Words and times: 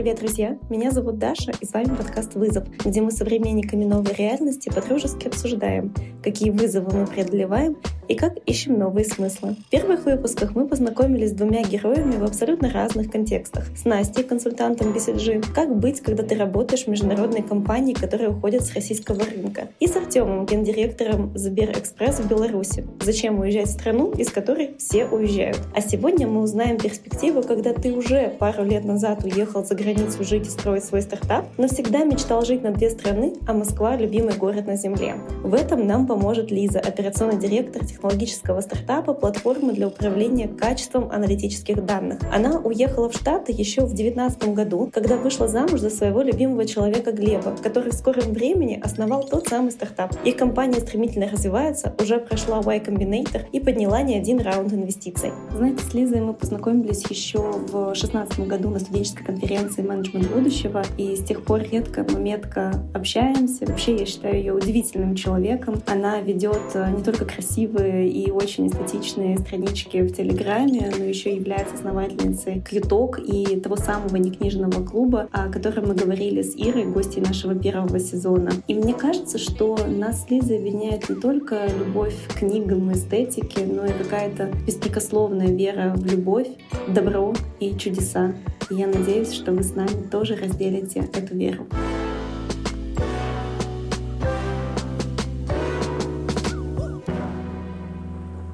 привет, 0.00 0.20
друзья! 0.20 0.56
Меня 0.70 0.92
зовут 0.92 1.18
Даша, 1.18 1.52
и 1.60 1.66
с 1.66 1.74
вами 1.74 1.94
подкаст 1.94 2.34
«Вызов», 2.34 2.64
где 2.82 3.02
мы 3.02 3.10
современниками 3.10 3.84
новой 3.84 4.14
реальности 4.14 4.70
подружески 4.74 5.28
обсуждаем, 5.28 5.92
какие 6.22 6.48
вызовы 6.48 7.00
мы 7.00 7.06
преодолеваем 7.06 7.76
и 8.08 8.14
как 8.14 8.38
ищем 8.46 8.78
новые 8.78 9.04
смыслы. 9.04 9.56
В 9.66 9.68
первых 9.68 10.06
выпусках 10.06 10.54
мы 10.54 10.66
познакомились 10.66 11.30
с 11.30 11.34
двумя 11.34 11.62
героями 11.62 12.16
в 12.16 12.24
абсолютно 12.24 12.70
разных 12.70 13.10
контекстах. 13.10 13.66
С 13.76 13.84
Настей, 13.84 14.24
консультантом 14.24 14.94
BCG, 14.94 15.52
как 15.54 15.76
быть, 15.76 16.00
когда 16.00 16.22
ты 16.22 16.34
работаешь 16.34 16.84
в 16.84 16.86
международной 16.88 17.42
компании, 17.42 17.92
которая 17.92 18.30
уходит 18.30 18.62
с 18.62 18.72
российского 18.72 19.20
рынка. 19.22 19.68
И 19.80 19.86
с 19.86 19.94
Артемом, 19.96 20.46
гендиректором 20.46 21.30
Сберэкспресс 21.36 22.20
в 22.20 22.26
Беларуси. 22.26 22.86
Зачем 23.02 23.38
уезжать 23.38 23.68
в 23.68 23.72
страну, 23.72 24.12
из 24.12 24.30
которой 24.30 24.76
все 24.78 25.04
уезжают. 25.04 25.60
А 25.74 25.82
сегодня 25.82 26.26
мы 26.26 26.40
узнаем 26.40 26.78
перспективу, 26.78 27.42
когда 27.42 27.74
ты 27.74 27.92
уже 27.92 28.34
пару 28.38 28.64
лет 28.64 28.84
назад 28.86 29.24
уехал 29.24 29.62
за 29.62 29.74
границу 29.74 29.89
жить 29.94 30.46
и 30.46 30.50
строить 30.50 30.84
свой 30.84 31.02
стартап, 31.02 31.46
но 31.56 31.68
всегда 31.68 32.04
мечтал 32.04 32.44
жить 32.44 32.62
на 32.62 32.70
две 32.72 32.90
страны, 32.90 33.34
а 33.46 33.52
Москва— 33.52 33.96
любимый 33.96 34.34
город 34.34 34.66
на 34.66 34.76
земле. 34.76 35.16
В 35.42 35.54
этом 35.54 35.86
нам 35.86 36.06
поможет 36.06 36.50
Лиза, 36.50 36.80
операционный 36.80 37.38
директор 37.38 37.84
технологического 37.84 38.60
стартапа 38.60 39.14
платформы 39.14 39.72
для 39.72 39.88
управления 39.88 40.48
качеством 40.48 41.10
аналитических 41.10 41.84
данных. 41.84 42.18
Она 42.32 42.58
уехала 42.60 43.08
в 43.08 43.14
Штаты 43.14 43.52
еще 43.52 43.82
в 43.82 43.94
2019 43.94 44.54
году, 44.54 44.90
когда 44.92 45.16
вышла 45.16 45.48
замуж 45.48 45.80
за 45.80 45.90
своего 45.90 46.22
любимого 46.22 46.66
человека 46.66 47.12
Глеба, 47.12 47.56
который 47.62 47.90
в 47.90 47.94
скором 47.94 48.32
времени 48.32 48.80
основал 48.82 49.24
тот 49.24 49.48
самый 49.48 49.72
стартап. 49.72 50.14
Их 50.24 50.36
компания 50.36 50.80
стремительно 50.80 51.28
развивается, 51.28 51.94
уже 52.00 52.18
прошла 52.18 52.60
Y 52.60 52.80
Combinator 52.80 53.46
и 53.52 53.60
подняла 53.60 54.02
не 54.02 54.16
один 54.16 54.40
раунд 54.40 54.72
инвестиций. 54.72 55.32
Знаете, 55.54 55.84
с 55.84 55.94
Лизой 55.94 56.20
мы 56.20 56.34
познакомились 56.34 57.04
еще 57.10 57.38
в 57.38 57.94
2016 57.94 58.46
году 58.46 58.70
на 58.70 58.78
студенческой 58.78 59.24
конференции 59.24 59.79
«Менеджмент 59.82 60.30
будущего», 60.30 60.82
и 60.96 61.16
с 61.16 61.22
тех 61.22 61.42
пор 61.42 61.62
редко, 61.62 62.06
но 62.08 62.18
метко 62.18 62.72
общаемся. 62.94 63.66
Вообще, 63.66 63.96
я 63.96 64.06
считаю 64.06 64.36
ее 64.36 64.52
удивительным 64.52 65.14
человеком. 65.14 65.82
Она 65.86 66.20
ведет 66.20 66.60
э, 66.74 66.90
не 66.96 67.02
только 67.02 67.24
красивые 67.24 68.08
и 68.08 68.30
очень 68.30 68.68
эстетичные 68.68 69.38
странички 69.38 69.98
в 69.98 70.14
Телеграме, 70.14 70.90
но 70.96 71.04
еще 71.04 71.34
является 71.34 71.74
основательницей 71.74 72.60
Кьюток 72.60 73.18
и 73.18 73.58
того 73.60 73.76
самого 73.76 74.16
некнижного 74.16 74.84
клуба, 74.84 75.28
о 75.32 75.48
котором 75.48 75.88
мы 75.88 75.94
говорили 75.94 76.42
с 76.42 76.54
Ирой, 76.56 76.84
гостей 76.84 77.20
нашего 77.20 77.54
первого 77.54 77.98
сезона. 77.98 78.50
И 78.68 78.74
мне 78.74 78.94
кажется, 78.94 79.38
что 79.38 79.76
нас 79.86 80.24
с 80.24 80.30
Лизой 80.30 80.58
объединяет 80.58 81.08
не 81.08 81.16
только 81.16 81.66
любовь 81.66 82.14
к 82.28 82.38
книгам 82.38 82.90
и 82.90 82.94
эстетике, 82.94 83.64
но 83.66 83.86
и 83.86 83.92
какая-то 83.92 84.50
беспрекословная 84.66 85.48
вера 85.48 85.94
в 85.96 86.04
любовь, 86.04 86.48
добро 86.88 87.34
и 87.58 87.76
чудеса. 87.76 88.34
И 88.70 88.76
я 88.76 88.86
надеюсь, 88.86 89.32
что 89.32 89.50
вы 89.50 89.64
с 89.64 89.74
нами 89.74 90.08
тоже 90.10 90.36
разделите 90.36 91.00
эту 91.00 91.34
веру. 91.34 91.66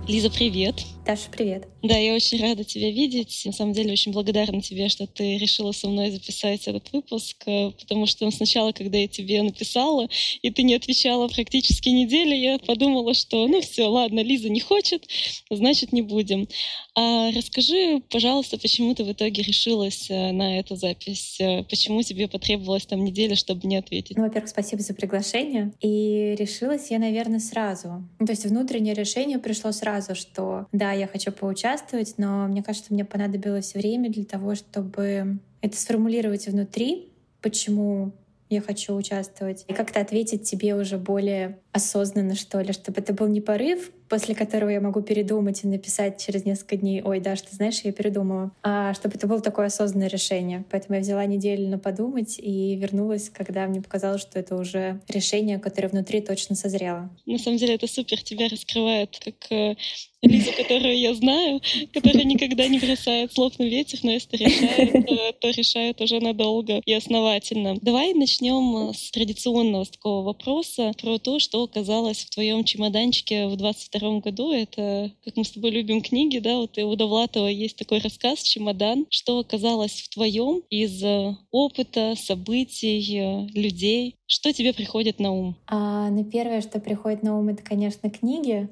Лиза, 0.08 0.30
привет! 0.30 0.84
Даша, 1.06 1.30
привет. 1.30 1.68
Да, 1.84 1.96
я 1.96 2.14
очень 2.14 2.40
рада 2.42 2.64
тебя 2.64 2.90
видеть. 2.90 3.42
На 3.44 3.52
самом 3.52 3.72
деле 3.72 3.92
очень 3.92 4.10
благодарна 4.10 4.60
тебе, 4.60 4.88
что 4.88 5.06
ты 5.06 5.38
решила 5.38 5.70
со 5.70 5.88
мной 5.88 6.10
записать 6.10 6.66
этот 6.66 6.92
выпуск, 6.92 7.36
э, 7.46 7.70
потому 7.78 8.06
что 8.06 8.28
сначала, 8.32 8.72
когда 8.72 8.98
я 8.98 9.06
тебе 9.06 9.40
написала, 9.42 10.08
и 10.42 10.50
ты 10.50 10.64
не 10.64 10.74
отвечала 10.74 11.28
практически 11.28 11.90
неделю, 11.90 12.34
я 12.34 12.58
подумала, 12.58 13.14
что 13.14 13.46
ну 13.46 13.60
все, 13.60 13.84
ладно, 13.84 14.18
Лиза 14.20 14.48
не 14.48 14.58
хочет, 14.58 15.06
значит 15.48 15.92
не 15.92 16.02
будем. 16.02 16.48
А 16.96 17.30
расскажи, 17.30 18.02
пожалуйста, 18.10 18.58
почему 18.58 18.94
ты 18.96 19.04
в 19.04 19.12
итоге 19.12 19.42
решилась 19.42 20.10
э, 20.10 20.32
на 20.32 20.58
эту 20.58 20.74
запись? 20.74 21.36
Э, 21.38 21.62
почему 21.62 22.02
тебе 22.02 22.26
потребовалась 22.26 22.86
там 22.86 23.04
неделя, 23.04 23.36
чтобы 23.36 23.68
не 23.68 23.76
ответить? 23.76 24.16
Ну, 24.16 24.24
во-первых, 24.24 24.50
спасибо 24.50 24.82
за 24.82 24.92
приглашение. 24.92 25.72
И 25.80 26.34
решилась 26.36 26.90
я, 26.90 26.98
наверное, 26.98 27.38
сразу. 27.38 28.08
То 28.18 28.30
есть 28.30 28.44
внутреннее 28.44 28.94
решение 28.94 29.38
пришло 29.38 29.70
сразу, 29.70 29.95
что 30.14 30.66
да, 30.72 30.92
я 30.92 31.06
хочу 31.06 31.32
поучаствовать, 31.32 32.14
но 32.18 32.46
мне 32.46 32.62
кажется, 32.62 32.92
мне 32.92 33.04
понадобилось 33.04 33.74
время 33.74 34.10
для 34.10 34.24
того, 34.24 34.54
чтобы 34.54 35.38
это 35.60 35.76
сформулировать 35.76 36.46
внутри, 36.46 37.12
почему 37.40 38.12
я 38.48 38.60
хочу 38.60 38.94
участвовать, 38.94 39.64
и 39.66 39.72
как-то 39.72 40.00
ответить 40.00 40.48
тебе 40.48 40.74
уже 40.74 40.98
более 40.98 41.58
осознанно, 41.76 42.34
что 42.34 42.60
ли, 42.60 42.72
чтобы 42.72 43.00
это 43.00 43.12
был 43.12 43.28
не 43.28 43.40
порыв, 43.40 43.92
после 44.08 44.34
которого 44.34 44.70
я 44.70 44.80
могу 44.80 45.02
передумать 45.02 45.62
и 45.62 45.68
написать 45.68 46.24
через 46.24 46.44
несколько 46.44 46.76
дней, 46.76 47.02
ой, 47.02 47.20
Даш, 47.20 47.42
ты 47.42 47.54
знаешь, 47.54 47.80
я 47.84 47.92
передумала, 47.92 48.50
а 48.62 48.94
чтобы 48.94 49.16
это 49.16 49.26
было 49.26 49.40
такое 49.40 49.66
осознанное 49.66 50.08
решение. 50.08 50.64
Поэтому 50.70 50.96
я 50.96 51.02
взяла 51.02 51.26
неделю 51.26 51.68
на 51.68 51.78
подумать 51.78 52.38
и 52.38 52.76
вернулась, 52.76 53.28
когда 53.28 53.66
мне 53.66 53.80
показалось, 53.82 54.22
что 54.22 54.38
это 54.38 54.56
уже 54.56 55.00
решение, 55.08 55.58
которое 55.58 55.88
внутри 55.88 56.20
точно 56.20 56.56
созрело. 56.56 57.10
На 57.26 57.38
самом 57.38 57.58
деле 57.58 57.74
это 57.74 57.86
супер, 57.86 58.22
тебя 58.22 58.48
раскрывает 58.48 59.18
как 59.22 59.34
э, 59.50 59.76
Лизу, 60.22 60.50
которую 60.56 60.98
я 60.98 61.14
знаю, 61.14 61.60
которая 61.92 62.24
никогда 62.24 62.66
не 62.68 62.78
бросает 62.78 63.32
слов 63.32 63.58
на 63.58 63.64
ветер, 63.64 63.98
но 64.02 64.12
если 64.12 64.36
решает, 64.36 65.40
то 65.40 65.50
решает 65.50 66.00
уже 66.00 66.20
надолго 66.20 66.80
и 66.84 66.92
основательно. 66.92 67.76
Давай 67.80 68.14
начнем 68.14 68.92
с 68.94 69.10
традиционного 69.10 69.84
такого 69.84 70.24
вопроса 70.24 70.92
про 71.00 71.18
то, 71.18 71.38
что 71.38 71.65
оказалось 71.66 72.24
в 72.24 72.30
твоем 72.30 72.64
чемоданчике 72.64 73.46
в 73.46 73.56
22 73.56 74.20
году. 74.20 74.52
Это, 74.52 75.12
как 75.24 75.36
мы 75.36 75.44
с 75.44 75.50
тобой 75.50 75.70
любим 75.70 76.00
книги, 76.00 76.38
да, 76.38 76.56
вот 76.56 76.76
у 76.78 76.96
Довлатова 76.96 77.46
есть 77.46 77.76
такой 77.76 77.98
рассказ 77.98 78.40
«Чемодан», 78.40 79.06
что 79.10 79.38
оказалось 79.38 80.00
в 80.02 80.08
твоем 80.08 80.62
из 80.70 81.02
э, 81.02 81.36
опыта, 81.50 82.14
событий, 82.16 83.18
э, 83.18 83.46
людей. 83.54 84.16
Что 84.26 84.52
тебе 84.52 84.72
приходит 84.72 85.20
на 85.20 85.32
ум? 85.32 85.56
А, 85.66 86.08
ну, 86.10 86.24
первое, 86.24 86.60
что 86.62 86.80
приходит 86.80 87.22
на 87.22 87.38
ум, 87.38 87.48
это, 87.48 87.62
конечно, 87.62 88.10
книги. 88.10 88.68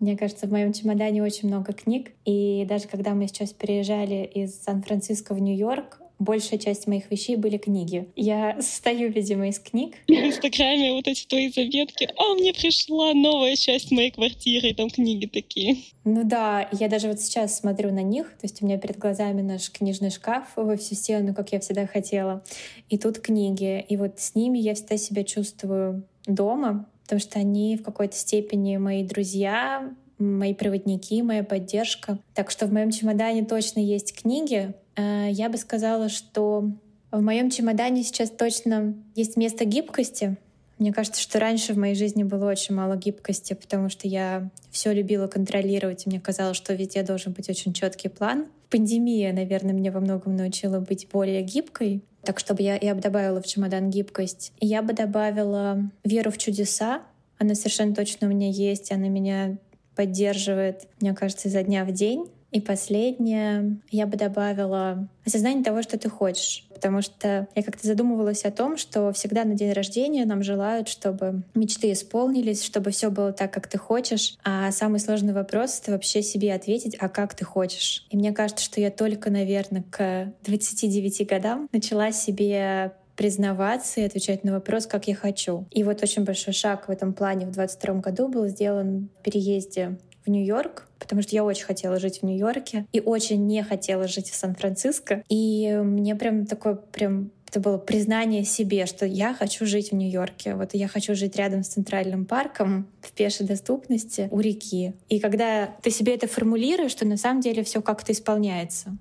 Мне 0.00 0.16
кажется, 0.16 0.46
в 0.46 0.50
моем 0.50 0.72
чемодане 0.72 1.22
очень 1.22 1.48
много 1.48 1.72
книг. 1.72 2.12
И 2.24 2.64
даже 2.68 2.86
когда 2.88 3.14
мы 3.14 3.26
сейчас 3.26 3.52
переезжали 3.52 4.30
из 4.32 4.62
Сан-Франциско 4.62 5.34
в 5.34 5.40
Нью-Йорк, 5.40 6.00
большая 6.18 6.58
часть 6.58 6.86
моих 6.86 7.10
вещей 7.10 7.36
были 7.36 7.58
книги. 7.58 8.08
Я 8.16 8.60
состою, 8.60 9.12
видимо, 9.12 9.48
из 9.48 9.58
книг. 9.58 9.96
В 10.08 10.12
Инстаграме 10.12 10.92
вот 10.92 11.06
эти 11.06 11.26
твои 11.26 11.50
заметки. 11.50 12.08
А, 12.16 12.34
мне 12.34 12.52
пришла 12.52 13.12
новая 13.14 13.56
часть 13.56 13.90
моей 13.90 14.10
квартиры, 14.10 14.68
и 14.68 14.74
там 14.74 14.90
книги 14.90 15.26
такие. 15.26 15.76
Ну 16.04 16.24
да, 16.24 16.68
я 16.72 16.88
даже 16.88 17.08
вот 17.08 17.20
сейчас 17.20 17.58
смотрю 17.58 17.92
на 17.92 18.02
них, 18.02 18.26
то 18.30 18.44
есть 18.44 18.62
у 18.62 18.66
меня 18.66 18.78
перед 18.78 18.98
глазами 18.98 19.42
наш 19.42 19.70
книжный 19.70 20.10
шкаф 20.10 20.48
во 20.56 20.76
всю 20.76 20.94
стену, 20.94 21.34
как 21.34 21.52
я 21.52 21.60
всегда 21.60 21.86
хотела. 21.86 22.42
И 22.88 22.98
тут 22.98 23.18
книги. 23.18 23.84
И 23.88 23.96
вот 23.96 24.18
с 24.18 24.34
ними 24.34 24.58
я 24.58 24.74
всегда 24.74 24.96
себя 24.96 25.24
чувствую 25.24 26.04
дома, 26.26 26.88
потому 27.02 27.20
что 27.20 27.38
они 27.38 27.76
в 27.76 27.82
какой-то 27.82 28.16
степени 28.16 28.76
мои 28.76 29.02
друзья, 29.02 29.90
мои 30.18 30.54
проводники, 30.54 31.22
моя 31.22 31.44
поддержка. 31.44 32.18
Так 32.34 32.50
что 32.50 32.66
в 32.66 32.72
моем 32.72 32.90
чемодане 32.90 33.44
точно 33.44 33.80
есть 33.80 34.14
книги, 34.20 34.74
я 34.98 35.48
бы 35.48 35.56
сказала, 35.56 36.08
что 36.08 36.70
в 37.10 37.22
моем 37.22 37.50
чемодане 37.50 38.02
сейчас 38.02 38.30
точно 38.30 38.94
есть 39.14 39.36
место 39.36 39.64
гибкости. 39.64 40.36
Мне 40.78 40.92
кажется, 40.92 41.20
что 41.20 41.40
раньше 41.40 41.74
в 41.74 41.78
моей 41.78 41.96
жизни 41.96 42.22
было 42.22 42.48
очень 42.48 42.74
мало 42.74 42.96
гибкости, 42.96 43.54
потому 43.54 43.88
что 43.88 44.06
я 44.06 44.48
все 44.70 44.92
любила 44.92 45.26
контролировать, 45.26 46.06
и 46.06 46.08
мне 46.08 46.20
казалось, 46.20 46.56
что 46.56 46.72
везде 46.74 47.02
должен 47.02 47.32
быть 47.32 47.48
очень 47.48 47.72
четкий 47.72 48.08
план. 48.08 48.46
Пандемия, 48.70 49.32
наверное, 49.32 49.72
меня 49.72 49.90
во 49.90 50.00
многом 50.00 50.36
научила 50.36 50.78
быть 50.78 51.08
более 51.10 51.42
гибкой. 51.42 52.02
Так, 52.22 52.38
чтобы 52.38 52.62
я, 52.62 52.78
я 52.80 52.94
бы 52.94 53.00
добавила 53.00 53.40
в 53.40 53.46
чемодан 53.46 53.90
гибкость. 53.90 54.52
И 54.60 54.66
я 54.66 54.82
бы 54.82 54.92
добавила 54.92 55.90
веру 56.04 56.30
в 56.30 56.38
чудеса. 56.38 57.02
Она 57.38 57.54
совершенно 57.54 57.94
точно 57.94 58.26
у 58.26 58.30
меня 58.30 58.50
есть, 58.50 58.92
она 58.92 59.08
меня 59.08 59.56
поддерживает, 59.96 60.86
мне 61.00 61.12
кажется, 61.14 61.48
изо 61.48 61.62
дня 61.62 61.84
в 61.84 61.92
день. 61.92 62.28
И 62.50 62.60
последнее, 62.60 63.78
я 63.90 64.06
бы 64.06 64.16
добавила 64.16 65.08
осознание 65.24 65.62
того, 65.62 65.82
что 65.82 65.98
ты 65.98 66.08
хочешь. 66.08 66.64
Потому 66.72 67.02
что 67.02 67.48
я 67.54 67.62
как-то 67.62 67.86
задумывалась 67.86 68.44
о 68.44 68.50
том, 68.50 68.76
что 68.76 69.12
всегда 69.12 69.44
на 69.44 69.54
день 69.54 69.72
рождения 69.72 70.24
нам 70.24 70.42
желают, 70.42 70.88
чтобы 70.88 71.42
мечты 71.54 71.92
исполнились, 71.92 72.62
чтобы 72.62 72.90
все 72.90 73.10
было 73.10 73.32
так, 73.32 73.52
как 73.52 73.66
ты 73.66 73.78
хочешь. 73.78 74.36
А 74.44 74.70
самый 74.70 75.00
сложный 75.00 75.32
вопрос— 75.32 75.80
это 75.82 75.92
вообще 75.92 76.22
себе 76.22 76.54
ответить, 76.54 76.96
а 77.00 77.08
как 77.08 77.34
ты 77.34 77.44
хочешь. 77.44 78.06
И 78.10 78.16
мне 78.16 78.32
кажется, 78.32 78.64
что 78.64 78.80
я 78.80 78.90
только, 78.90 79.30
наверное, 79.30 79.84
к 79.90 80.32
29 80.44 81.28
годам 81.28 81.68
начала 81.72 82.12
себе 82.12 82.92
признаваться 83.18 84.00
и 84.00 84.04
отвечать 84.04 84.44
на 84.44 84.52
вопрос, 84.52 84.86
как 84.86 85.08
я 85.08 85.16
хочу. 85.16 85.66
И 85.72 85.82
вот 85.82 86.04
очень 86.04 86.22
большой 86.22 86.54
шаг 86.54 86.86
в 86.86 86.90
этом 86.92 87.12
плане 87.12 87.46
в 87.46 87.50
22 87.50 87.94
году 87.94 88.28
был 88.28 88.46
сделан 88.46 89.10
в 89.18 89.22
переезде 89.24 89.98
в 90.28 90.30
Нью-Йорк, 90.30 90.88
потому 90.98 91.22
что 91.22 91.34
я 91.34 91.44
очень 91.44 91.64
хотела 91.64 91.98
жить 91.98 92.20
в 92.20 92.22
Нью-Йорке 92.24 92.86
и 92.92 93.00
очень 93.00 93.46
не 93.46 93.62
хотела 93.62 94.06
жить 94.06 94.30
в 94.30 94.34
Сан-Франциско. 94.34 95.24
И 95.28 95.80
мне 95.82 96.14
прям 96.14 96.46
такое 96.46 96.74
прям 96.74 97.30
это 97.48 97.60
было 97.60 97.78
признание 97.78 98.44
себе, 98.44 98.84
что 98.84 99.06
я 99.06 99.32
хочу 99.32 99.64
жить 99.64 99.90
в 99.90 99.94
Нью-Йорке. 99.94 100.54
Вот 100.54 100.74
я 100.74 100.86
хочу 100.86 101.14
жить 101.14 101.36
рядом 101.36 101.64
с 101.64 101.68
Центральным 101.68 102.26
парком 102.26 102.86
в 103.00 103.10
пешей 103.12 103.46
доступности 103.46 104.28
у 104.30 104.40
реки. 104.40 104.92
И 105.08 105.18
когда 105.18 105.66
ты 105.82 105.90
себе 105.90 106.14
это 106.14 106.28
формулируешь, 106.28 106.94
то 106.94 107.06
на 107.06 107.16
самом 107.16 107.40
деле 107.40 107.64
все 107.64 107.80
как-то 107.80 108.12
исполняется 108.12 108.98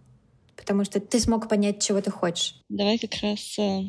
потому 0.58 0.84
что 0.84 1.00
ты 1.00 1.20
смог 1.20 1.48
понять, 1.48 1.82
чего 1.82 2.02
ты 2.02 2.12
хочешь. 2.12 2.56
Давай 2.68 2.98
как 2.98 3.16
раз, 3.22 3.58
э, 3.58 3.84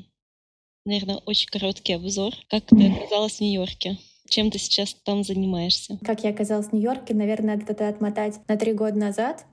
наверное, 0.85 1.17
очень 1.26 1.49
короткий 1.49 1.94
обзор. 1.94 2.35
Как 2.49 2.67
ты 2.67 2.93
оказалась 2.93 3.38
в 3.38 3.40
Нью-Йорке? 3.40 3.99
Чем 4.29 4.51
ты 4.51 4.59
сейчас 4.59 4.95
там 5.05 5.25
занимаешься? 5.25 5.99
Как 6.05 6.25
я 6.25 6.31
оказалась 6.31 6.69
в 6.69 6.73
Нью-Йорке, 6.73 7.15
наверное, 7.15 7.57
надо 7.57 7.73
это 7.73 7.89
отмотать 7.89 8.41
на 8.49 8.57
три 8.57 8.73
года 8.73 8.99
назад. 8.99 9.45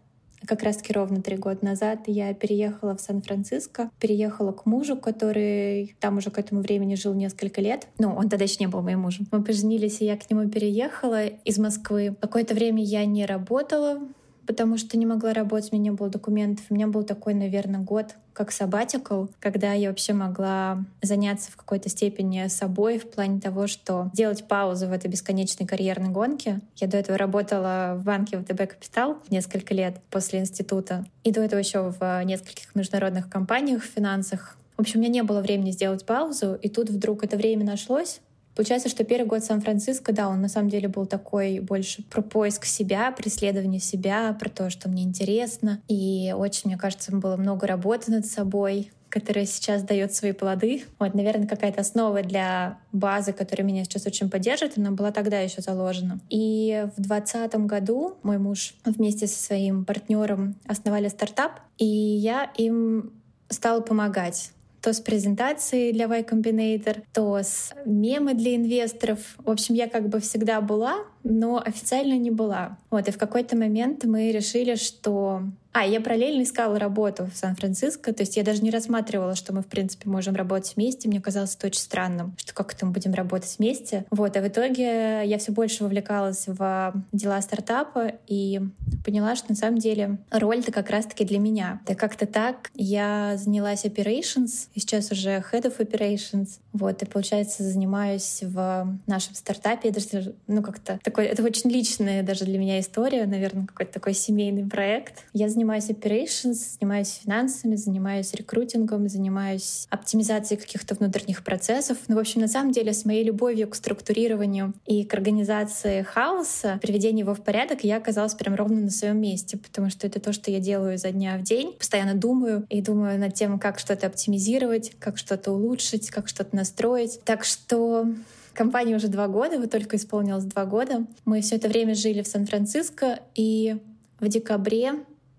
Как 0.45 0.61
раз-таки 0.63 0.93
ровно 0.93 1.21
три 1.21 1.37
года 1.37 1.65
назад 1.65 2.01
я 2.07 2.33
переехала 2.33 2.95
в 2.95 3.01
Сан-Франциско, 3.01 3.89
переехала 3.99 4.51
к 4.51 4.65
мужу, 4.65 4.95
который 4.95 5.95
там 5.99 6.17
уже 6.17 6.29
к 6.29 6.37
этому 6.37 6.61
времени 6.61 6.95
жил 6.95 7.13
несколько 7.13 7.61
лет. 7.61 7.87
Ну, 7.97 8.13
он 8.13 8.29
тогда 8.29 8.43
еще 8.45 8.57
не 8.59 8.67
был 8.67 8.81
моим 8.81 9.01
мужем. 9.01 9.27
Мы 9.31 9.43
поженились, 9.43 10.01
и 10.01 10.05
я 10.05 10.17
к 10.17 10.29
нему 10.29 10.47
переехала 10.49 11.25
из 11.25 11.57
Москвы. 11.57 12.15
Какое-то 12.19 12.53
время 12.53 12.83
я 12.83 13.05
не 13.05 13.25
работала, 13.25 14.01
потому 14.45 14.77
что 14.77 14.97
не 14.97 15.05
могла 15.05 15.33
работать, 15.33 15.71
у 15.71 15.75
меня 15.75 15.91
не 15.91 15.95
было 15.95 16.09
документов. 16.09 16.65
У 16.69 16.73
меня 16.73 16.87
был 16.87 17.03
такой, 17.03 17.33
наверное, 17.33 17.79
год 17.79 18.15
как 18.33 18.51
sabbatical, 18.51 19.29
когда 19.39 19.73
я 19.73 19.89
вообще 19.89 20.13
могла 20.13 20.83
заняться 21.01 21.51
в 21.51 21.55
какой-то 21.55 21.89
степени 21.89 22.47
собой 22.47 22.97
в 22.97 23.09
плане 23.09 23.39
того, 23.39 23.67
что 23.67 24.09
делать 24.13 24.47
паузу 24.47 24.87
в 24.87 24.91
этой 24.91 25.09
бесконечной 25.09 25.65
карьерной 25.65 26.09
гонке. 26.09 26.59
Я 26.75 26.87
до 26.87 26.97
этого 26.97 27.17
работала 27.17 27.95
в 27.97 28.03
банке 28.03 28.37
ВТБ 28.37 28.57
Капитал 28.57 29.17
несколько 29.29 29.73
лет 29.73 30.01
после 30.09 30.39
института, 30.39 31.05
и 31.23 31.31
до 31.31 31.41
этого 31.41 31.59
еще 31.59 31.93
в 31.97 32.23
нескольких 32.25 32.75
международных 32.75 33.29
компаниях 33.29 33.83
в 33.83 33.87
финансах. 33.87 34.57
В 34.75 34.81
общем, 34.81 34.99
у 34.99 35.03
меня 35.03 35.13
не 35.13 35.23
было 35.23 35.39
времени 35.41 35.71
сделать 35.71 36.05
паузу, 36.05 36.55
и 36.61 36.67
тут 36.67 36.89
вдруг 36.89 37.23
это 37.23 37.37
время 37.37 37.63
нашлось, 37.63 38.19
Получается, 38.55 38.89
что 38.89 39.03
первый 39.03 39.27
год 39.27 39.43
Сан-Франциско, 39.43 40.13
да, 40.13 40.29
он 40.29 40.41
на 40.41 40.47
самом 40.47 40.69
деле 40.69 40.87
был 40.87 41.05
такой 41.05 41.59
больше 41.59 42.03
про 42.03 42.21
поиск 42.21 42.65
себя, 42.65 43.11
преследование 43.11 43.81
себя, 43.81 44.35
про 44.39 44.49
то, 44.49 44.69
что 44.69 44.89
мне 44.89 45.03
интересно. 45.03 45.81
И 45.87 46.33
очень, 46.35 46.69
мне 46.69 46.77
кажется, 46.77 47.13
было 47.15 47.35
много 47.35 47.67
работы 47.67 48.11
над 48.11 48.25
собой, 48.25 48.91
которая 49.09 49.45
сейчас 49.45 49.83
дает 49.83 50.13
свои 50.13 50.31
плоды. 50.31 50.83
Вот, 50.99 51.13
наверное, 51.13 51.47
какая-то 51.47 51.81
основа 51.81 52.21
для 52.21 52.79
базы, 52.91 53.33
которая 53.33 53.65
меня 53.65 53.83
сейчас 53.83 54.05
очень 54.05 54.29
поддерживает, 54.29 54.77
она 54.77 54.91
была 54.91 55.11
тогда 55.11 55.39
еще 55.39 55.61
заложена. 55.61 56.19
И 56.29 56.87
в 56.97 57.01
двадцатом 57.01 57.67
году 57.67 58.17
мой 58.23 58.37
муж 58.37 58.73
вместе 58.83 59.27
со 59.27 59.41
своим 59.41 59.85
партнером 59.85 60.55
основали 60.65 61.07
стартап, 61.07 61.59
и 61.77 61.85
я 61.85 62.51
им 62.57 63.13
стала 63.49 63.79
помогать 63.81 64.51
то 64.85 64.93
с 64.93 65.01
презентацией 65.01 65.93
для 65.93 66.05
Y 66.05 66.21
Combinator, 66.21 67.01
то 67.11 67.39
с 67.39 67.73
мемы 67.87 68.35
для 68.35 68.55
инвесторов. 68.55 69.17
В 69.39 69.49
общем, 69.49 69.73
я 69.73 69.89
как 69.89 70.09
бы 70.09 70.19
всегда 70.19 70.61
была, 70.61 70.97
но 71.23 71.57
официально 71.57 72.15
не 72.19 72.29
была. 72.29 72.77
Вот, 72.91 73.07
и 73.07 73.11
в 73.11 73.17
какой-то 73.17 73.57
момент 73.57 74.03
мы 74.05 74.31
решили, 74.31 74.75
что 74.75 75.41
а, 75.75 75.85
я 75.85 75.99
параллельно 75.99 76.43
искала 76.43 76.79
работу 76.79 77.25
в 77.25 77.35
Сан-Франциско, 77.35 78.13
то 78.13 78.23
есть 78.23 78.37
я 78.37 78.43
даже 78.43 78.61
не 78.61 78.71
рассматривала, 78.71 79.35
что 79.35 79.53
мы, 79.53 79.61
в 79.61 79.65
принципе, 79.65 80.09
можем 80.09 80.33
работать 80.33 80.77
вместе. 80.77 81.09
Мне 81.09 81.19
казалось 81.19 81.53
это 81.53 81.67
очень 81.67 81.81
странным, 81.81 82.33
что 82.37 82.53
как 82.53 82.73
это 82.73 82.85
мы 82.85 82.93
будем 82.93 83.13
работать 83.13 83.53
вместе. 83.59 84.05
Вот, 84.09 84.37
а 84.37 84.41
в 84.41 84.47
итоге 84.47 85.23
я 85.25 85.37
все 85.37 85.51
больше 85.51 85.83
вовлекалась 85.83 86.45
в 86.47 86.93
дела 87.11 87.41
стартапа 87.41 88.13
и 88.25 88.61
поняла, 89.03 89.35
что 89.35 89.49
на 89.49 89.55
самом 89.55 89.79
деле 89.79 90.17
роль-то 90.31 90.71
как 90.71 90.89
раз-таки 90.89 91.25
для 91.25 91.39
меня. 91.39 91.81
Да 91.85 91.93
как-то 91.93 92.25
так 92.25 92.71
я 92.73 93.33
занялась 93.35 93.83
operations, 93.83 94.69
и 94.75 94.79
сейчас 94.79 95.11
уже 95.11 95.43
head 95.51 95.63
of 95.63 95.77
operations. 95.79 96.59
Вот, 96.71 97.03
и, 97.03 97.05
получается, 97.05 97.63
занимаюсь 97.63 98.39
в 98.43 98.97
нашем 99.07 99.35
стартапе. 99.35 99.91
Даже, 99.91 100.35
ну, 100.47 100.63
как-то 100.63 100.99
такой, 101.03 101.25
это 101.25 101.43
очень 101.43 101.69
личная 101.69 102.23
даже 102.23 102.45
для 102.45 102.59
меня 102.59 102.79
история, 102.79 103.25
наверное, 103.25 103.65
какой-то 103.65 103.91
такой 103.91 104.13
семейный 104.13 104.65
проект. 104.65 105.25
Я 105.33 105.49
занимаюсь 105.49 105.64
занимаюсь 105.65 105.89
operations, 105.89 106.77
занимаюсь 106.79 107.21
финансами, 107.23 107.75
занимаюсь 107.75 108.33
рекрутингом, 108.33 109.09
занимаюсь 109.09 109.87
оптимизацией 109.89 110.61
каких-то 110.61 110.93
внутренних 110.93 111.43
процессов. 111.43 111.97
Ну, 112.07 112.17
в 112.17 112.19
общем, 112.19 112.41
на 112.41 112.47
самом 112.47 112.71
деле, 112.71 112.93
с 112.93 113.03
моей 113.03 113.23
любовью 113.23 113.67
к 113.67 113.75
структурированию 113.75 114.73
и 114.85 115.03
к 115.03 115.13
организации 115.15 116.03
хаоса, 116.03 116.79
приведению 116.83 117.25
его 117.25 117.33
в 117.33 117.43
порядок, 117.43 117.83
я 117.83 117.97
оказалась 117.97 118.35
прям 118.35 118.53
ровно 118.53 118.79
на 118.81 118.91
своем 118.91 119.19
месте, 119.19 119.57
потому 119.57 119.89
что 119.89 120.05
это 120.05 120.19
то, 120.19 120.33
что 120.33 120.51
я 120.51 120.59
делаю 120.59 120.99
за 120.99 121.09
дня 121.09 121.37
в 121.37 121.41
день. 121.41 121.73
Постоянно 121.73 122.13
думаю 122.13 122.67
и 122.69 122.81
думаю 122.81 123.19
над 123.19 123.33
тем, 123.33 123.57
как 123.57 123.79
что-то 123.79 124.05
оптимизировать, 124.05 124.91
как 124.99 125.17
что-то 125.17 125.51
улучшить, 125.51 126.11
как 126.11 126.27
что-то 126.27 126.55
настроить. 126.55 127.21
Так 127.23 127.43
что 127.43 128.07
Компании 128.53 128.95
уже 128.95 129.09
два 129.09 129.27
года, 129.27 129.59
вот 129.59 129.69
только 129.69 129.97
исполнилось 129.97 130.45
два 130.45 130.65
года. 130.65 131.05
Мы 131.25 131.41
все 131.41 131.57
это 131.57 131.67
время 131.67 131.93
жили 131.93 132.21
в 132.21 132.27
Сан-Франциско, 132.27 133.19
и 133.35 133.75
в 134.21 134.29
декабре 134.29 134.93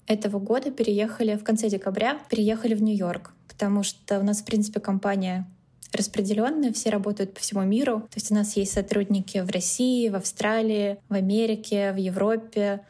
этого 0.06 0.38
года 0.38 0.70
переехали, 0.70 1.37
в 1.37 1.44
конце 1.44 1.69
декабря 1.69 2.19
переехали 2.29 2.75
в 2.75 2.82
Нью-Йорк, 2.82 3.32
потому 3.49 3.82
что 3.82 4.20
у 4.20 4.23
нас, 4.23 4.41
в 4.41 4.44
принципе, 4.44 4.81
компания 4.81 5.47
распределенная, 5.93 6.73
все 6.73 6.91
работают 6.91 7.35
по 7.35 7.41
всему 7.41 7.62
миру. 7.62 8.00
То 8.00 8.17
есть 8.17 8.31
у 8.31 8.35
нас 8.35 8.56
есть 8.56 8.73
сотрудники 8.73 9.38
в 9.38 9.50
России, 9.50 10.08
в 10.08 10.17
Австралии, 10.17 10.99
в 11.08 11.14
Америке, 11.14 11.93
в 11.93 11.97
Европе. 11.97 12.82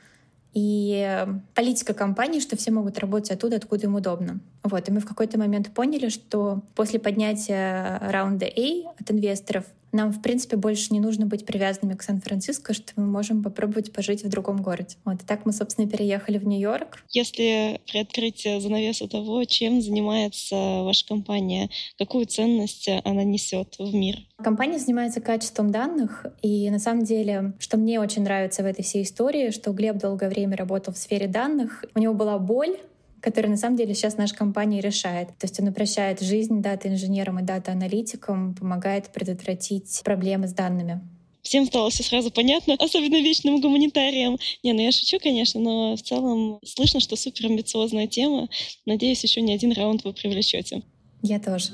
И 0.54 1.26
политика 1.54 1.92
компании, 1.92 2.40
что 2.40 2.56
все 2.56 2.70
могут 2.70 2.98
работать 2.98 3.30
оттуда, 3.30 3.56
откуда 3.56 3.86
им 3.86 3.94
удобно. 3.94 4.40
Вот. 4.66 4.88
И 4.88 4.92
мы 4.92 5.00
в 5.00 5.06
какой-то 5.06 5.38
момент 5.38 5.72
поняли, 5.72 6.08
что 6.08 6.60
после 6.74 6.98
поднятия 6.98 7.98
раунда 8.02 8.46
A 8.46 8.92
от 8.98 9.10
инвесторов 9.10 9.64
нам, 9.92 10.12
в 10.12 10.20
принципе, 10.20 10.56
больше 10.56 10.92
не 10.92 11.00
нужно 11.00 11.26
быть 11.26 11.46
привязанными 11.46 11.96
к 11.96 12.02
Сан-Франциско, 12.02 12.74
что 12.74 12.92
мы 12.96 13.06
можем 13.06 13.42
попробовать 13.42 13.92
пожить 13.92 14.24
в 14.24 14.28
другом 14.28 14.60
городе. 14.60 14.96
Вот, 15.04 15.22
и 15.22 15.24
так 15.24 15.46
мы, 15.46 15.52
собственно, 15.52 15.88
переехали 15.88 16.38
в 16.38 16.46
Нью-Йорк. 16.46 17.02
Если 17.10 17.80
приоткрыть 17.90 18.42
занавесу 18.42 19.08
того, 19.08 19.44
чем 19.44 19.80
занимается 19.80 20.54
ваша 20.82 21.06
компания, 21.06 21.70
какую 21.98 22.26
ценность 22.26 22.88
она 23.04 23.24
несет 23.24 23.76
в 23.78 23.94
мир? 23.94 24.18
Компания 24.36 24.78
занимается 24.78 25.20
качеством 25.20 25.70
данных, 25.70 26.26
и 26.42 26.68
на 26.68 26.78
самом 26.78 27.04
деле, 27.04 27.54
что 27.58 27.78
мне 27.78 27.98
очень 28.00 28.22
нравится 28.22 28.62
в 28.62 28.66
этой 28.66 28.82
всей 28.82 29.04
истории, 29.04 29.50
что 29.50 29.70
Глеб 29.70 29.96
долгое 29.96 30.28
время 30.28 30.56
работал 30.56 30.92
в 30.92 30.98
сфере 30.98 31.26
данных, 31.26 31.84
у 31.94 32.00
него 32.00 32.12
была 32.12 32.38
боль, 32.38 32.76
который 33.20 33.48
на 33.48 33.56
самом 33.56 33.76
деле 33.76 33.94
сейчас 33.94 34.16
наша 34.16 34.34
компания 34.34 34.80
решает. 34.80 35.28
То 35.38 35.44
есть 35.46 35.58
он 35.60 35.68
упрощает 35.68 36.20
жизнь 36.20 36.62
дата-инженерам 36.62 37.40
и 37.40 37.42
дата-аналитикам, 37.42 38.54
помогает 38.54 39.08
предотвратить 39.08 40.00
проблемы 40.04 40.48
с 40.48 40.52
данными 40.52 41.00
всем 41.46 41.64
стало 41.66 41.90
все 41.90 42.02
сразу 42.02 42.30
понятно, 42.30 42.74
особенно 42.74 43.22
вечным 43.22 43.60
гуманитариям. 43.60 44.36
Не, 44.62 44.72
ну 44.72 44.80
я 44.80 44.92
шучу, 44.92 45.18
конечно, 45.20 45.60
но 45.60 45.96
в 45.96 46.02
целом 46.02 46.58
слышно, 46.64 47.00
что 47.00 47.16
супер 47.16 47.46
амбициозная 47.46 48.08
тема. 48.08 48.48
Надеюсь, 48.84 49.22
еще 49.22 49.40
не 49.40 49.54
один 49.54 49.72
раунд 49.72 50.04
вы 50.04 50.12
привлечете. 50.12 50.82
Я 51.22 51.38
тоже. 51.38 51.70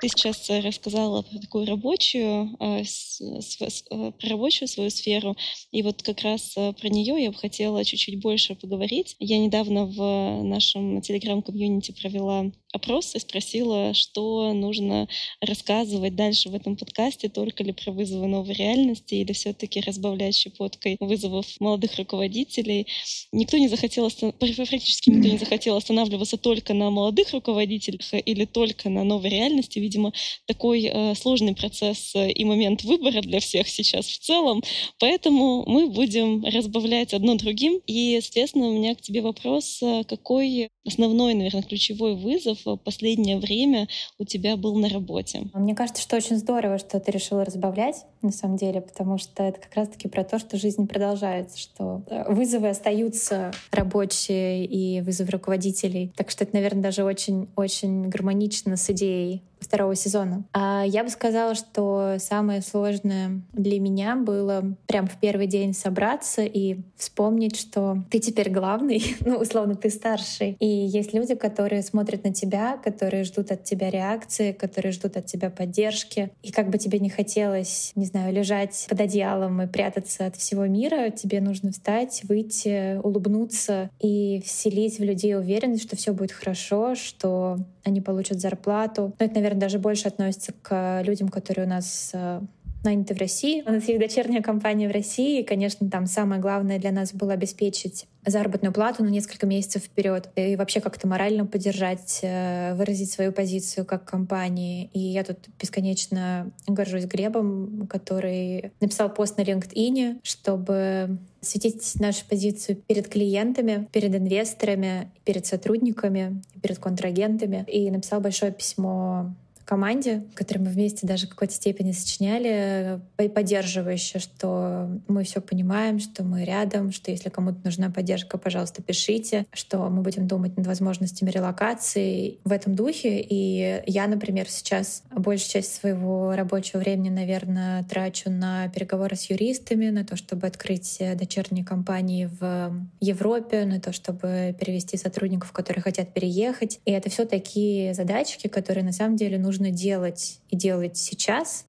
Ты 0.00 0.08
сейчас 0.08 0.48
э, 0.48 0.60
рассказала 0.60 1.22
про 1.22 1.38
такую 1.38 1.66
рабочую, 1.66 2.56
э, 2.60 2.82
э, 2.82 4.12
про 4.12 4.28
рабочую 4.28 4.68
свою 4.68 4.90
сферу, 4.90 5.36
и 5.72 5.82
вот 5.82 6.02
как 6.02 6.22
раз 6.22 6.54
про 6.54 6.88
нее 6.88 7.20
я 7.20 7.32
бы 7.32 7.36
хотела 7.36 7.84
чуть-чуть 7.84 8.20
больше 8.20 8.54
поговорить. 8.54 9.16
Я 9.18 9.38
недавно 9.38 9.86
в 9.86 10.42
нашем 10.44 11.00
телеграм-комьюнити 11.00 11.92
провела 12.00 12.52
опрос 12.72 13.14
и 13.14 13.18
спросила, 13.18 13.94
что 13.94 14.52
нужно 14.52 15.08
рассказывать 15.40 16.14
дальше 16.14 16.48
в 16.50 16.54
этом 16.54 16.76
подкасте, 16.76 17.28
только 17.28 17.64
ли 17.64 17.72
про 17.72 17.92
вызовы 17.92 18.26
новой 18.26 18.54
реальности 18.54 19.14
или 19.14 19.32
все-таки 19.32 19.80
разбавлять 19.80 20.34
щепоткой 20.34 20.96
вызовов 21.00 21.46
молодых 21.60 21.96
руководителей. 21.96 22.86
Никто 23.32 23.56
не 23.56 23.68
захотел, 23.68 24.10
практически 24.38 25.10
никто 25.10 25.28
не 25.28 25.38
захотел 25.38 25.76
останавливаться 25.76 26.36
только 26.36 26.74
на 26.74 26.90
молодых 26.90 27.32
руководителях 27.32 28.02
или 28.12 28.44
только 28.44 28.90
на 28.90 29.04
новой 29.04 29.30
реальности. 29.30 29.78
Видимо, 29.88 30.12
такой 30.46 30.84
э, 30.84 31.14
сложный 31.14 31.54
процесс 31.54 32.14
э, 32.14 32.30
и 32.30 32.44
момент 32.44 32.84
выбора 32.84 33.22
для 33.22 33.40
всех 33.40 33.68
сейчас 33.68 34.04
в 34.04 34.18
целом. 34.18 34.62
Поэтому 35.00 35.64
мы 35.66 35.88
будем 35.88 36.44
разбавлять 36.44 37.14
одно 37.14 37.36
другим. 37.36 37.80
И, 37.86 38.20
соответственно, 38.20 38.66
у 38.66 38.74
меня 38.74 38.94
к 38.94 39.00
тебе 39.00 39.22
вопрос, 39.22 39.78
э, 39.82 40.02
какой 40.06 40.68
основной, 40.86 41.32
наверное, 41.32 41.62
ключевой 41.62 42.16
вызов 42.16 42.58
в 42.66 42.76
последнее 42.76 43.38
время 43.38 43.88
у 44.18 44.24
тебя 44.24 44.58
был 44.58 44.78
на 44.78 44.90
работе? 44.90 45.44
Мне 45.54 45.74
кажется, 45.74 46.02
что 46.02 46.16
очень 46.16 46.36
здорово, 46.36 46.76
что 46.76 47.00
ты 47.00 47.10
решила 47.10 47.46
разбавлять, 47.46 48.04
на 48.20 48.30
самом 48.30 48.58
деле, 48.58 48.82
потому 48.82 49.16
что 49.16 49.42
это 49.42 49.58
как 49.58 49.74
раз-таки 49.74 50.08
про 50.08 50.22
то, 50.22 50.38
что 50.38 50.58
жизнь 50.58 50.86
продолжается, 50.86 51.58
что 51.58 52.02
вызовы 52.28 52.68
остаются 52.68 53.52
рабочие 53.70 54.66
и 54.66 55.00
вызовы 55.00 55.30
руководителей. 55.30 56.12
Так 56.14 56.30
что 56.30 56.44
это, 56.44 56.54
наверное, 56.54 56.82
даже 56.82 57.04
очень-очень 57.04 58.10
гармонично 58.10 58.76
с 58.76 58.90
идеей 58.90 59.42
второго 59.68 59.94
сезона. 59.94 60.44
А 60.52 60.82
я 60.86 61.04
бы 61.04 61.10
сказала, 61.10 61.54
что 61.54 62.16
самое 62.18 62.62
сложное 62.62 63.42
для 63.52 63.78
меня 63.78 64.16
было 64.16 64.74
прям 64.86 65.06
в 65.06 65.20
первый 65.20 65.46
день 65.46 65.74
собраться 65.74 66.42
и 66.42 66.78
вспомнить, 66.96 67.56
что 67.56 67.98
ты 68.10 68.18
теперь 68.18 68.50
главный, 68.50 69.16
ну, 69.20 69.36
условно, 69.36 69.74
ты 69.74 69.90
старший. 69.90 70.56
И 70.58 70.66
есть 70.66 71.12
люди, 71.12 71.34
которые 71.34 71.82
смотрят 71.82 72.24
на 72.24 72.32
тебя, 72.32 72.78
которые 72.82 73.24
ждут 73.24 73.52
от 73.52 73.64
тебя 73.64 73.90
реакции, 73.90 74.52
которые 74.52 74.92
ждут 74.92 75.16
от 75.16 75.26
тебя 75.26 75.50
поддержки. 75.50 76.30
И 76.42 76.50
как 76.50 76.70
бы 76.70 76.78
тебе 76.78 76.98
не 76.98 77.10
хотелось, 77.10 77.92
не 77.94 78.06
знаю, 78.06 78.32
лежать 78.32 78.86
под 78.88 79.00
одеялом 79.00 79.60
и 79.62 79.66
прятаться 79.66 80.26
от 80.26 80.36
всего 80.36 80.66
мира, 80.66 81.10
тебе 81.10 81.40
нужно 81.40 81.72
встать, 81.72 82.22
выйти, 82.24 82.96
улыбнуться 83.02 83.90
и 84.00 84.42
вселить 84.44 84.98
в 84.98 85.04
людей 85.04 85.36
уверенность, 85.36 85.82
что 85.82 85.96
все 85.96 86.12
будет 86.12 86.32
хорошо, 86.32 86.94
что 86.94 87.58
они 87.88 88.00
получат 88.00 88.40
зарплату. 88.40 89.14
Но 89.18 89.26
это, 89.26 89.34
наверное, 89.34 89.60
даже 89.60 89.78
больше 89.78 90.08
относится 90.08 90.52
к 90.62 91.02
людям, 91.02 91.28
которые 91.28 91.66
у 91.66 91.68
нас 91.68 92.10
э, 92.14 92.40
наняты 92.84 93.14
в 93.14 93.18
России. 93.18 93.62
У 93.66 93.70
нас 93.70 93.84
есть 93.84 94.00
дочерняя 94.00 94.42
компания 94.42 94.88
в 94.88 94.92
России, 94.92 95.40
и, 95.40 95.44
конечно, 95.44 95.88
там 95.90 96.06
самое 96.06 96.40
главное 96.40 96.78
для 96.78 96.92
нас 96.92 97.12
было 97.12 97.32
обеспечить 97.32 98.06
заработную 98.24 98.72
плату 98.72 99.02
на 99.04 99.08
несколько 99.08 99.46
месяцев 99.46 99.82
вперед 99.82 100.28
и 100.36 100.56
вообще 100.56 100.80
как-то 100.80 101.08
морально 101.08 101.46
поддержать, 101.46 102.20
э, 102.22 102.74
выразить 102.74 103.10
свою 103.10 103.32
позицию 103.32 103.86
как 103.86 104.04
компании. 104.04 104.90
И 104.92 104.98
я 104.98 105.24
тут 105.24 105.38
бесконечно 105.60 106.50
горжусь 106.66 107.04
Глебом, 107.04 107.86
который 107.88 108.72
написал 108.80 109.12
пост 109.12 109.38
на 109.38 109.42
LinkedIn, 109.42 110.20
чтобы 110.22 111.18
светить 111.40 111.94
нашу 112.00 112.26
позицию 112.26 112.76
перед 112.76 113.08
клиентами, 113.08 113.88
перед 113.92 114.14
инвесторами, 114.14 115.10
перед 115.24 115.46
сотрудниками, 115.46 116.42
перед 116.62 116.78
контрагентами. 116.78 117.64
И 117.68 117.90
написал 117.90 118.20
большое 118.20 118.52
письмо 118.52 119.34
команде, 119.68 120.24
которую 120.34 120.64
мы 120.64 120.72
вместе 120.72 121.06
даже 121.06 121.26
в 121.26 121.30
какой-то 121.30 121.52
степени 121.52 121.92
сочиняли, 121.92 123.00
поддерживающая, 123.16 124.18
что 124.18 124.88
мы 125.08 125.24
все 125.24 125.42
понимаем, 125.42 126.00
что 126.00 126.24
мы 126.24 126.44
рядом, 126.44 126.90
что 126.90 127.10
если 127.10 127.28
кому-то 127.28 127.58
нужна 127.64 127.90
поддержка, 127.90 128.38
пожалуйста, 128.38 128.82
пишите, 128.82 129.44
что 129.52 129.90
мы 129.90 130.00
будем 130.00 130.26
думать 130.26 130.56
над 130.56 130.66
возможностями 130.66 131.30
релокации 131.30 132.38
в 132.44 132.52
этом 132.52 132.74
духе. 132.74 133.20
И 133.20 133.82
я, 133.86 134.06
например, 134.06 134.48
сейчас 134.48 135.02
большую 135.14 135.50
часть 135.50 135.74
своего 135.74 136.34
рабочего 136.34 136.78
времени, 136.80 137.10
наверное, 137.10 137.84
трачу 137.84 138.30
на 138.30 138.68
переговоры 138.68 139.16
с 139.16 139.28
юристами, 139.28 139.90
на 139.90 140.04
то, 140.04 140.16
чтобы 140.16 140.46
открыть 140.46 141.02
дочерние 141.16 141.66
компании 141.66 142.30
в 142.40 142.72
Европе, 143.00 143.66
на 143.66 143.80
то, 143.80 143.92
чтобы 143.92 144.56
перевести 144.58 144.96
сотрудников, 144.96 145.52
которые 145.52 145.82
хотят 145.82 146.14
переехать. 146.14 146.80
И 146.86 146.90
это 146.90 147.10
все 147.10 147.26
такие 147.26 147.92
задачки, 147.92 148.46
которые 148.48 148.82
на 148.82 148.92
самом 148.92 149.16
деле 149.16 149.38
нужно 149.38 149.57
нужно 149.58 149.70
делать 149.70 150.40
и 150.50 150.56
делать 150.56 150.96
сейчас, 150.96 151.64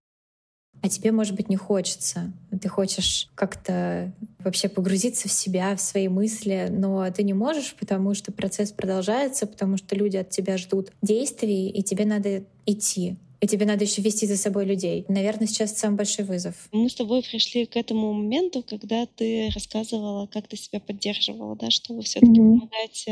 а 0.82 0.88
тебе, 0.88 1.12
может 1.12 1.36
быть, 1.36 1.50
не 1.50 1.58
хочется. 1.58 2.32
Ты 2.62 2.70
хочешь 2.70 3.30
как-то 3.36 4.14
вообще 4.40 4.70
погрузиться 4.70 5.28
в 5.28 5.32
себя, 5.32 5.76
в 5.76 5.82
свои 5.82 6.08
мысли, 6.08 6.68
но 6.70 7.10
ты 7.12 7.24
не 7.24 7.34
можешь, 7.34 7.76
потому 7.78 8.14
что 8.14 8.32
процесс 8.32 8.72
продолжается, 8.72 9.46
потому 9.46 9.76
что 9.76 9.96
люди 9.96 10.16
от 10.16 10.30
тебя 10.30 10.58
ждут 10.58 10.92
действий, 11.02 11.70
и 11.70 11.84
тебе 11.84 12.06
надо 12.06 12.44
идти 12.66 13.18
и 13.42 13.48
тебе 13.48 13.66
надо 13.66 13.86
еще 13.86 14.02
вести 14.02 14.26
за 14.26 14.38
собой 14.38 14.66
людей. 14.66 15.06
Наверное, 15.08 15.48
сейчас 15.48 15.78
самый 15.78 15.98
большой 15.98 16.26
вызов. 16.26 16.56
Мы 16.72 16.90
с 16.90 16.96
тобой 16.96 17.24
пришли 17.24 17.66
к 17.66 17.78
этому 17.78 18.14
моменту, 18.14 18.64
когда 18.68 19.06
ты 19.06 19.50
рассказывала, 19.54 20.28
как 20.28 20.48
ты 20.48 20.58
себя 20.58 20.80
поддерживала, 20.80 21.56
да, 21.56 21.70
чтобы 21.70 22.02
все-таки 22.04 22.40
mm-hmm. 22.40 22.60
помогать 22.60 23.08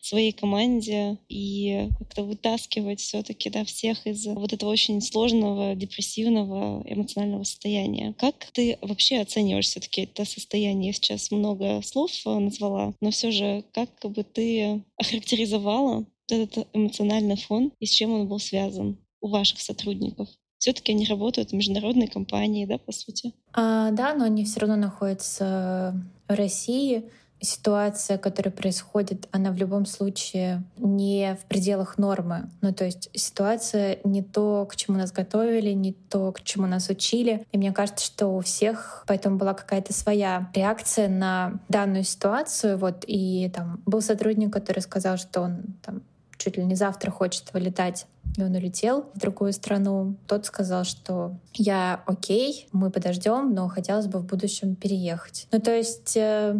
своей 0.00 0.32
команде 0.32 1.18
и 1.28 1.88
как-то 1.98 2.24
вытаскивать 2.24 3.00
все-таки 3.00 3.48
да, 3.50 3.64
всех 3.64 4.06
из 4.06 4.26
вот 4.26 4.52
этого 4.52 4.70
очень 4.70 5.00
сложного, 5.00 5.74
депрессивного 5.74 6.82
эмоционального 6.86 7.44
состояния. 7.44 8.14
Как 8.18 8.46
ты 8.52 8.78
вообще 8.82 9.20
оцениваешь 9.20 9.66
все-таки 9.66 10.02
это 10.02 10.24
состояние? 10.24 10.88
Я 10.88 10.92
сейчас 10.92 11.30
много 11.30 11.80
слов 11.82 12.10
э, 12.26 12.38
назвала, 12.38 12.94
но 13.00 13.10
все 13.10 13.30
же 13.30 13.64
как 13.72 13.90
бы 14.02 14.24
ты 14.24 14.82
охарактеризовала 14.96 16.06
этот 16.28 16.68
эмоциональный 16.72 17.36
фон 17.36 17.72
и 17.80 17.86
с 17.86 17.90
чем 17.90 18.12
он 18.12 18.28
был 18.28 18.38
связан? 18.38 18.98
У 19.20 19.28
ваших 19.28 19.60
сотрудников? 19.60 20.28
Все-таки 20.58 20.92
они 20.92 21.06
работают 21.06 21.50
в 21.50 21.54
международной 21.54 22.06
компании, 22.06 22.66
да, 22.66 22.76
по 22.76 22.92
сути? 22.92 23.32
А, 23.54 23.90
да, 23.92 24.14
но 24.14 24.24
они 24.24 24.44
все 24.44 24.60
равно 24.60 24.76
находятся 24.76 25.94
в 26.28 26.34
России. 26.34 27.04
Ситуация, 27.42 28.18
которая 28.18 28.52
происходит, 28.52 29.26
она 29.32 29.50
в 29.52 29.56
любом 29.56 29.86
случае 29.86 30.62
не 30.76 31.38
в 31.42 31.46
пределах 31.46 31.96
нормы. 31.96 32.50
Ну, 32.60 32.74
то 32.74 32.84
есть 32.84 33.08
ситуация 33.14 34.00
не 34.04 34.22
то, 34.22 34.66
к 34.70 34.76
чему 34.76 34.98
нас 34.98 35.10
готовили, 35.10 35.70
не 35.70 35.94
то, 35.94 36.32
к 36.32 36.42
чему 36.42 36.66
нас 36.66 36.90
учили. 36.90 37.46
И 37.50 37.56
мне 37.56 37.72
кажется, 37.72 38.04
что 38.04 38.26
у 38.28 38.40
всех 38.40 39.04
поэтому 39.08 39.38
была 39.38 39.54
какая-то 39.54 39.94
своя 39.94 40.50
реакция 40.54 41.08
на 41.08 41.58
данную 41.70 42.04
ситуацию. 42.04 42.76
Вот, 42.76 43.04
и 43.06 43.50
там 43.54 43.82
был 43.86 44.02
сотрудник, 44.02 44.52
который 44.52 44.80
сказал, 44.80 45.16
что 45.16 45.40
он 45.40 45.62
там 45.82 46.02
чуть 46.40 46.56
ли 46.56 46.64
не 46.64 46.74
завтра 46.74 47.10
хочет 47.10 47.52
вылетать 47.52 48.06
и 48.36 48.42
он 48.42 48.54
улетел 48.54 49.10
в 49.14 49.18
другую 49.18 49.52
страну. 49.52 50.16
Тот 50.26 50.46
сказал, 50.46 50.84
что 50.84 51.36
я 51.54 52.02
окей, 52.06 52.68
мы 52.72 52.90
подождем, 52.90 53.54
но 53.54 53.68
хотелось 53.68 54.06
бы 54.06 54.20
в 54.20 54.24
будущем 54.26 54.76
переехать. 54.76 55.46
Ну, 55.52 55.60
то 55.60 55.74
есть 55.74 56.16
э, 56.16 56.56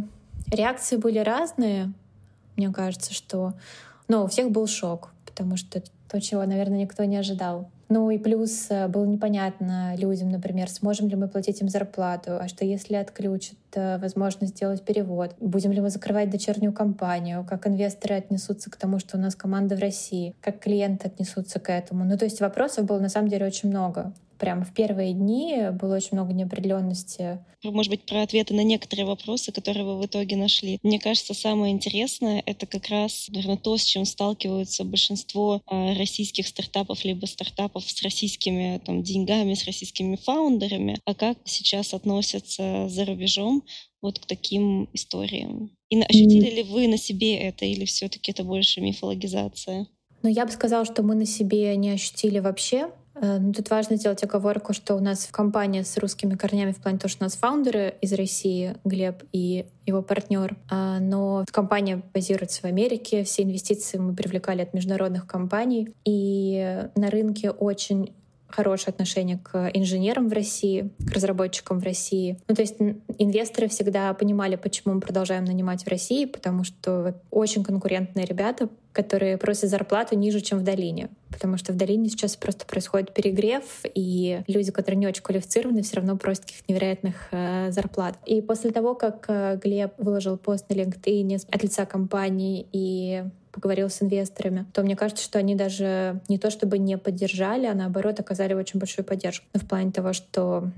реакции 0.51 0.97
были 0.97 1.19
разные. 1.19 1.93
Мне 2.57 2.71
кажется, 2.71 3.15
что... 3.15 3.55
Но 4.09 4.25
у 4.25 4.27
всех 4.27 4.51
был 4.51 4.67
шок, 4.67 5.13
потому 5.25 5.57
что 5.57 5.83
то, 6.09 6.21
чего, 6.21 6.45
наверное, 6.45 6.79
никто 6.79 7.05
не 7.05 7.17
ожидал. 7.17 7.71
Ну 7.91 8.09
и 8.11 8.19
плюс 8.19 8.69
э, 8.71 8.87
было 8.87 9.05
непонятно 9.05 9.97
людям, 9.97 10.29
например, 10.29 10.71
сможем 10.71 11.09
ли 11.09 11.17
мы 11.17 11.27
платить 11.27 11.61
им 11.61 11.69
зарплату, 11.69 12.39
а 12.41 12.47
что 12.47 12.65
если 12.65 12.95
отключат 12.95 13.59
э, 13.75 13.99
возможность 13.99 14.55
сделать 14.55 14.85
перевод, 14.85 15.35
будем 15.41 15.73
ли 15.73 15.81
мы 15.81 15.91
закрывать 15.91 16.31
дочернюю 16.31 16.73
компанию, 16.73 17.45
как 17.45 17.67
инвесторы 17.67 18.15
отнесутся 18.15 18.71
к 18.71 18.77
тому, 18.77 19.01
что 19.01 19.17
у 19.17 19.21
нас 19.21 19.35
команда 19.35 19.75
в 19.75 19.81
России, 19.81 20.37
как 20.41 20.61
клиенты 20.61 21.09
отнесутся 21.09 21.59
к 21.59 21.69
этому. 21.69 22.05
Ну 22.05 22.17
то 22.17 22.27
есть 22.27 22.41
вопросов 22.41 22.87
было 22.87 23.01
на 23.01 23.09
самом 23.09 23.27
деле 23.27 23.45
очень 23.45 23.69
много 23.69 24.13
прям 24.41 24.65
в 24.65 24.73
первые 24.73 25.13
дни 25.13 25.69
было 25.73 25.97
очень 25.97 26.11
много 26.13 26.33
неопределенности. 26.33 27.45
Может 27.63 27.91
быть, 27.91 28.07
про 28.07 28.23
ответы 28.23 28.55
на 28.55 28.65
некоторые 28.65 29.07
вопросы, 29.07 29.53
которые 29.53 29.85
вы 29.85 29.99
в 29.99 30.07
итоге 30.07 30.37
нашли. 30.37 30.79
Мне 30.83 30.99
кажется, 30.99 31.35
самое 31.35 31.73
интересное— 31.73 32.43
это 32.47 32.67
как 32.67 32.89
раз, 32.89 33.27
наверное, 33.29 33.59
то, 33.59 33.77
с 33.77 33.85
чем 33.85 34.07
сталкиваются 34.07 34.85
большинство 34.85 35.61
э, 35.71 35.93
российских 35.95 36.49
стартапов, 36.49 37.05
либо 37.05 37.27
стартапов 37.27 37.85
с 37.89 38.03
российскими 38.03 38.81
там, 38.85 39.03
деньгами, 39.03 39.55
с 39.55 39.67
российскими 39.67 40.17
фаундерами, 40.17 40.99
а 41.05 41.15
как 41.15 41.39
сейчас 41.45 41.93
относятся 41.93 42.89
за 42.89 43.05
рубежом 43.05 43.63
вот 44.01 44.19
к 44.19 44.27
таким 44.27 44.89
историям. 44.95 45.71
И 45.91 46.01
ощутили 46.01 46.51
ли 46.57 46.63
вы 46.63 46.89
на 46.89 46.97
себе 46.97 47.37
это, 47.37 47.67
или 47.67 47.85
все-таки 47.85 48.31
это 48.31 48.45
больше 48.45 48.81
мифологизация? 48.81 49.87
Ну, 50.23 50.29
я 50.29 50.47
бы 50.47 50.53
сказала, 50.53 50.85
что 50.85 51.03
мы 51.03 51.15
на 51.15 51.27
себе 51.27 51.75
не 51.77 51.91
ощутили 51.91 52.39
вообще. 52.39 52.91
Э, 53.21 53.39
ну, 53.39 53.53
тут 53.53 53.71
важно 53.71 53.97
сделать 53.97 54.23
оговорку, 54.25 54.73
что 54.73 54.95
у 54.95 55.01
нас 55.01 55.29
компания 55.31 55.85
с 55.85 55.97
русскими 55.99 56.35
корнями 56.35 56.73
в 56.73 56.81
плане 56.81 56.99
того, 56.99 57.11
что 57.11 57.25
у 57.25 57.27
нас 57.27 57.37
фаундеры 57.37 57.95
из 58.01 58.13
России, 58.13 58.77
Глеб 58.85 59.23
и 59.33 59.67
его 59.87 60.03
партнер, 60.03 60.57
а, 60.71 61.01
но 61.01 61.45
компания 61.51 62.03
базируется 62.15 62.63
в 62.63 62.65
Америке, 62.65 63.25
все 63.25 63.43
инвестиции 63.43 63.99
мы 63.99 64.15
привлекали 64.15 64.63
от 64.63 64.73
международных 64.73 65.27
компаний, 65.27 65.89
и 66.05 66.85
на 66.95 67.11
рынке 67.11 67.51
очень 67.51 68.15
хорошее 68.53 68.93
отношение 68.93 69.39
к 69.39 69.71
инженерам 69.75 70.29
в 70.29 70.33
России, 70.33 70.91
к 70.99 71.13
разработчикам 71.13 71.79
в 71.79 71.85
России. 71.85 72.39
Ну, 72.49 72.55
то 72.55 72.63
есть 72.63 72.77
инвесторы 73.19 73.69
всегда 73.69 74.13
понимали, 74.15 74.57
почему 74.57 74.95
мы 74.95 75.01
продолжаем 75.01 75.45
нанимать 75.45 75.85
в 75.85 75.89
России, 75.89 76.25
потому 76.25 76.65
что 76.65 77.15
очень 77.31 77.65
конкурентные 77.65 78.27
ребята, 78.27 78.69
которые 78.93 79.39
просят 79.39 79.71
зарплату 79.71 80.17
ниже, 80.17 80.41
чем 80.41 80.59
в 80.59 80.63
долине. 80.63 81.11
Потому 81.31 81.57
что 81.57 81.73
в 81.73 81.77
долине 81.77 82.09
сейчас 82.09 82.37
просто 82.37 82.67
происходит 82.67 83.15
перегрев, 83.15 83.63
и 83.95 84.43
люди, 84.49 84.73
которые 84.73 84.99
не 84.99 85.07
очень 85.07 85.23
квалифицированы, 85.23 85.83
все 85.83 85.97
равно 85.97 86.17
просят 86.17 86.45
каких-то 86.45 86.65
невероятных 86.69 87.29
э, 87.31 87.71
зарплат. 87.71 88.19
И 88.27 88.41
после 88.43 88.73
того, 88.73 88.95
как 88.95 89.27
э, 89.29 89.59
Глеб 89.63 89.93
выложил 89.99 90.37
пост 90.37 90.69
на 90.69 90.75
LinkedIn 90.75 91.47
от 91.51 91.63
лица 91.63 91.87
компании 91.87 92.67
и 92.73 93.25
поговорил 93.53 93.91
с 93.91 94.03
инвесторами, 94.03 94.67
то 94.73 94.83
мне 94.83 94.97
кажется, 94.97 95.25
что 95.25 95.39
они 95.39 95.55
даже 95.55 96.21
не 96.29 96.39
то 96.39 96.51
чтобы 96.51 96.79
не 96.79 96.97
поддержали, 96.99 97.67
а 97.67 97.75
наоборот 97.75 98.21
оказали 98.21 98.55
очень 98.55 98.79
большую 98.79 99.05
поддержку. 99.05 99.47
Ну, 99.53 99.61
в 99.61 99.67
плане 99.67 99.93
того, 99.93 100.13
что 100.13 100.71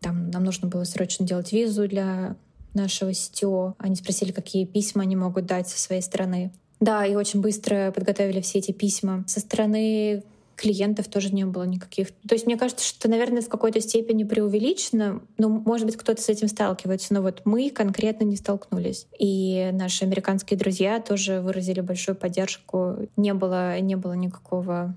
там 0.00 0.30
нам 0.30 0.44
нужно 0.44 0.68
было 0.68 0.84
срочно 0.84 1.26
делать 1.26 1.52
визу 1.52 1.88
для 1.88 2.36
нашего 2.74 3.12
сетё. 3.12 3.74
Они 3.78 3.96
спросили, 3.96 4.32
какие 4.32 4.64
письма 4.64 5.02
они 5.02 5.16
могут 5.16 5.46
дать 5.46 5.68
со 5.68 5.78
своей 5.78 6.02
стороны. 6.02 6.50
Да, 6.80 7.06
и 7.06 7.14
очень 7.14 7.40
быстро 7.40 7.92
подготовили 7.92 8.40
все 8.40 8.58
эти 8.58 8.72
письма. 8.72 9.24
Со 9.28 9.40
стороны 9.40 10.24
клиентов 10.62 11.08
тоже 11.08 11.34
не 11.34 11.44
было 11.44 11.64
никаких. 11.64 12.12
То 12.28 12.34
есть 12.34 12.46
мне 12.46 12.56
кажется, 12.56 12.86
что, 12.86 13.10
наверное, 13.10 13.42
в 13.42 13.48
какой-то 13.48 13.80
степени 13.80 14.22
преувеличено. 14.22 15.20
Ну, 15.36 15.48
может 15.48 15.86
быть, 15.86 15.96
кто-то 15.96 16.22
с 16.22 16.28
этим 16.28 16.46
сталкивается, 16.46 17.12
но 17.12 17.20
вот 17.20 17.42
мы 17.44 17.68
конкретно 17.70 18.24
не 18.24 18.36
столкнулись. 18.36 19.08
И 19.18 19.70
наши 19.72 20.04
американские 20.04 20.56
друзья 20.56 21.00
тоже 21.00 21.40
выразили 21.40 21.80
большую 21.80 22.14
поддержку. 22.14 23.08
Не 23.16 23.34
было, 23.34 23.80
не 23.80 23.96
было 23.96 24.12
никакого 24.12 24.94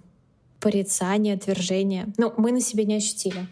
порицания, 0.60 1.34
отвержения. 1.34 2.14
Ну, 2.18 2.32
мы 2.38 2.52
на 2.52 2.62
себе 2.62 2.86
не 2.86 2.96
ощутили. 2.96 3.48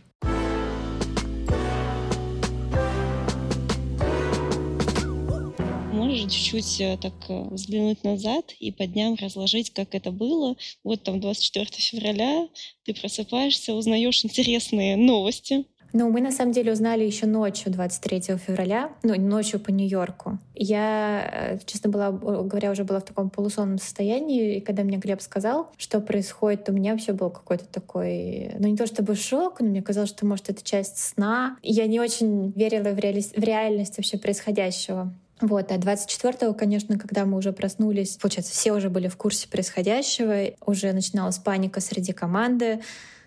Можешь 6.24 6.40
чуть-чуть 6.40 6.82
э, 6.82 6.98
так 7.02 7.14
э, 7.30 7.44
взглянуть 7.52 8.04
назад 8.04 8.54
и 8.60 8.72
по 8.72 8.86
дням 8.86 9.16
разложить, 9.20 9.74
как 9.74 9.96
это 9.96 10.12
было. 10.12 10.56
Вот 10.84 11.04
там 11.04 11.20
24 11.20 11.66
февраля 11.72 12.48
ты 12.86 12.94
просыпаешься, 12.94 13.74
узнаешь 13.74 14.24
интересные 14.24 14.98
новости, 14.98 15.66
ну, 15.96 16.10
мы 16.10 16.22
на 16.22 16.32
самом 16.32 16.54
деле 16.54 16.72
узнали 16.72 17.04
еще 17.04 17.28
ночью 17.28 17.72
23 17.72 18.38
февраля, 18.38 18.90
ну, 19.04 19.14
ночью 19.16 19.60
по 19.60 19.70
Нью-Йорку. 19.70 20.40
Я, 20.56 21.30
э, 21.32 21.60
честно 21.68 21.92
была, 21.92 22.12
говоря, 22.12 22.72
уже 22.72 22.84
была 22.84 23.00
в 23.00 23.06
таком 23.06 23.30
полусонном 23.30 23.78
состоянии, 23.78 24.56
и 24.56 24.60
когда 24.60 24.82
мне 24.82 24.98
Глеб 24.98 25.22
сказал, 25.22 25.70
что 25.78 26.02
происходит, 26.02 26.68
у 26.68 26.72
меня 26.72 26.94
вообще 26.94 27.14
был 27.14 27.30
какой-то 27.30 27.66
такой, 27.66 28.56
ну, 28.58 28.68
не 28.70 28.76
то 28.76 28.88
чтобы 28.88 29.14
шок, 29.14 29.60
но 29.60 29.68
мне 29.68 29.84
казалось, 29.84 30.10
что, 30.10 30.26
может, 30.26 30.50
это 30.50 30.64
часть 30.64 30.98
сна. 30.98 31.58
Я 31.62 31.86
не 31.86 32.00
очень 32.00 32.50
верила 32.50 32.90
в, 32.90 32.98
реали... 32.98 33.22
в 33.22 33.44
реальность 33.44 33.98
вообще 33.98 34.18
происходящего. 34.18 35.14
Вот, 35.44 35.74
а 35.74 35.76
24-го, 35.76 36.54
конечно, 36.54 36.98
когда 36.98 37.26
мы 37.26 37.38
уже 37.38 37.52
проснулись, 37.52 38.16
получается, 38.16 38.54
все 38.54 38.72
уже 38.72 38.90
были 38.90 39.10
в 39.10 39.18
курсе 39.18 39.50
происходящего, 39.50 40.54
уже 40.66 40.94
начиналась 40.94 41.38
паника 41.38 41.82
среди 41.82 42.14
команды, 42.14 42.80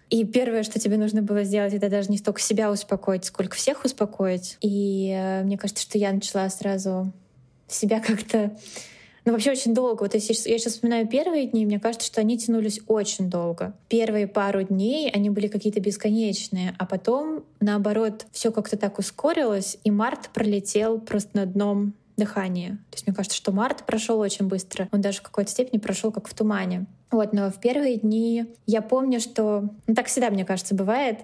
и 0.09 0.25
первое, 0.25 0.63
что 0.63 0.81
тебе 0.81 0.97
нужно 0.97 1.21
было 1.21 1.45
сделать, 1.45 1.75
это 1.75 1.91
даже 1.91 2.11
не 2.11 2.17
столько 2.17 2.41
себя 2.41 2.71
успокоить, 2.71 3.27
сколько 3.27 3.55
всех 3.55 3.85
успокоить. 3.85 4.57
И 4.63 5.15
э, 5.15 5.43
мне 5.43 5.59
кажется, 5.59 5.83
что 5.83 5.99
я 5.99 6.11
начала 6.11 6.49
сразу 6.49 7.13
себя 7.69 8.01
как-то 8.07 8.57
ну, 9.27 9.33
вообще 9.33 9.51
очень 9.51 9.75
долго. 9.75 10.05
Вот 10.05 10.15
если 10.15 10.33
я 10.49 10.59
сейчас 10.59 10.73
вспоминаю 10.73 11.07
первые 11.07 11.49
дни, 11.49 11.67
мне 11.67 11.79
кажется, 11.79 12.07
что 12.07 12.23
они 12.23 12.39
тянулись 12.39 12.81
очень 12.87 13.29
долго. 13.29 13.75
Первые 13.91 14.27
пару 14.27 14.63
дней 14.63 15.11
они 15.11 15.29
были 15.29 15.49
какие-то 15.49 15.81
бесконечные, 15.81 16.75
а 16.79 16.87
потом, 16.87 17.45
наоборот, 17.61 18.25
все 18.33 18.53
как-то 18.53 18.79
так 18.79 18.99
ускорилось, 18.99 19.77
и 19.85 19.91
март 19.91 20.31
пролетел 20.33 20.99
просто 20.99 21.37
на 21.37 21.43
одном 21.43 21.93
дыхании. 22.17 22.71
То 22.91 22.95
есть 22.95 23.07
мне 23.07 23.15
кажется, 23.15 23.37
что 23.37 23.53
март 23.53 23.85
прошел 23.85 24.19
очень 24.19 24.47
быстро. 24.47 24.89
Он 24.93 25.01
даже 25.01 25.19
в 25.19 25.23
какой-то 25.23 25.51
степени 25.51 25.79
прошел 25.79 26.11
как 26.11 26.29
в 26.29 26.35
тумане. 26.35 26.87
Вот, 27.11 27.33
но 27.33 27.51
в 27.51 27.61
первые 27.61 27.97
дни 27.97 28.47
я 28.67 28.83
помню, 28.83 29.21
что... 29.21 29.71
Ну, 29.87 29.95
так 29.95 30.07
всегда, 30.07 30.31
мне 30.31 30.45
кажется, 30.45 30.75
бывает. 30.75 31.21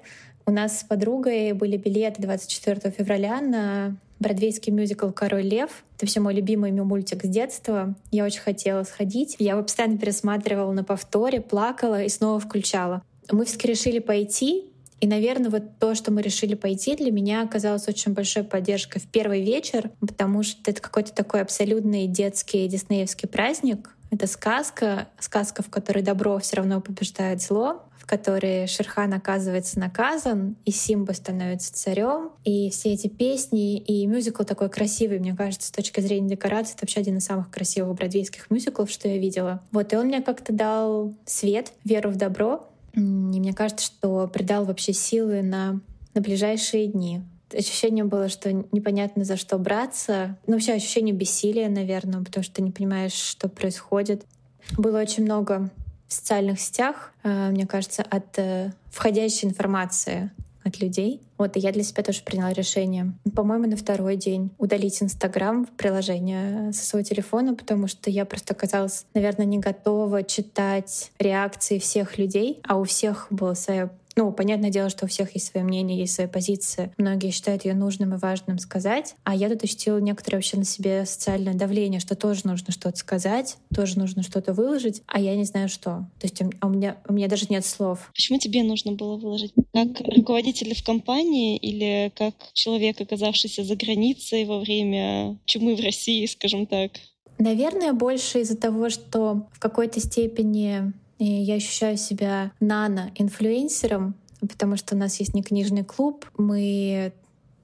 У 0.46 0.50
нас 0.50 0.80
с 0.80 0.84
подругой 0.84 1.52
были 1.52 1.76
билеты 1.76 2.22
24 2.22 2.90
февраля 2.90 3.40
на 3.40 3.96
бродвейский 4.18 4.72
мюзикл 4.72 5.10
«Король 5.10 5.42
лев». 5.42 5.84
Это 5.96 6.06
все 6.06 6.20
мой 6.20 6.34
любимый 6.34 6.70
мультик 6.72 7.24
с 7.24 7.28
детства. 7.28 7.94
Я 8.10 8.24
очень 8.24 8.40
хотела 8.40 8.84
сходить. 8.84 9.36
Я 9.38 9.52
его 9.52 9.62
постоянно 9.62 9.98
пересматривала 9.98 10.72
на 10.72 10.84
повторе, 10.84 11.40
плакала 11.40 12.02
и 12.02 12.08
снова 12.08 12.38
включала. 12.40 13.02
Мы 13.30 13.44
все 13.44 13.58
решили 13.66 13.98
пойти, 13.98 14.71
и, 15.02 15.06
наверное, 15.08 15.50
вот 15.50 15.80
то, 15.80 15.96
что 15.96 16.12
мы 16.12 16.22
решили 16.22 16.54
пойти, 16.54 16.94
для 16.94 17.10
меня 17.10 17.42
оказалось 17.42 17.88
очень 17.88 18.12
большой 18.12 18.44
поддержкой 18.44 19.00
в 19.00 19.08
первый 19.08 19.42
вечер, 19.42 19.90
потому 19.98 20.44
что 20.44 20.70
это 20.70 20.80
какой-то 20.80 21.12
такой 21.12 21.40
абсолютный 21.40 22.06
детский 22.06 22.68
диснеевский 22.68 23.28
праздник. 23.28 23.96
Это 24.12 24.28
сказка, 24.28 25.08
сказка, 25.18 25.64
в 25.64 25.70
которой 25.70 26.04
добро 26.04 26.38
все 26.38 26.54
равно 26.54 26.80
побеждает 26.80 27.42
зло, 27.42 27.82
в 27.98 28.06
которой 28.06 28.68
Шерхан 28.68 29.12
оказывается 29.12 29.80
наказан, 29.80 30.54
и 30.64 30.70
Симба 30.70 31.12
становится 31.14 31.74
царем. 31.74 32.30
И 32.44 32.70
все 32.70 32.92
эти 32.92 33.08
песни, 33.08 33.78
и 33.78 34.06
мюзикл 34.06 34.44
такой 34.44 34.70
красивый, 34.70 35.18
мне 35.18 35.34
кажется, 35.34 35.66
с 35.66 35.72
точки 35.72 36.00
зрения 36.00 36.28
декорации, 36.28 36.74
это 36.74 36.82
вообще 36.82 37.00
один 37.00 37.16
из 37.16 37.24
самых 37.24 37.50
красивых 37.50 37.96
бродвейских 37.96 38.50
мюзиклов, 38.50 38.88
что 38.88 39.08
я 39.08 39.18
видела. 39.18 39.64
Вот, 39.72 39.92
и 39.92 39.96
он 39.96 40.06
мне 40.06 40.22
как-то 40.22 40.52
дал 40.52 41.12
свет, 41.26 41.72
веру 41.82 42.10
в 42.10 42.16
добро, 42.16 42.68
и 42.94 43.00
мне 43.00 43.52
кажется, 43.52 43.86
что 43.86 44.26
придал 44.28 44.64
вообще 44.64 44.92
силы 44.92 45.42
на, 45.42 45.80
на 46.14 46.20
ближайшие 46.20 46.86
дни. 46.86 47.22
Ощущение 47.52 48.04
было, 48.04 48.28
что 48.28 48.52
непонятно 48.52 49.24
за 49.24 49.36
что 49.36 49.58
браться. 49.58 50.38
Ну, 50.46 50.54
вообще 50.54 50.72
ощущение 50.72 51.14
бессилия, 51.14 51.68
наверное, 51.68 52.22
потому 52.24 52.42
что 52.42 52.54
ты 52.54 52.62
не 52.62 52.70
понимаешь, 52.70 53.12
что 53.12 53.48
происходит. 53.48 54.24
Было 54.76 55.00
очень 55.00 55.24
много 55.24 55.70
в 56.08 56.12
социальных 56.12 56.60
сетях, 56.60 57.12
э, 57.22 57.50
мне 57.50 57.66
кажется, 57.66 58.02
от 58.02 58.38
э, 58.38 58.72
входящей 58.90 59.48
информации 59.48 60.30
от 60.64 60.80
людей. 60.80 61.20
Вот, 61.38 61.56
и 61.56 61.60
я 61.60 61.72
для 61.72 61.82
себя 61.82 62.02
тоже 62.02 62.22
приняла 62.22 62.52
решение, 62.52 63.12
по-моему, 63.34 63.66
на 63.66 63.76
второй 63.76 64.16
день 64.16 64.50
удалить 64.58 65.02
Инстаграм, 65.02 65.66
приложение 65.76 66.72
со 66.72 66.84
своего 66.84 67.04
телефона, 67.06 67.54
потому 67.54 67.88
что 67.88 68.10
я 68.10 68.24
просто 68.24 68.54
оказалась, 68.54 69.06
наверное, 69.14 69.46
не 69.46 69.58
готова 69.58 70.22
читать 70.22 71.10
реакции 71.18 71.78
всех 71.78 72.18
людей, 72.18 72.60
а 72.62 72.78
у 72.78 72.84
всех 72.84 73.26
была 73.30 73.54
своя 73.54 73.90
ну, 74.16 74.32
понятное 74.32 74.70
дело, 74.70 74.90
что 74.90 75.06
у 75.06 75.08
всех 75.08 75.34
есть 75.34 75.48
свое 75.48 75.64
мнение, 75.64 75.98
есть 75.98 76.14
своя 76.14 76.28
позиция. 76.28 76.92
Многие 76.98 77.30
считают 77.30 77.64
ее 77.64 77.74
нужным 77.74 78.14
и 78.14 78.18
важным 78.18 78.58
сказать. 78.58 79.14
А 79.24 79.34
я 79.34 79.48
тут 79.48 79.64
ощутила 79.64 79.98
некоторое 79.98 80.36
вообще 80.36 80.56
на 80.56 80.64
себе 80.64 81.06
социальное 81.06 81.54
давление, 81.54 82.00
что 82.00 82.14
тоже 82.14 82.42
нужно 82.44 82.72
что-то 82.72 82.96
сказать, 82.98 83.56
тоже 83.74 83.98
нужно 83.98 84.22
что-то 84.22 84.52
выложить, 84.52 85.02
а 85.06 85.20
я 85.20 85.34
не 85.36 85.44
знаю 85.44 85.68
что. 85.68 86.06
То 86.20 86.26
есть 86.26 86.42
а 86.60 86.66
у 86.66 86.70
меня, 86.70 86.96
у 87.08 87.12
меня 87.12 87.28
даже 87.28 87.46
нет 87.48 87.64
слов. 87.64 88.10
Почему 88.14 88.38
тебе 88.38 88.62
нужно 88.62 88.92
было 88.92 89.16
выложить? 89.16 89.52
Как 89.72 90.00
руководитель 90.00 90.74
в 90.74 90.84
компании 90.84 91.56
или 91.56 92.12
как 92.16 92.34
человек, 92.52 93.00
оказавшийся 93.00 93.64
за 93.64 93.76
границей 93.76 94.44
во 94.44 94.60
время 94.60 95.38
чумы 95.46 95.76
в 95.76 95.80
России, 95.80 96.26
скажем 96.26 96.66
так? 96.66 96.92
Наверное, 97.38 97.92
больше 97.92 98.40
из-за 98.40 98.56
того, 98.56 98.90
что 98.90 99.48
в 99.52 99.58
какой-то 99.58 100.00
степени 100.00 100.92
и 101.22 101.24
я 101.24 101.54
ощущаю 101.54 101.96
себя 101.98 102.50
нано-инфлюенсером, 102.58 104.16
потому 104.40 104.76
что 104.76 104.96
у 104.96 104.98
нас 104.98 105.20
есть 105.20 105.34
не 105.34 105.42
книжный 105.44 105.84
клуб, 105.84 106.26
мы 106.36 107.12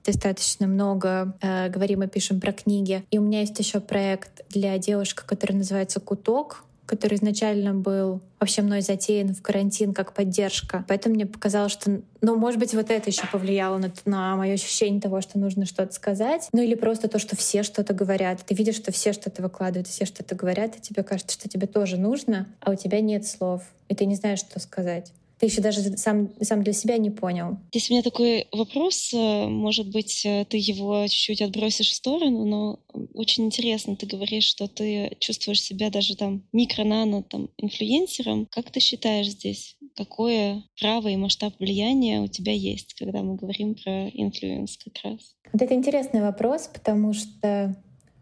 достаточно 0.05 0.69
много 0.69 1.37
э, 1.41 1.69
говорим 1.69 2.05
и 2.05 2.07
пишем 2.07 2.41
про 2.41 2.53
книги. 2.53 3.05
И 3.11 3.19
у 3.19 3.23
меня 3.23 3.41
есть 3.41 3.59
еще 3.59 3.81
проект 3.81 4.49
для 4.49 4.79
девушек, 4.79 5.25
который 5.27 5.55
называется 5.55 5.99
«Куток», 5.99 6.65
который 6.89 7.17
изначально 7.17 7.75
был 7.75 8.21
вообще 8.41 8.63
мной 8.63 8.81
затеян 8.81 9.35
в 9.35 9.43
карантин 9.43 9.93
как 9.93 10.15
поддержка. 10.15 10.85
Поэтому 10.89 11.15
мне 11.15 11.27
показалось, 11.27 11.73
что, 11.73 12.01
ну, 12.23 12.37
может 12.37 12.59
быть, 12.59 12.73
вот 12.75 12.91
это 12.91 13.11
еще 13.11 13.27
повлияло 13.31 13.77
на, 13.79 13.93
на 14.07 14.37
мое 14.37 14.55
ощущение 14.55 15.01
того, 15.01 15.21
что 15.21 15.39
нужно 15.39 15.67
что-то 15.67 15.93
сказать. 15.93 16.49
Ну 16.53 16.63
или 16.63 16.75
просто 16.75 17.09
то, 17.09 17.19
что 17.19 17.37
все 17.37 17.63
что-то 17.63 17.93
говорят. 17.93 18.41
Ты 18.47 18.55
видишь, 18.55 18.77
что 18.77 18.91
все 18.91 19.13
что-то 19.13 19.43
выкладывают, 19.43 19.87
все 19.87 20.07
что-то 20.07 20.35
говорят, 20.35 20.77
и 20.77 20.81
тебе 20.81 21.03
кажется, 21.03 21.35
что 21.35 21.49
тебе 21.49 21.67
тоже 21.67 21.99
нужно, 21.99 22.49
а 22.61 22.71
у 22.71 22.75
тебя 22.75 23.01
нет 23.01 23.27
слов, 23.27 23.63
и 23.89 23.95
ты 23.95 24.07
не 24.07 24.15
знаешь, 24.15 24.41
что 24.41 24.59
сказать 24.59 25.13
ты 25.39 25.47
еще 25.47 25.61
даже 25.61 25.81
сам, 25.97 26.31
сам 26.41 26.63
для 26.63 26.73
себя 26.73 26.99
не 26.99 27.11
понял. 27.11 27.59
Здесь 27.71 27.91
у 27.91 27.95
меня 27.95 28.03
такой 28.03 28.47
вопрос, 28.53 29.13
э, 29.15 29.47
может 29.47 29.91
быть, 29.91 30.25
э, 30.25 30.45
ты 30.45 30.57
его 30.57 31.07
чуть-чуть 31.07 31.43
отбросишь 31.43 31.91
в 31.91 31.95
сторону, 31.95 32.45
но 32.45 32.81
очень 33.15 33.47
интересно, 33.47 33.97
ты 33.97 34.07
говоришь, 34.07 34.45
что 34.45 34.67
ты 34.67 35.17
чувствуешь 35.21 35.63
себя 35.63 35.91
даже 35.91 36.17
там 36.17 36.43
микро-нано 36.53 37.23
там 37.23 37.51
инфлюенсером. 37.57 38.47
Как 38.51 38.71
ты 38.71 38.81
считаешь 38.81 39.29
здесь, 39.29 39.77
какое 39.97 40.65
право 40.81 41.09
и 41.09 41.17
масштаб 41.17 41.55
влияния 41.59 42.21
у 42.21 42.27
тебя 42.27 42.53
есть, 42.53 42.95
когда 42.95 43.23
мы 43.23 43.37
говорим 43.37 43.75
про 43.75 44.09
influence 44.09 44.77
как 44.77 44.95
раз? 45.05 45.37
Вот 45.53 45.63
это 45.63 45.75
интересный 45.75 46.21
вопрос, 46.21 46.69
потому 46.73 47.13
что 47.13 47.77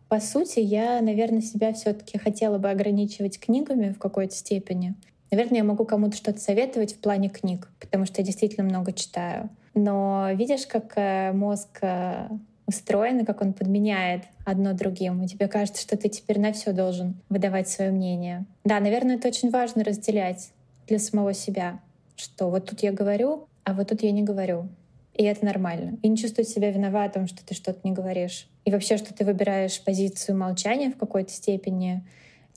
по 0.09 0.21
сути, 0.21 0.61
я, 0.61 1.01
наверное, 1.01 1.41
себя 1.41 1.73
все-таки 1.73 2.17
хотела 2.17 2.59
бы 2.59 2.71
ограничивать 2.71 3.41
книгами 3.41 3.93
в 3.93 3.99
какой-то 3.99 4.35
степени. 4.35 4.95
Наверное, 5.31 5.59
я 5.59 5.65
могу 5.65 5.85
кому-то 5.85 6.17
что-то 6.17 6.39
советовать 6.39 6.95
в 6.95 6.99
плане 6.99 7.29
книг, 7.29 7.69
потому 7.81 8.07
что 8.07 8.21
я 8.21 8.27
действительно 8.27 8.65
много 8.65 8.93
читаю. 8.93 9.51
Но 9.75 10.31
видишь, 10.35 10.67
как 10.67 10.93
э, 10.97 11.33
мозг 11.33 11.79
э, 11.83 12.29
устроен 12.67 13.21
и 13.21 13.25
как 13.25 13.43
он 13.43 13.53
подменяет 13.53 14.23
одно 14.45 14.73
другим. 14.73 15.23
И 15.23 15.29
тебе 15.29 15.49
кажется, 15.49 15.83
что 15.83 15.97
ты 15.97 16.09
теперь 16.09 16.41
на 16.41 16.53
все 16.53 16.73
должен 16.73 17.21
выдавать 17.29 17.69
свое 17.69 17.91
мнение. 17.91 18.47
Да, 18.65 18.81
наверное, 18.81 19.17
это 19.17 19.29
очень 19.29 19.51
важно 19.51 19.85
разделять 19.85 20.51
для 20.87 20.99
самого 20.99 21.35
себя, 21.35 21.81
что 22.17 22.49
вот 22.49 22.71
тут 22.71 22.83
я 22.83 22.93
говорю, 22.93 23.49
а 23.65 23.75
вот 23.75 23.89
тут 23.89 24.03
я 24.03 24.13
не 24.13 24.23
говорю. 24.23 24.69
И 25.15 25.25
это 25.25 25.45
нормально. 25.45 25.99
И 26.03 26.09
не 26.09 26.17
чувствовать 26.17 26.49
себя 26.49 26.71
виноватым, 26.71 27.27
что 27.27 27.45
ты 27.45 27.55
что-то 27.55 27.81
не 27.85 27.93
говоришь. 27.93 28.49
И 28.65 28.71
вообще, 28.71 28.97
что 28.97 29.15
ты 29.15 29.25
выбираешь 29.25 29.83
позицию 29.83 30.39
молчания 30.39 30.91
в 30.91 30.97
какой-то 30.97 31.33
степени, 31.33 32.05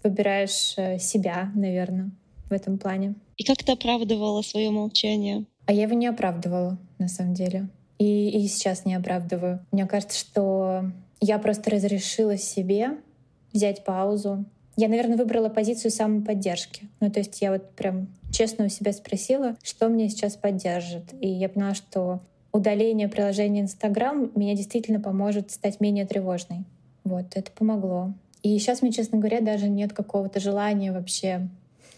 выбираешь 0.03 0.75
э, 0.77 0.99
себя, 0.99 1.51
наверное 1.55 2.11
в 2.49 2.53
этом 2.53 2.77
плане. 2.77 3.15
И 3.37 3.43
как 3.43 3.63
ты 3.63 3.71
оправдывала 3.71 4.41
свое 4.41 4.69
молчание? 4.71 5.45
А 5.65 5.73
я 5.73 5.83
его 5.83 5.93
не 5.93 6.07
оправдывала, 6.07 6.77
на 6.97 7.07
самом 7.07 7.33
деле. 7.33 7.69
И, 7.99 8.29
и 8.29 8.47
сейчас 8.47 8.85
не 8.85 8.95
оправдываю. 8.95 9.65
Мне 9.71 9.85
кажется, 9.85 10.17
что 10.17 10.91
я 11.21 11.37
просто 11.37 11.69
разрешила 11.69 12.37
себе 12.37 12.97
взять 13.53 13.83
паузу. 13.83 14.45
Я, 14.77 14.87
наверное, 14.87 15.17
выбрала 15.17 15.49
позицию 15.49 15.91
самоподдержки. 15.91 16.87
Ну, 17.01 17.11
то 17.11 17.19
есть 17.19 17.41
я 17.41 17.51
вот 17.51 17.71
прям 17.71 18.07
честно 18.31 18.65
у 18.65 18.69
себя 18.69 18.93
спросила, 18.93 19.55
что 19.61 19.89
мне 19.89 20.09
сейчас 20.09 20.35
поддержит. 20.37 21.13
И 21.19 21.27
я 21.27 21.49
поняла, 21.49 21.75
что 21.75 22.21
удаление 22.51 23.09
приложения 23.09 23.61
Инстаграм 23.61 24.31
меня 24.35 24.55
действительно 24.55 24.99
поможет 24.99 25.51
стать 25.51 25.81
менее 25.81 26.05
тревожной. 26.05 26.63
Вот, 27.03 27.25
это 27.35 27.51
помогло. 27.51 28.13
И 28.41 28.57
сейчас 28.57 28.81
мне, 28.81 28.91
честно 28.91 29.17
говоря, 29.17 29.41
даже 29.41 29.67
нет 29.67 29.91
какого-то 29.93 30.39
желания 30.39 30.91
вообще 30.91 31.49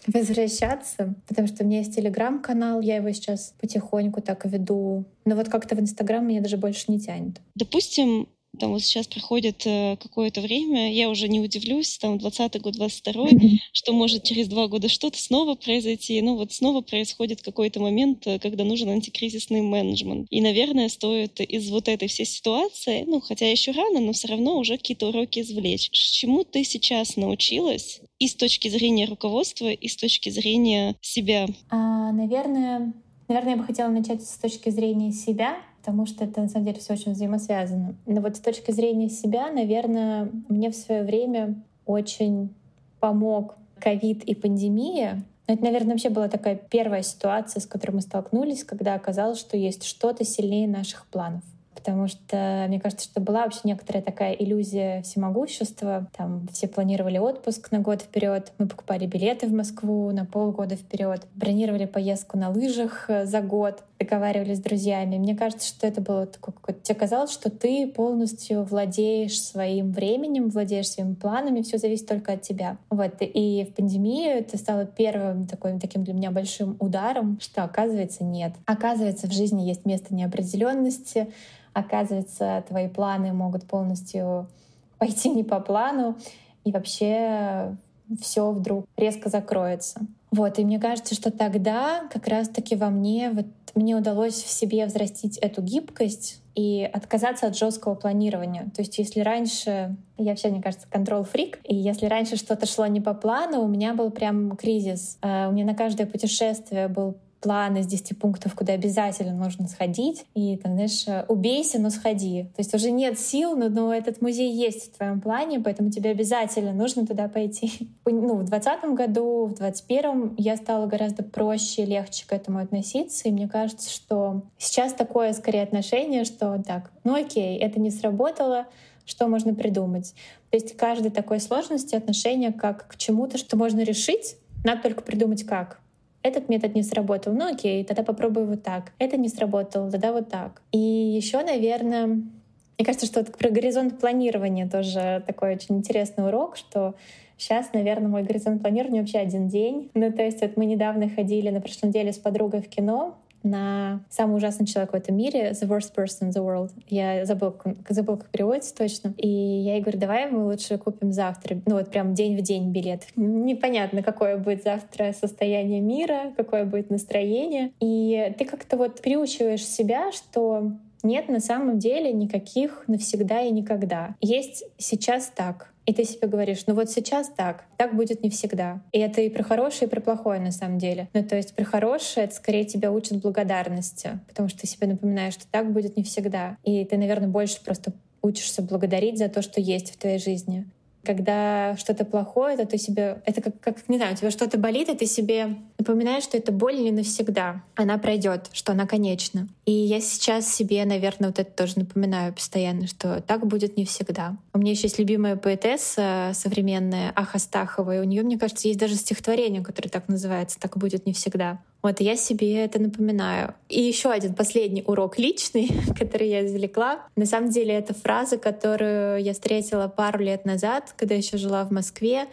возвращаться, 0.06 1.14
потому 1.28 1.48
что 1.48 1.64
у 1.64 1.66
меня 1.66 1.78
есть 1.78 1.94
телеграм-канал, 1.94 2.80
я 2.80 2.96
его 2.96 3.10
сейчас 3.12 3.54
потихоньку 3.60 4.20
так 4.20 4.44
веду. 4.44 5.04
Но 5.24 5.34
вот 5.34 5.48
как-то 5.48 5.76
в 5.76 5.80
Инстаграм 5.80 6.26
меня 6.26 6.40
даже 6.40 6.56
больше 6.56 6.86
не 6.88 7.00
тянет. 7.00 7.40
Допустим, 7.54 8.28
там 8.58 8.72
вот 8.72 8.82
сейчас 8.82 9.06
проходит 9.06 9.62
э, 9.66 9.96
какое-то 9.96 10.40
время, 10.40 10.92
я 10.92 11.08
уже 11.08 11.28
не 11.28 11.40
удивлюсь, 11.40 11.98
там 11.98 12.18
20 12.18 12.60
год, 12.60 12.74
22 12.74 13.28
что 13.72 13.92
может 13.92 14.24
через 14.24 14.48
два 14.48 14.68
года 14.68 14.88
что-то 14.88 15.18
снова 15.18 15.54
произойти, 15.54 16.20
ну 16.20 16.36
вот 16.36 16.52
снова 16.52 16.82
происходит 16.82 17.42
какой-то 17.42 17.80
момент, 17.80 18.26
э, 18.26 18.38
когда 18.38 18.64
нужен 18.64 18.90
антикризисный 18.90 19.62
менеджмент. 19.62 20.26
И, 20.30 20.40
наверное, 20.40 20.88
стоит 20.88 21.40
из 21.40 21.70
вот 21.70 21.88
этой 21.88 22.08
всей 22.08 22.26
ситуации, 22.26 23.04
ну 23.06 23.20
хотя 23.20 23.50
еще 23.50 23.72
рано, 23.72 24.00
но 24.00 24.12
все 24.12 24.28
равно 24.28 24.58
уже 24.58 24.76
какие-то 24.76 25.08
уроки 25.08 25.40
извлечь. 25.40 25.88
Чему 25.90 26.44
ты 26.44 26.64
сейчас 26.64 27.16
научилась 27.16 28.00
и 28.18 28.28
с 28.28 28.34
точки 28.34 28.68
зрения 28.68 29.06
руководства, 29.06 29.70
и 29.70 29.88
с 29.88 29.96
точки 29.96 30.28
зрения 30.30 30.96
себя? 31.00 31.46
А, 31.70 32.12
наверное, 32.12 32.92
наверное, 33.28 33.52
я 33.52 33.56
бы 33.56 33.64
хотела 33.64 33.88
начать 33.88 34.22
с 34.22 34.38
точки 34.38 34.70
зрения 34.70 35.12
себя, 35.12 35.56
потому 35.82 36.06
что 36.06 36.24
это 36.24 36.40
на 36.40 36.48
самом 36.48 36.66
деле 36.66 36.78
все 36.78 36.92
очень 36.92 37.12
взаимосвязано. 37.12 37.96
Но 38.06 38.20
вот 38.20 38.36
с 38.36 38.40
точки 38.40 38.70
зрения 38.70 39.08
себя, 39.08 39.50
наверное, 39.50 40.30
мне 40.48 40.70
в 40.70 40.76
свое 40.76 41.02
время 41.02 41.56
очень 41.86 42.54
помог 43.00 43.56
ковид 43.80 44.22
и 44.22 44.36
пандемия. 44.36 45.24
это, 45.48 45.64
наверное, 45.64 45.94
вообще 45.94 46.08
была 46.08 46.28
такая 46.28 46.54
первая 46.54 47.02
ситуация, 47.02 47.60
с 47.60 47.66
которой 47.66 47.96
мы 47.96 48.00
столкнулись, 48.00 48.62
когда 48.62 48.94
оказалось, 48.94 49.40
что 49.40 49.56
есть 49.56 49.82
что-то 49.82 50.24
сильнее 50.24 50.68
наших 50.68 51.04
планов 51.06 51.42
потому 51.74 52.08
что 52.08 52.66
мне 52.68 52.80
кажется, 52.80 53.04
что 53.06 53.20
была 53.20 53.44
вообще 53.44 53.60
некоторая 53.64 54.02
такая 54.02 54.32
иллюзия 54.32 55.02
всемогущества. 55.02 56.08
Там 56.16 56.46
все 56.52 56.68
планировали 56.68 57.18
отпуск 57.18 57.70
на 57.72 57.78
год 57.80 58.02
вперед, 58.02 58.52
мы 58.58 58.66
покупали 58.66 59.06
билеты 59.06 59.46
в 59.46 59.52
Москву 59.52 60.10
на 60.12 60.24
полгода 60.24 60.76
вперед, 60.76 61.26
бронировали 61.34 61.86
поездку 61.86 62.38
на 62.38 62.50
лыжах 62.50 63.06
э, 63.08 63.26
за 63.26 63.40
год, 63.40 63.82
договаривались 63.98 64.58
с 64.58 64.60
друзьями. 64.60 65.18
Мне 65.18 65.36
кажется, 65.36 65.66
что 65.66 65.86
это 65.86 66.00
было 66.00 66.26
такое. 66.26 66.54
Тебе 66.82 66.94
казалось, 66.98 67.30
что 67.30 67.50
ты 67.50 67.86
полностью 67.86 68.64
владеешь 68.64 69.40
своим 69.40 69.92
временем, 69.92 70.48
владеешь 70.48 70.90
своими 70.90 71.14
планами, 71.14 71.62
все 71.62 71.78
зависит 71.78 72.06
только 72.06 72.32
от 72.32 72.42
тебя. 72.42 72.78
Вот. 72.90 73.14
И 73.20 73.66
в 73.70 73.74
пандемию 73.74 74.38
это 74.38 74.58
стало 74.58 74.86
первым 74.86 75.46
такой, 75.46 75.78
таким 75.78 76.04
для 76.04 76.14
меня 76.14 76.30
большим 76.30 76.76
ударом, 76.80 77.38
что 77.40 77.64
оказывается 77.64 78.24
нет. 78.24 78.52
Оказывается, 78.66 79.28
в 79.28 79.32
жизни 79.32 79.62
есть 79.62 79.84
место 79.86 80.14
неопределенности, 80.14 81.28
оказывается, 81.72 82.64
твои 82.68 82.88
планы 82.88 83.32
могут 83.32 83.64
полностью 83.66 84.46
пойти 84.98 85.30
не 85.30 85.44
по 85.44 85.60
плану, 85.60 86.16
и 86.64 86.72
вообще 86.72 87.76
все 88.20 88.50
вдруг 88.52 88.86
резко 88.96 89.28
закроется. 89.28 90.00
Вот, 90.30 90.58
и 90.58 90.64
мне 90.64 90.78
кажется, 90.78 91.14
что 91.14 91.30
тогда 91.30 92.04
как 92.10 92.26
раз-таки 92.26 92.74
во 92.74 92.88
мне 92.88 93.30
вот 93.30 93.46
мне 93.74 93.96
удалось 93.96 94.34
в 94.34 94.50
себе 94.50 94.86
взрастить 94.86 95.38
эту 95.38 95.62
гибкость 95.62 96.40
и 96.54 96.88
отказаться 96.92 97.46
от 97.46 97.56
жесткого 97.56 97.94
планирования. 97.94 98.64
То 98.74 98.82
есть, 98.82 98.98
если 98.98 99.20
раньше 99.20 99.96
я 100.18 100.30
вообще, 100.30 100.48
мне 100.48 100.62
кажется, 100.62 100.86
контрол-фрик, 100.90 101.58
и 101.64 101.74
если 101.74 102.06
раньше 102.06 102.36
что-то 102.36 102.66
шло 102.66 102.86
не 102.86 103.00
по 103.00 103.14
плану, 103.14 103.62
у 103.62 103.68
меня 103.68 103.94
был 103.94 104.10
прям 104.10 104.56
кризис. 104.56 105.18
Uh, 105.22 105.48
у 105.48 105.52
меня 105.52 105.64
на 105.64 105.74
каждое 105.74 106.06
путешествие 106.06 106.88
был 106.88 107.16
план 107.42 107.76
из 107.76 107.86
10 107.86 108.18
пунктов, 108.18 108.54
куда 108.54 108.72
обязательно 108.72 109.34
нужно 109.34 109.68
сходить. 109.68 110.24
И, 110.34 110.56
там, 110.56 110.74
знаешь, 110.74 111.26
убейся, 111.28 111.78
но 111.80 111.90
сходи. 111.90 112.44
То 112.54 112.60
есть 112.60 112.72
уже 112.74 112.90
нет 112.90 113.18
сил, 113.18 113.56
но, 113.56 113.68
но 113.68 113.92
этот 113.92 114.22
музей 114.22 114.50
есть 114.50 114.94
в 114.94 114.96
твоем 114.96 115.20
плане, 115.20 115.60
поэтому 115.60 115.90
тебе 115.90 116.10
обязательно 116.10 116.72
нужно 116.72 117.06
туда 117.06 117.28
пойти. 117.28 117.90
Ну, 118.04 118.36
в 118.36 118.44
двадцатом 118.44 118.94
году, 118.94 119.46
в 119.46 119.54
двадцать 119.54 119.86
первом 119.86 120.34
я 120.36 120.56
стала 120.56 120.86
гораздо 120.86 121.22
проще, 121.22 121.84
легче 121.84 122.24
к 122.26 122.32
этому 122.32 122.58
относиться. 122.58 123.28
И 123.28 123.32
мне 123.32 123.48
кажется, 123.48 123.90
что 123.90 124.42
сейчас 124.58 124.92
такое 124.92 125.32
скорее 125.32 125.62
отношение, 125.62 126.24
что 126.24 126.62
так, 126.64 126.92
ну 127.04 127.14
окей, 127.14 127.58
это 127.58 127.80
не 127.80 127.90
сработало, 127.90 128.66
что 129.06 129.28
можно 129.28 129.54
придумать. 129.54 130.14
То 130.50 130.56
есть 130.56 130.76
каждой 130.76 131.10
такой 131.10 131.40
сложности 131.40 131.94
отношение 131.94 132.52
как 132.52 132.86
к 132.88 132.96
чему-то, 132.96 133.38
что 133.38 133.56
можно 133.56 133.80
решить, 133.80 134.36
надо 134.64 134.82
только 134.82 135.02
придумать 135.02 135.44
как. 135.44 135.80
Этот 136.22 136.48
метод 136.48 136.74
не 136.74 136.82
сработал. 136.82 137.32
Ну 137.32 137.52
окей, 137.52 137.84
тогда 137.84 138.02
попробую 138.02 138.46
вот 138.46 138.62
так. 138.62 138.92
Это 138.98 139.16
не 139.16 139.28
сработало, 139.28 139.90
тогда 139.90 140.12
вот 140.12 140.28
так. 140.28 140.62
И 140.70 140.78
еще, 140.78 141.42
наверное, 141.42 142.06
мне 142.06 142.86
кажется, 142.86 143.06
что 143.06 143.24
про 143.24 143.50
горизонт 143.50 143.98
планирования 143.98 144.68
тоже 144.68 145.22
такой 145.26 145.54
очень 145.54 145.78
интересный 145.78 146.26
урок, 146.26 146.56
что 146.56 146.94
Сейчас, 147.42 147.72
наверное, 147.72 148.06
мой 148.06 148.22
горизонт 148.22 148.62
планирования 148.62 149.00
вообще 149.00 149.18
один 149.18 149.48
день. 149.48 149.90
Ну, 149.94 150.12
то 150.12 150.22
есть 150.22 150.40
вот 150.42 150.56
мы 150.56 150.64
недавно 150.64 151.08
ходили 151.08 151.48
на 151.50 151.60
прошлой 151.60 151.88
неделе 151.88 152.12
с 152.12 152.18
подругой 152.18 152.62
в 152.62 152.68
кино, 152.68 153.18
на 153.42 154.00
самый 154.10 154.36
ужасный 154.36 154.66
человек 154.66 154.92
в 154.92 154.96
этом 154.96 155.16
мире, 155.16 155.50
the 155.50 155.68
worst 155.68 155.94
person 155.94 156.28
in 156.28 156.30
the 156.30 156.44
world. 156.44 156.70
Я 156.88 157.24
забыл, 157.24 157.56
забыл 157.88 158.16
как 158.16 158.28
переводится 158.30 158.74
точно. 158.74 159.14
И 159.16 159.28
я 159.28 159.74
ей 159.74 159.82
говорю, 159.82 159.98
давай 159.98 160.30
мы 160.30 160.44
лучше 160.44 160.78
купим 160.78 161.12
завтра, 161.12 161.58
ну 161.66 161.76
вот 161.76 161.90
прям 161.90 162.14
день 162.14 162.36
в 162.36 162.42
день 162.42 162.70
билет. 162.70 163.06
Непонятно, 163.16 164.02
какое 164.02 164.36
будет 164.36 164.62
завтра 164.62 165.12
состояние 165.12 165.80
мира, 165.80 166.32
какое 166.36 166.64
будет 166.64 166.90
настроение. 166.90 167.72
И 167.80 168.34
ты 168.38 168.44
как-то 168.44 168.76
вот 168.76 169.00
приучиваешь 169.00 169.66
себя, 169.66 170.12
что 170.12 170.72
нет 171.02 171.28
на 171.28 171.40
самом 171.40 171.78
деле 171.78 172.12
никаких 172.12 172.84
навсегда 172.86 173.42
и 173.42 173.50
никогда. 173.50 174.14
Есть 174.20 174.64
сейчас 174.78 175.32
так. 175.34 175.71
И 175.86 175.92
ты 175.92 176.04
себе 176.04 176.28
говоришь, 176.28 176.64
ну 176.66 176.74
вот 176.74 176.90
сейчас 176.90 177.28
так, 177.28 177.64
так 177.76 177.96
будет 177.96 178.22
не 178.22 178.30
всегда. 178.30 178.82
И 178.92 178.98
это 178.98 179.20
и 179.20 179.28
про 179.28 179.42
хорошее, 179.42 179.88
и 179.88 179.90
про 179.90 180.00
плохое 180.00 180.40
на 180.40 180.52
самом 180.52 180.78
деле. 180.78 181.08
Ну 181.12 181.24
то 181.24 181.36
есть 181.36 181.54
про 181.54 181.64
хорошее 181.64 182.26
это 182.26 182.34
скорее 182.34 182.64
тебя 182.64 182.92
учат 182.92 183.20
благодарности, 183.20 184.20
потому 184.28 184.48
что 184.48 184.60
ты 184.60 184.66
себе 184.66 184.86
напоминаешь, 184.86 185.34
что 185.34 185.46
так 185.50 185.72
будет 185.72 185.96
не 185.96 186.04
всегда. 186.04 186.56
И 186.62 186.84
ты, 186.84 186.96
наверное, 186.96 187.28
больше 187.28 187.62
просто 187.64 187.92
учишься 188.22 188.62
благодарить 188.62 189.18
за 189.18 189.28
то, 189.28 189.42
что 189.42 189.60
есть 189.60 189.92
в 189.92 189.98
твоей 189.98 190.18
жизни. 190.18 190.66
Когда 191.04 191.76
что-то 191.76 192.04
плохое, 192.04 192.56
то 192.56 192.66
ты 192.66 192.78
себе... 192.78 193.22
Это 193.24 193.40
как, 193.40 193.60
как, 193.60 193.88
не 193.88 193.96
знаю, 193.96 194.14
у 194.14 194.16
тебя 194.16 194.30
что-то 194.30 194.58
болит, 194.58 194.88
и 194.88 194.96
ты 194.96 195.06
себе 195.06 195.56
напоминаешь, 195.78 196.24
что 196.24 196.36
эта 196.36 196.52
боль 196.52 196.76
не 196.76 196.92
навсегда. 196.92 197.62
Она 197.74 197.98
пройдет, 197.98 198.50
что 198.52 198.72
она 198.72 198.86
конечна. 198.86 199.48
И 199.66 199.72
я 199.72 200.00
сейчас 200.00 200.52
себе, 200.52 200.84
наверное, 200.84 201.28
вот 201.30 201.38
это 201.38 201.50
тоже 201.50 201.78
напоминаю 201.78 202.32
постоянно, 202.32 202.86
что 202.86 203.20
так 203.20 203.46
будет 203.46 203.76
не 203.76 203.84
всегда. 203.84 204.36
У 204.52 204.58
меня 204.58 204.72
еще 204.72 204.84
есть 204.84 204.98
любимая 204.98 205.36
поэтесса 205.36 206.32
современная 206.34 207.12
Аха 207.14 207.38
Стахова, 207.38 207.96
и 207.96 208.00
у 208.00 208.04
нее, 208.04 208.22
мне 208.22 208.38
кажется, 208.38 208.68
есть 208.68 208.80
даже 208.80 208.94
стихотворение, 208.94 209.62
которое 209.62 209.88
так 209.88 210.08
называется 210.08 210.58
«Так 210.60 210.76
будет 210.76 211.06
не 211.06 211.12
всегда». 211.12 211.58
Вот 211.82 212.00
я 212.00 212.16
себе 212.16 212.64
это 212.64 212.80
напоминаю. 212.80 213.54
И 213.68 213.82
еще 213.82 214.10
один 214.10 214.34
последний 214.34 214.84
урок 214.86 215.18
личный, 215.18 215.68
который 215.98 216.28
я 216.28 216.46
извлекла. 216.46 217.00
На 217.16 217.26
самом 217.26 217.50
деле 217.50 217.74
это 217.74 217.92
фраза, 217.92 218.38
которую 218.38 219.20
я 219.20 219.32
встретила 219.32 219.88
пару 219.88 220.20
лет 220.20 220.44
назад, 220.44 220.94
когда 220.96 221.16
еще 221.16 221.38
жила 221.38 221.64
в 221.64 221.72
Москве. 221.72 222.26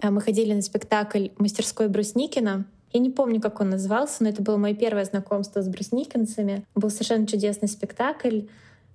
Э, 0.00 0.10
мы 0.10 0.20
ходили 0.20 0.54
на 0.54 0.62
спектакль 0.62 1.28
«Мастерской 1.38 1.88
Брусникина». 1.88 2.64
Я 2.92 3.00
не 3.00 3.10
помню, 3.10 3.40
как 3.40 3.60
он 3.60 3.70
назывался, 3.70 4.22
но 4.22 4.28
это 4.28 4.42
было 4.42 4.56
мое 4.58 4.74
первое 4.74 5.04
знакомство 5.04 5.62
с 5.62 5.68
брусникинцами. 5.68 6.64
Был 6.74 6.90
совершенно 6.90 7.26
чудесный 7.26 7.68
спектакль. 7.68 8.42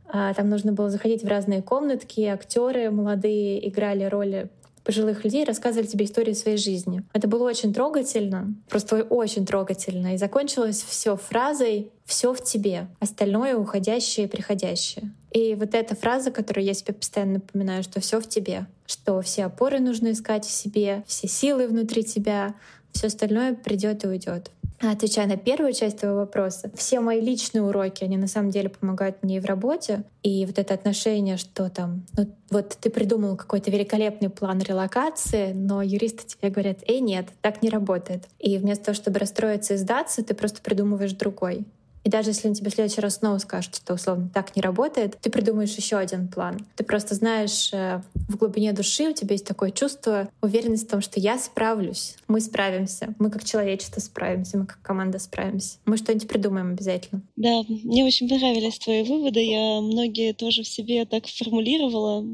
А, 0.10 0.34
там 0.34 0.50
нужно 0.50 0.72
было 0.72 0.90
заходить 0.90 1.24
в 1.24 1.28
разные 1.28 1.62
комнатки, 1.62 2.22
актеры 2.22 2.92
молодые 2.92 3.68
играли 3.68 4.06
роли 4.06 4.50
пожилых 4.88 5.26
людей 5.26 5.44
рассказывали 5.44 5.86
тебе 5.86 6.06
истории 6.06 6.32
своей 6.32 6.58
жизни. 6.58 7.04
Это 7.12 7.28
было 7.28 7.44
очень 7.44 7.74
трогательно, 7.74 8.56
просто 8.70 9.04
очень 9.04 9.46
трогательно. 9.46 10.14
И 10.14 10.18
закончилось 10.18 10.82
все 10.82 11.18
фразой 11.18 11.92
«все 12.06 12.34
в 12.34 12.42
тебе», 12.42 12.88
остальное 13.02 13.58
уходящее 13.58 14.28
и 14.28 14.30
приходящее. 14.30 15.12
И 15.32 15.56
вот 15.56 15.76
эта 15.76 15.94
фраза, 15.94 16.32
которую 16.32 16.64
я 16.64 16.74
себе 16.74 16.94
постоянно 16.94 17.34
напоминаю, 17.34 17.84
что 17.84 18.00
все 18.00 18.22
в 18.22 18.30
тебе, 18.30 18.66
что 18.86 19.22
все 19.22 19.44
опоры 19.44 19.82
нужно 19.82 20.14
искать 20.14 20.46
в 20.46 20.52
себе, 20.52 21.04
все 21.06 21.28
силы 21.28 21.68
внутри 21.68 22.06
тебя, 22.06 22.56
все 22.94 23.08
остальное 23.08 23.56
придет 23.56 24.06
и 24.06 24.08
уйдет. 24.08 24.52
Отвечая 24.80 25.26
на 25.26 25.38
первую 25.38 25.74
часть 25.74 26.00
твоего 26.00 26.20
вопроса, 26.20 26.72
все 26.76 27.00
мои 27.00 27.20
личные 27.20 27.64
уроки, 27.64 28.04
они 28.04 28.16
на 28.18 28.28
самом 28.28 28.52
деле 28.52 28.70
помогают 28.70 29.24
мне 29.24 29.38
и 29.38 29.40
в 29.40 29.46
работе. 29.46 30.04
И 30.22 30.46
вот 30.46 30.60
это 30.60 30.74
отношение, 30.74 31.38
что 31.38 31.70
там, 31.70 32.06
ну 32.16 32.28
вот 32.52 32.78
ты 32.80 32.90
придумал 32.92 33.36
какой-то 33.36 33.72
великолепный 33.72 34.30
план 34.30 34.60
релокации, 34.60 35.52
но 35.54 35.82
юристы 35.82 36.28
тебе 36.28 36.52
говорят, 36.52 36.80
эй, 36.88 37.00
нет, 37.00 37.28
так 37.42 37.64
не 37.64 37.70
работает. 37.70 38.26
И 38.40 38.58
вместо 38.58 38.86
того, 38.86 38.96
чтобы 38.96 39.20
расстроиться 39.20 39.74
и 39.74 39.78
сдаться, 39.78 40.24
ты 40.24 40.36
просто 40.36 40.62
придумываешь 40.62 41.14
другой. 41.14 41.66
И 42.08 42.10
даже 42.10 42.30
если 42.30 42.48
он 42.48 42.54
тебе 42.54 42.72
в 42.72 42.74
следующий 42.74 43.02
раз 43.02 43.16
снова 43.16 43.38
скажет, 43.38 43.76
что 43.76 43.96
условно 43.96 44.32
так 44.34 44.56
не 44.56 44.62
работает, 44.62 45.18
ты 45.20 45.30
придумаешь 45.30 45.76
еще 45.76 45.98
один 45.98 46.30
план. 46.30 46.66
Ты 46.78 46.86
просто 46.86 47.16
знаешь, 47.16 47.74
э, 47.74 48.02
в 48.30 48.38
глубине 48.38 48.72
души 48.72 49.10
у 49.10 49.14
тебя 49.14 49.34
есть 49.34 49.46
такое 49.46 49.72
чувство 49.72 50.30
уверенности 50.42 50.86
в 50.86 50.90
том, 50.92 51.02
что 51.02 51.20
я 51.20 51.38
справлюсь, 51.38 52.16
мы 52.30 52.40
справимся, 52.40 53.14
мы 53.20 53.30
как 53.30 53.44
человечество 53.44 54.00
справимся, 54.00 54.58
мы 54.58 54.66
как 54.68 54.82
команда 54.82 55.20
справимся. 55.20 55.80
Мы 55.84 55.98
что-нибудь 55.98 56.30
придумаем 56.30 56.72
обязательно. 56.72 57.24
Да, 57.36 57.64
мне 57.68 58.06
очень 58.06 58.30
понравились 58.30 58.80
твои 58.80 59.04
выводы. 59.04 59.42
Я 59.44 59.82
многие 59.82 60.32
тоже 60.32 60.64
в 60.64 60.68
себе 60.70 61.04
так 61.04 61.28
формулировала. 61.28 62.26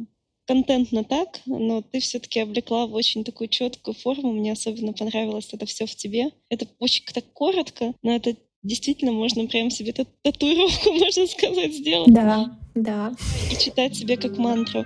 контентно 0.46 1.04
так, 1.04 1.40
но 1.48 1.82
ты 1.82 2.00
все-таки 2.00 2.42
облекла 2.42 2.86
в 2.86 2.94
очень 2.94 3.24
такую 3.24 3.48
четкую 3.48 3.96
форму. 3.96 4.34
Мне 4.34 4.52
особенно 4.52 4.94
понравилось 4.94 5.50
это 5.52 5.66
все 5.66 5.88
в 5.88 5.96
тебе. 5.96 6.30
Это 6.50 6.68
очень 6.78 7.06
так 7.12 7.26
коротко, 7.34 7.94
но 8.04 8.16
это 8.16 8.36
действительно 8.64 9.12
можно 9.12 9.46
прям 9.46 9.70
себе 9.70 9.94
татуировку, 9.94 10.92
можно 10.94 11.28
сказать, 11.28 11.74
сделать. 11.74 12.14
Да, 12.14 12.58
да. 12.76 13.14
И 13.52 13.56
читать 13.58 13.96
себе 13.96 14.18
как 14.18 14.38
мантру. 14.38 14.86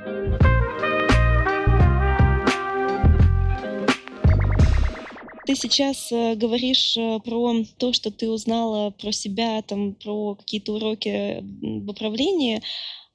Ты 5.46 5.56
сейчас 5.56 6.12
э, 6.12 6.36
говоришь 6.36 6.98
э, 6.98 7.20
про 7.24 7.63
то, 7.78 7.94
что 7.94 8.12
ты 8.12 8.30
узнала 8.30 8.90
про 8.90 9.13
себя, 9.13 9.62
там, 9.62 9.96
про 9.96 10.36
какие-то 10.36 10.74
уроки 10.74 11.42
в 11.62 11.90
управлении. 11.90 12.62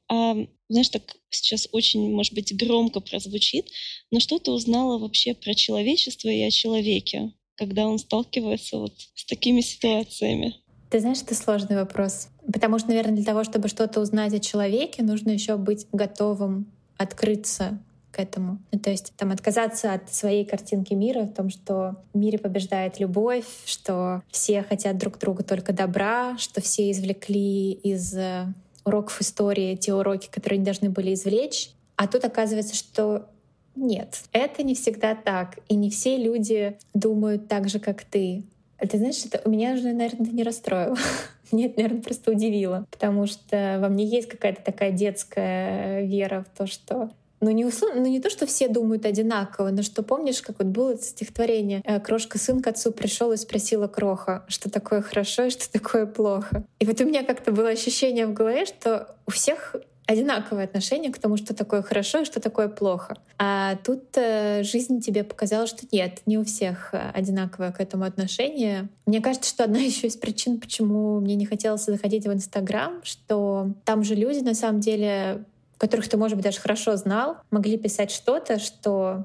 А, 0.09 0.37
знаешь, 0.71 0.89
так 0.89 1.03
сейчас 1.29 1.69
очень, 1.73 2.11
может 2.11 2.33
быть, 2.33 2.57
громко 2.57 3.01
прозвучит, 3.01 3.67
но 4.11 4.19
что 4.19 4.39
ты 4.39 4.51
узнала 4.51 4.99
вообще 4.99 5.35
про 5.35 5.55
человечество 5.55 6.31
и 6.31 6.41
о 6.41 6.51
человеке, 6.51 7.33
когда 7.63 7.87
он 7.87 7.99
сталкивается 7.99 8.79
вот 8.79 8.93
с 9.15 9.25
такими 9.25 9.61
ситуациями? 9.61 10.57
Ты 10.91 10.99
знаешь, 10.99 11.23
это 11.23 11.37
сложный 11.37 11.77
вопрос. 11.77 12.29
Потому 12.53 12.81
что, 12.81 12.89
наверное, 12.89 13.15
для 13.15 13.25
того, 13.25 13.45
чтобы 13.45 13.69
что-то 13.69 14.01
узнать 14.01 14.35
о 14.35 14.41
человеке, 14.41 15.05
нужно 15.05 15.31
еще 15.31 15.57
быть 15.57 15.87
готовым 15.93 16.67
открыться 16.99 17.79
к 18.11 18.19
этому. 18.19 18.59
Ну, 18.73 18.81
то 18.81 18.91
есть 18.91 19.13
там 19.17 19.31
отказаться 19.31 19.93
от 19.95 20.13
своей 20.13 20.45
картинки 20.45 20.93
мира, 20.93 21.23
в 21.23 21.33
том, 21.33 21.51
что 21.51 22.03
в 22.13 22.19
мире 22.19 22.37
побеждает 22.37 22.99
любовь, 22.99 23.47
что 23.65 24.23
все 24.31 24.63
хотят 24.65 24.99
друг 24.99 25.19
друга 25.19 25.45
только 25.45 25.73
добра, 25.73 26.37
что 26.39 26.61
все 26.61 26.91
извлекли 26.91 27.73
из 27.73 28.15
э, 28.15 28.53
уроков 28.85 29.21
истории 29.21 29.77
те 29.77 29.95
уроки, 29.95 30.29
которые 30.31 30.59
они 30.59 30.65
должны 30.65 30.91
были 30.91 31.15
извлечь. 31.15 31.71
А 31.97 32.09
тут 32.09 32.25
оказывается, 32.25 32.75
что 32.75 33.29
нет, 33.75 34.23
это 34.33 34.63
не 34.63 34.75
всегда 34.75 35.15
так. 35.15 35.59
И 35.69 35.75
не 35.75 35.91
все 35.91 36.17
люди 36.17 36.79
думают 36.95 37.49
так 37.49 37.69
же, 37.69 37.79
как 37.79 38.05
ты. 38.05 38.43
Ты 38.79 38.99
знаешь, 38.99 39.25
это 39.25 39.41
у 39.45 39.51
меня 39.51 39.77
же, 39.77 39.93
наверное, 39.93 40.31
не 40.31 40.43
расстроило. 40.43 40.97
Нет, 41.53 41.77
наверное, 41.77 42.03
просто 42.03 42.33
удивило. 42.33 42.87
Потому 42.91 43.27
что 43.27 43.79
во 43.81 43.89
мне 43.89 44.05
есть 44.05 44.29
какая-то 44.29 44.63
такая 44.63 44.91
детская 44.91 46.03
вера 46.05 46.45
в 46.45 46.59
то, 46.59 46.67
что 46.67 47.11
ну 47.43 47.51
не, 47.51 47.65
условно, 47.65 48.01
ну 48.01 48.07
не 48.07 48.21
то, 48.21 48.31
что 48.31 48.47
все 48.47 48.69
думают 48.69 49.05
одинаково, 49.05 49.71
но 49.71 49.83
что 49.83 50.05
помнишь, 50.05 50.41
как 50.43 50.61
вот 50.61 50.69
было 50.69 50.97
стихотворение 50.97 51.83
э, 51.85 51.99
«Крошка 51.99 52.39
сын 52.39 52.63
к 52.63 52.69
отцу 52.69 52.93
пришел 52.93 53.33
и 53.33 53.37
спросила 53.37 53.89
Кроха, 53.89 54.45
что 54.47 54.71
такое 54.71 55.03
хорошо 55.03 55.47
и 55.47 55.51
что 55.51 55.71
такое 55.71 56.07
плохо». 56.07 56.63
И 56.79 56.87
вот 56.87 57.01
у 57.01 57.05
меня 57.05 57.25
как-то 57.25 57.51
было 57.51 57.71
ощущение 57.71 58.27
в 58.27 58.33
голове, 58.33 58.65
что 58.65 59.17
у 59.27 59.33
всех 59.33 59.75
одинаковое 60.07 60.65
отношение 60.65 61.13
к 61.13 61.19
тому, 61.19 61.37
что 61.37 61.55
такое 61.55 61.83
хорошо 61.83 62.21
и 62.21 62.25
что 62.25 62.41
такое 62.41 62.69
плохо. 62.69 63.17
А 63.39 63.77
тут 63.77 64.05
э, 64.17 64.63
жизнь 64.63 65.01
тебе 65.01 65.25
показала, 65.25 65.67
что 65.67 65.87
нет, 65.93 66.23
не 66.27 66.39
у 66.39 66.45
всех 66.45 66.93
э, 66.93 67.11
одинаковое 67.15 67.73
к 67.73 67.81
этому 67.81 68.05
отношение. 68.05 68.89
Мне 69.07 69.21
кажется, 69.21 69.49
что 69.49 69.65
одна 69.65 69.79
еще 69.81 70.09
из 70.09 70.17
причин, 70.17 70.61
почему 70.61 71.21
мне 71.21 71.35
не 71.35 71.47
хотелось 71.47 71.85
заходить 71.85 72.27
в 72.27 72.33
Инстаграм, 72.33 73.01
что 73.05 73.71
там 73.85 74.03
же 74.03 74.15
люди 74.15 74.41
на 74.41 74.55
самом 74.55 74.81
деле 74.81 75.45
которых 75.83 76.09
ты, 76.09 76.17
может 76.17 76.37
быть, 76.37 76.45
даже 76.45 76.61
хорошо 76.61 76.95
знал, 76.95 77.39
могли 77.51 77.77
писать 77.77 78.13
что-то, 78.13 78.61
что 78.61 79.25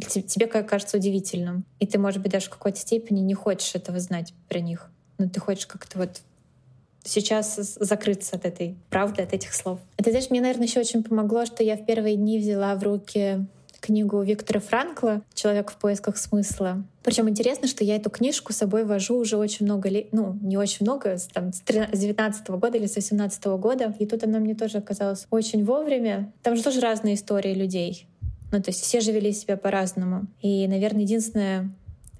тебе 0.00 0.48
кажется 0.48 0.96
удивительным. 0.96 1.64
И 1.78 1.86
ты, 1.86 2.00
может 2.00 2.20
быть, 2.20 2.32
даже 2.32 2.46
в 2.46 2.50
какой-то 2.50 2.80
степени 2.80 3.20
не 3.20 3.34
хочешь 3.34 3.76
этого 3.76 4.00
знать 4.00 4.34
про 4.48 4.58
них. 4.58 4.90
Но 5.18 5.28
ты 5.28 5.38
хочешь 5.38 5.68
как-то 5.68 5.98
вот 5.98 6.20
сейчас 7.08 7.56
закрыться 7.56 8.36
от 8.36 8.44
этой 8.44 8.76
правды, 8.90 9.22
от 9.22 9.32
этих 9.32 9.54
слов. 9.54 9.80
Это, 9.96 10.10
знаешь, 10.10 10.30
мне, 10.30 10.40
наверное, 10.40 10.66
еще 10.66 10.80
очень 10.80 11.02
помогло, 11.02 11.46
что 11.46 11.62
я 11.62 11.76
в 11.76 11.84
первые 11.84 12.16
дни 12.16 12.38
взяла 12.38 12.74
в 12.74 12.82
руки 12.82 13.46
книгу 13.80 14.20
Виктора 14.22 14.60
Франкла 14.60 15.22
«Человек 15.34 15.70
в 15.70 15.76
поисках 15.76 16.16
смысла». 16.18 16.84
Причем 17.02 17.28
интересно, 17.28 17.68
что 17.68 17.84
я 17.84 17.96
эту 17.96 18.10
книжку 18.10 18.52
с 18.52 18.56
собой 18.56 18.84
вожу 18.84 19.16
уже 19.16 19.36
очень 19.36 19.66
много 19.66 19.88
лет, 19.88 20.08
ну, 20.12 20.36
не 20.42 20.56
очень 20.56 20.78
много, 20.80 21.16
там, 21.32 21.52
с 21.52 21.60
19 21.62 22.48
-го 22.48 22.58
года 22.58 22.76
или 22.76 22.86
с 22.86 22.96
18 22.96 23.46
-го 23.46 23.58
года. 23.58 23.94
И 23.98 24.06
тут 24.06 24.24
она 24.24 24.38
мне 24.38 24.54
тоже 24.54 24.78
оказалась 24.78 25.26
очень 25.30 25.64
вовремя. 25.64 26.32
Там 26.42 26.56
же 26.56 26.62
тоже 26.62 26.80
разные 26.80 27.14
истории 27.14 27.54
людей. 27.54 28.06
Ну, 28.50 28.62
то 28.62 28.70
есть 28.70 28.82
все 28.82 29.00
же 29.00 29.12
вели 29.12 29.32
себя 29.32 29.56
по-разному. 29.56 30.26
И, 30.42 30.66
наверное, 30.68 31.02
единственное, 31.02 31.70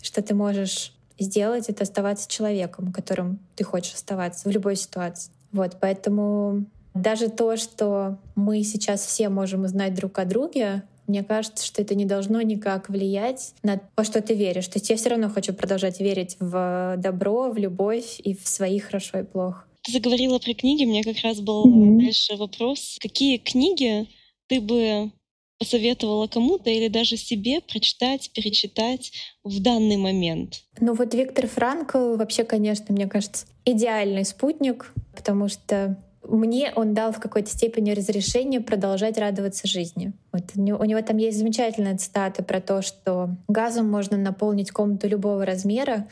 что 0.02 0.22
ты 0.22 0.34
можешь 0.34 0.92
сделать, 1.18 1.68
это 1.68 1.84
оставаться 1.84 2.28
человеком, 2.28 2.92
которым 2.92 3.38
ты 3.56 3.64
хочешь 3.64 3.94
оставаться 3.94 4.48
в 4.48 4.52
любой 4.52 4.76
ситуации. 4.76 5.32
Вот, 5.52 5.76
поэтому 5.80 6.66
даже 6.94 7.28
то, 7.28 7.56
что 7.56 8.18
мы 8.34 8.62
сейчас 8.62 9.04
все 9.04 9.28
можем 9.28 9.64
узнать 9.64 9.94
друг 9.94 10.18
о 10.18 10.24
друге, 10.24 10.82
мне 11.06 11.24
кажется, 11.24 11.64
что 11.64 11.80
это 11.80 11.94
не 11.94 12.04
должно 12.04 12.40
никак 12.42 12.90
влиять 12.90 13.54
на 13.62 13.80
то, 13.96 14.04
что 14.04 14.20
ты 14.20 14.34
веришь. 14.34 14.68
То 14.68 14.78
есть 14.78 14.90
я 14.90 14.96
все 14.96 15.08
равно 15.10 15.30
хочу 15.30 15.54
продолжать 15.54 16.00
верить 16.00 16.36
в 16.38 16.96
добро, 16.98 17.50
в 17.50 17.56
любовь 17.56 18.20
и 18.22 18.36
в 18.36 18.46
свои 18.46 18.78
хорошо 18.78 19.20
и 19.20 19.22
плохо. 19.22 19.64
Ты 19.82 19.92
заговорила 19.92 20.38
про 20.38 20.52
книги, 20.52 20.84
мне 20.84 21.02
как 21.02 21.16
раз 21.22 21.40
был 21.40 21.66
mm-hmm. 21.66 22.04
дальше 22.04 22.36
вопрос. 22.36 22.98
Какие 23.00 23.38
книги 23.38 24.06
ты 24.48 24.60
бы 24.60 25.10
посоветовала 25.58 26.26
кому-то 26.26 26.70
или 26.70 26.88
даже 26.88 27.16
себе 27.16 27.60
прочитать, 27.60 28.30
перечитать 28.32 29.12
в 29.44 29.60
данный 29.60 29.96
момент? 29.96 30.62
Ну 30.80 30.94
вот 30.94 31.14
Виктор 31.14 31.46
Франкл 31.46 32.16
вообще, 32.16 32.44
конечно, 32.44 32.86
мне 32.88 33.06
кажется, 33.06 33.46
идеальный 33.64 34.24
спутник, 34.24 34.92
потому 35.14 35.48
что 35.48 35.98
мне 36.28 36.72
он 36.74 36.94
дал 36.94 37.12
в 37.12 37.20
какой-то 37.20 37.50
степени 37.50 37.92
разрешение 37.92 38.60
продолжать 38.60 39.18
радоваться 39.18 39.66
жизни. 39.66 40.12
Вот 40.32 40.44
у 40.56 40.60
него, 40.60 41.02
там 41.02 41.16
есть 41.16 41.38
замечательная 41.38 41.96
цитата 41.96 42.42
про 42.42 42.60
то, 42.60 42.82
что 42.82 43.30
газом 43.48 43.88
можно 43.90 44.16
наполнить 44.16 44.70
комнату 44.70 45.08
любого 45.08 45.46
размера, 45.46 46.06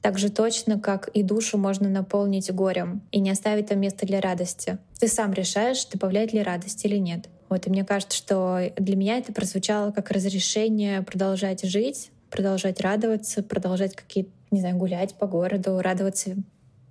так 0.00 0.18
же 0.18 0.30
точно, 0.30 0.80
как 0.80 1.08
и 1.08 1.22
душу 1.22 1.58
можно 1.58 1.90
наполнить 1.90 2.50
горем 2.50 3.02
и 3.10 3.20
не 3.20 3.30
оставить 3.30 3.66
там 3.66 3.80
места 3.80 4.06
для 4.06 4.20
радости. 4.20 4.78
Ты 4.98 5.08
сам 5.08 5.34
решаешь, 5.34 5.84
добавлять 5.84 6.32
ли 6.32 6.42
радость 6.42 6.84
или 6.86 6.96
нет. 6.96 7.28
Вот, 7.50 7.66
и 7.66 7.70
мне 7.70 7.84
кажется, 7.84 8.16
что 8.16 8.72
для 8.76 8.96
меня 8.96 9.18
это 9.18 9.32
прозвучало 9.32 9.90
как 9.90 10.10
разрешение 10.10 11.02
продолжать 11.02 11.64
жить, 11.64 12.10
продолжать 12.30 12.80
радоваться, 12.80 13.42
продолжать 13.42 13.94
какие-то, 13.94 14.30
не 14.50 14.60
знаю, 14.60 14.76
гулять 14.76 15.14
по 15.14 15.26
городу, 15.26 15.80
радоваться 15.80 16.36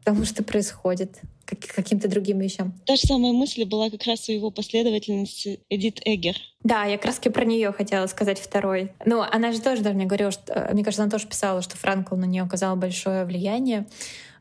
тому, 0.04 0.26
что 0.26 0.43
происходит 0.43 1.22
каким-то 1.45 2.08
другим 2.08 2.39
вещам. 2.39 2.74
Та 2.86 2.95
же 2.95 3.02
самая 3.08 3.32
мысль 3.32 3.63
была 3.65 3.89
как 3.89 4.04
раз 4.06 4.30
у 4.30 4.32
его 4.32 4.52
последовательницы 4.52 5.60
Эдит 5.69 6.00
Эггер. 6.06 6.36
Да, 6.63 6.86
я 6.86 6.98
как 6.98 7.06
раз 7.06 7.19
про 7.19 7.45
нее 7.45 7.72
хотела 7.72 8.06
сказать 8.08 8.39
второй. 8.39 8.91
Ну, 9.06 9.22
она 9.22 9.52
же 9.52 9.60
тоже 9.60 9.82
даже 9.82 9.95
мне 9.95 10.06
говорила, 10.06 10.32
что, 10.32 10.54
э, 10.54 10.74
мне 10.74 10.84
кажется, 10.84 11.04
она 11.04 11.12
тоже 11.12 11.28
писала, 11.28 11.62
что 11.62 11.76
Франкл 11.76 12.15
на 12.15 12.26
нее 12.26 12.43
оказал 12.43 12.76
большое 12.76 13.26
влияние. 13.26 13.88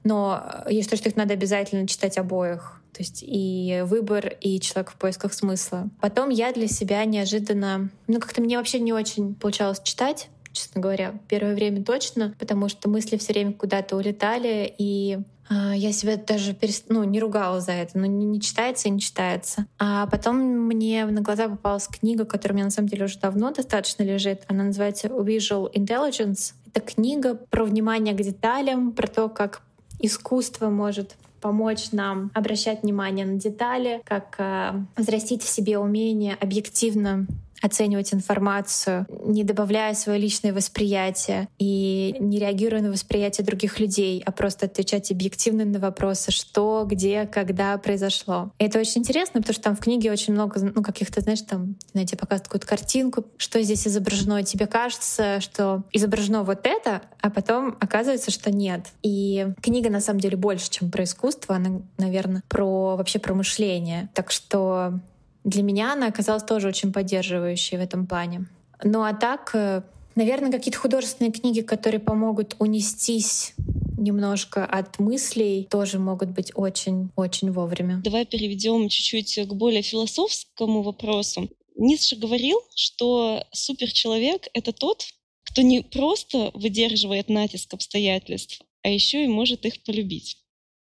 Но 0.04 0.42
э, 0.66 0.72
есть 0.72 0.90
то, 0.90 0.96
что 0.96 1.08
их 1.08 1.16
надо 1.16 1.32
обязательно 1.32 1.88
читать 1.88 2.18
обоих. 2.18 2.82
То 2.92 3.02
есть 3.02 3.22
и 3.26 3.82
выбор, 3.84 4.32
и 4.40 4.60
человек 4.60 4.90
в 4.90 4.96
поисках 4.96 5.32
смысла. 5.32 5.88
Потом 6.00 6.30
я 6.30 6.52
для 6.52 6.68
себя 6.68 7.04
неожиданно... 7.04 7.90
Ну, 8.06 8.20
как-то 8.20 8.40
мне 8.40 8.56
вообще 8.56 8.80
не 8.80 8.92
очень 8.92 9.34
получалось 9.34 9.80
читать 9.82 10.28
честно 10.50 10.80
говоря, 10.80 11.14
первое 11.28 11.54
время 11.54 11.84
точно, 11.84 12.34
потому 12.38 12.68
что 12.68 12.88
мысли 12.88 13.16
все 13.16 13.32
время 13.32 13.52
куда-то 13.52 13.96
улетали, 13.96 14.74
и 14.76 15.18
а, 15.48 15.74
я 15.74 15.92
себя 15.92 16.16
даже 16.16 16.52
перест... 16.52 16.86
ну, 16.88 17.04
не 17.04 17.20
ругала 17.20 17.60
за 17.60 17.72
это, 17.72 17.98
но 17.98 18.06
не, 18.06 18.26
не 18.26 18.40
читается 18.40 18.88
и 18.88 18.90
не 18.90 19.00
читается. 19.00 19.66
А 19.78 20.06
потом 20.06 20.36
мне 20.36 21.06
на 21.06 21.20
глаза 21.20 21.48
попалась 21.48 21.86
книга, 21.86 22.24
которая 22.24 22.54
у 22.54 22.56
меня 22.56 22.64
на 22.66 22.70
самом 22.70 22.88
деле 22.88 23.04
уже 23.04 23.18
давно 23.18 23.50
достаточно 23.50 24.02
лежит. 24.02 24.42
Она 24.48 24.64
называется 24.64 25.08
Visual 25.08 25.72
Intelligence. 25.72 26.54
Это 26.66 26.80
книга 26.80 27.34
про 27.34 27.64
внимание 27.64 28.14
к 28.14 28.20
деталям, 28.20 28.92
про 28.92 29.06
то, 29.06 29.28
как 29.28 29.62
искусство 30.00 30.68
может 30.68 31.16
помочь 31.40 31.92
нам 31.92 32.30
обращать 32.34 32.82
внимание 32.82 33.26
на 33.26 33.38
детали, 33.38 34.00
как 34.04 34.36
э, 34.38 34.72
взрастить 34.96 35.42
в 35.42 35.48
себе 35.48 35.78
умение 35.78 36.36
объективно 36.40 37.26
оценивать 37.62 38.14
информацию, 38.14 39.06
не 39.24 39.44
добавляя 39.44 39.94
свое 39.94 40.18
личное 40.18 40.52
восприятие 40.52 41.48
и 41.58 42.16
не 42.20 42.38
реагируя 42.38 42.82
на 42.82 42.90
восприятие 42.90 43.44
других 43.44 43.80
людей, 43.80 44.22
а 44.24 44.32
просто 44.32 44.66
отвечать 44.66 45.10
объективно 45.10 45.64
на 45.64 45.78
вопросы, 45.78 46.30
что, 46.30 46.84
где, 46.86 47.26
когда 47.26 47.76
произошло. 47.78 48.52
И 48.58 48.64
это 48.64 48.78
очень 48.78 49.00
интересно, 49.00 49.40
потому 49.40 49.54
что 49.54 49.62
там 49.64 49.76
в 49.76 49.80
книге 49.80 50.12
очень 50.12 50.34
много 50.34 50.60
ну, 50.60 50.82
каких-то, 50.82 51.20
знаешь, 51.20 51.42
там, 51.42 51.76
знаете, 51.92 52.16
показывают 52.16 52.48
какую-то 52.48 52.66
картинку, 52.66 53.24
что 53.36 53.62
здесь 53.62 53.86
изображено, 53.86 54.40
и 54.40 54.44
тебе 54.44 54.66
кажется, 54.66 55.40
что 55.40 55.84
изображено 55.92 56.42
вот 56.42 56.60
это, 56.66 57.02
а 57.20 57.30
потом 57.30 57.76
оказывается, 57.80 58.30
что 58.30 58.50
нет. 58.50 58.86
И 59.02 59.46
книга 59.62 59.90
на 59.90 60.00
самом 60.00 60.20
деле 60.20 60.36
больше, 60.36 60.70
чем 60.70 60.90
про 60.90 61.04
искусство, 61.04 61.56
она, 61.56 61.82
наверное, 61.96 62.42
про 62.48 62.96
вообще 62.96 63.18
про 63.18 63.34
мышление. 63.34 64.08
Так 64.14 64.30
что 64.30 65.00
для 65.44 65.62
меня 65.62 65.92
она 65.92 66.06
оказалась 66.08 66.44
тоже 66.44 66.68
очень 66.68 66.92
поддерживающей 66.92 67.78
в 67.78 67.80
этом 67.80 68.06
плане. 68.06 68.46
Ну 68.82 69.02
а 69.02 69.12
так, 69.14 69.50
э, 69.54 69.82
наверное, 70.14 70.52
какие-то 70.52 70.78
художественные 70.78 71.32
книги, 71.32 71.60
которые 71.60 72.00
помогут 72.00 72.56
унестись 72.58 73.54
немножко 73.98 74.64
от 74.64 74.98
мыслей 74.98 75.66
тоже 75.70 75.98
могут 75.98 76.30
быть 76.30 76.52
очень-очень 76.54 77.50
вовремя. 77.52 78.00
Давай 78.04 78.24
переведем 78.24 78.88
чуть-чуть 78.88 79.48
к 79.48 79.52
более 79.52 79.82
философскому 79.82 80.82
вопросу. 80.82 81.48
Ницше 81.76 82.16
говорил, 82.16 82.60
что 82.74 83.44
суперчеловек— 83.52 84.48
это 84.54 84.72
тот, 84.72 85.04
кто 85.44 85.62
не 85.62 85.82
просто 85.82 86.50
выдерживает 86.54 87.28
натиск 87.28 87.74
обстоятельств, 87.74 88.60
а 88.82 88.88
еще 88.88 89.24
и 89.24 89.28
может 89.28 89.64
их 89.64 89.82
полюбить. 89.82 90.38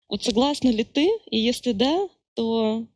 Вот 0.08 0.24
согласна 0.24 0.68
ли 0.68 0.84
ты? 0.84 1.08
И 1.30 1.38
если 1.38 1.72
да, 1.72 2.08
то 2.34 2.86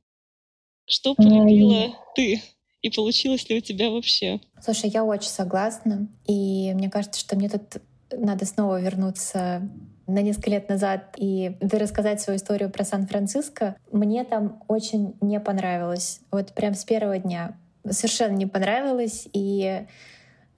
что 0.87 1.14
полюбила 1.14 1.94
ты? 2.14 2.42
И 2.83 2.90
получилось 2.90 3.49
ли 3.49 3.59
у 3.59 3.61
тебя 3.61 3.90
вообще? 3.90 4.40
Слушай, 4.62 4.90
я 4.90 5.05
очень 5.05 5.29
согласна. 5.29 6.09
И 6.27 6.72
мне 6.75 6.88
кажется, 6.88 7.20
что 7.20 7.37
мне 7.37 7.49
тут 7.49 7.83
надо 8.12 8.46
снова 8.46 8.81
вернуться 8.81 9.68
на 10.07 10.20
несколько 10.22 10.51
лет 10.51 10.68
назад 10.68 11.14
и 11.16 11.57
рассказать 11.61 12.20
свою 12.20 12.38
историю 12.38 12.70
про 12.70 12.85
Сан-Франциско. 12.85 13.77
Мне 13.90 14.22
там 14.25 14.62
очень 14.68 15.14
не 15.20 15.40
понравилось. 15.40 16.20
Вот 16.31 16.53
прям 16.53 16.75
с 16.75 16.85
первого 16.85 17.18
дня. 17.18 17.59
Совершенно 17.88 18.37
не 18.37 18.46
понравилось. 18.46 19.27
И 19.33 19.87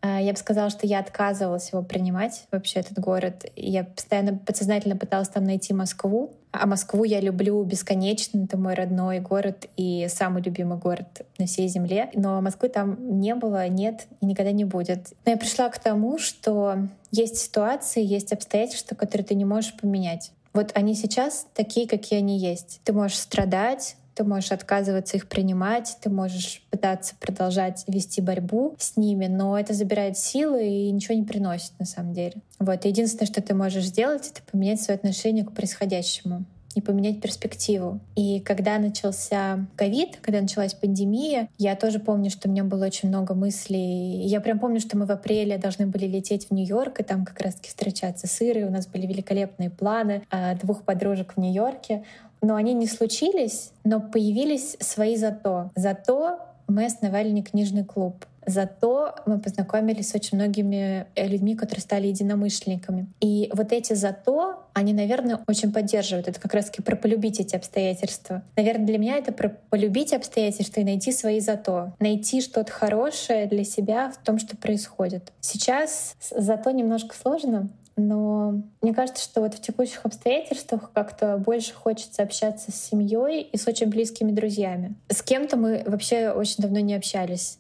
я 0.03 0.33
бы 0.33 0.39
сказала, 0.39 0.71
что 0.71 0.87
я 0.87 1.01
отказывалась 1.01 1.73
его 1.73 1.83
принимать, 1.83 2.45
вообще 2.51 2.81
этот 2.81 2.99
город. 2.99 3.47
Я 3.57 3.85
постоянно 3.85 4.39
подсознательно 4.39 4.97
пыталась 4.97 5.29
там 5.29 5.45
найти 5.45 5.75
Москву. 5.75 6.33
А 6.51 6.67
Москву 6.67 7.05
я 7.05 7.21
люблю 7.21 7.63
бесконечно. 7.63 8.45
Это 8.45 8.57
мой 8.57 8.75
родной 8.75 9.21
город 9.21 9.67
и 9.77 10.07
самый 10.09 10.43
любимый 10.43 10.79
город 10.79 11.27
на 11.39 11.47
всей 11.47 11.69
земле. 11.69 12.11
Но 12.15 12.41
Москвы 12.41 12.69
там 12.69 13.21
не 13.21 13.35
было, 13.35 13.69
нет 13.69 14.07
и 14.21 14.27
никогда 14.27 14.53
не 14.53 14.65
будет. 14.65 15.13
Но 15.25 15.33
я 15.33 15.37
пришла 15.37 15.69
к 15.69 15.79
тому, 15.79 16.19
что 16.19 16.89
есть 17.11 17.37
ситуации, 17.37 18.03
есть 18.03 18.33
обстоятельства, 18.33 18.95
которые 18.95 19.27
ты 19.27 19.35
не 19.35 19.45
можешь 19.45 19.77
поменять. 19.77 20.33
Вот 20.55 20.73
они 20.75 20.95
сейчас 20.95 21.47
такие, 21.55 21.87
какие 21.87 22.21
они 22.21 22.39
есть. 22.39 22.81
Ты 22.85 22.93
можешь 22.93 23.19
страдать, 23.19 23.97
ты 24.19 24.25
можешь 24.25 24.51
отказываться 24.51 25.17
их 25.17 25.29
принимать, 25.29 25.97
ты 26.01 26.11
можешь 26.11 26.63
пытаться 26.71 27.15
продолжать 27.21 27.85
вести 27.87 28.21
борьбу 28.21 28.75
с 28.77 28.97
ними, 28.97 29.27
но 29.27 29.57
это 29.57 29.75
забирает 29.75 30.19
силы 30.19 30.67
и 30.67 30.91
ничего 30.91 31.15
не 31.15 31.23
приносит 31.23 31.71
на 31.79 31.87
самом 31.87 32.15
деле. 32.15 32.35
Вот. 32.59 32.85
единственное, 32.85 33.29
что 33.29 33.41
ты 33.41 33.55
можешь 33.55 33.85
сделать, 33.85 34.29
это 34.33 34.43
поменять 34.51 34.83
свое 34.83 34.97
отношение 34.97 35.45
к 35.45 35.53
происходящему 35.53 36.45
и 36.75 36.81
поменять 36.81 37.21
перспективу. 37.21 38.01
И 38.15 38.41
когда 38.41 38.79
начался 38.79 39.67
ковид, 39.77 40.19
когда 40.21 40.41
началась 40.41 40.75
пандемия, 40.75 41.49
я 41.59 41.77
тоже 41.77 41.99
помню, 41.99 42.31
что 42.31 42.49
у 42.49 42.51
меня 42.51 42.65
было 42.65 42.87
очень 42.87 43.09
много 43.09 43.35
мыслей. 43.35 44.27
Я 44.27 44.41
прям 44.41 44.59
помню, 44.59 44.81
что 44.81 44.97
мы 44.97 45.07
в 45.07 45.11
апреле 45.11 45.59
должны 45.59 45.87
были 45.87 46.07
лететь 46.07 46.49
в 46.49 46.55
Нью-Йорк 46.55 47.01
и 47.01 47.05
там 47.05 47.25
как 47.25 47.41
раз-таки 47.41 47.69
встречаться 47.69 48.27
с 48.27 48.43
Ирой. 48.43 48.65
У 48.65 48.71
нас 48.71 48.87
были 48.87 49.07
великолепные 49.07 49.71
планы 49.71 50.23
а, 50.31 50.55
двух 50.57 50.83
подружек 50.83 51.35
в 51.37 51.41
Нью-Йорке. 51.41 52.05
Но 52.43 52.55
они 52.55 52.75
не 52.75 52.87
случились, 52.87 53.73
но 53.85 54.01
появились 54.01 54.77
свои 54.81 55.17
зато. 55.17 55.71
Зато 55.75 56.39
мы 56.69 56.85
основали 56.85 57.41
книжный 57.41 57.85
клуб. 57.85 58.27
Зато 58.49 59.15
мы 59.27 59.39
познакомились 59.39 60.09
с 60.09 60.15
очень 60.15 60.39
многими 60.39 61.07
э, 61.15 61.29
людьми, 61.29 61.55
которые 61.55 61.83
стали 61.83 62.07
единомышленниками. 62.07 63.07
И 63.21 63.51
вот 63.53 63.73
эти 63.73 63.93
зато, 63.93 64.65
они, 64.73 64.95
наверное, 64.95 65.41
очень 65.47 65.71
поддерживают. 65.71 66.29
Это 66.29 66.41
как 66.41 66.55
раз-таки 66.55 66.81
про 66.81 66.97
полюбить 66.97 67.41
эти 67.41 67.57
обстоятельства. 67.57 68.43
Наверное, 68.57 68.87
для 68.87 68.97
меня 68.97 69.17
это 69.19 69.33
про 69.33 69.51
полюбить 69.69 70.15
обстоятельства 70.15 70.81
и 70.81 70.85
найти 70.85 71.13
свои 71.13 71.41
зато. 71.41 71.93
Найти 72.01 72.41
что-то 72.41 72.73
хорошее 72.73 73.47
для 73.47 73.65
себя 73.65 74.11
в 74.11 74.17
том, 74.25 74.39
что 74.39 74.57
происходит. 74.57 75.31
Сейчас 75.41 76.17
зато 76.31 76.71
немножко 76.71 77.15
сложно, 77.15 77.69
но 77.99 78.63
мне 78.81 78.95
кажется, 78.95 79.23
что 79.23 79.41
вот 79.41 79.55
в 79.55 79.61
текущих 79.61 80.05
обстоятельствах 80.05 80.91
как-то 80.93 81.37
больше 81.37 81.75
хочется 81.75 82.23
общаться 82.23 82.73
с 82.73 82.75
семьей 82.75 83.43
и 83.43 83.57
с 83.57 83.67
очень 83.67 83.89
близкими 83.89 84.31
друзьями. 84.31 84.95
С 85.09 85.23
кем-то 85.23 85.57
мы 85.57 85.83
вообще 85.87 86.31
очень 86.31 86.63
давно 86.63 86.81
не 86.81 86.95
общались. 86.95 87.59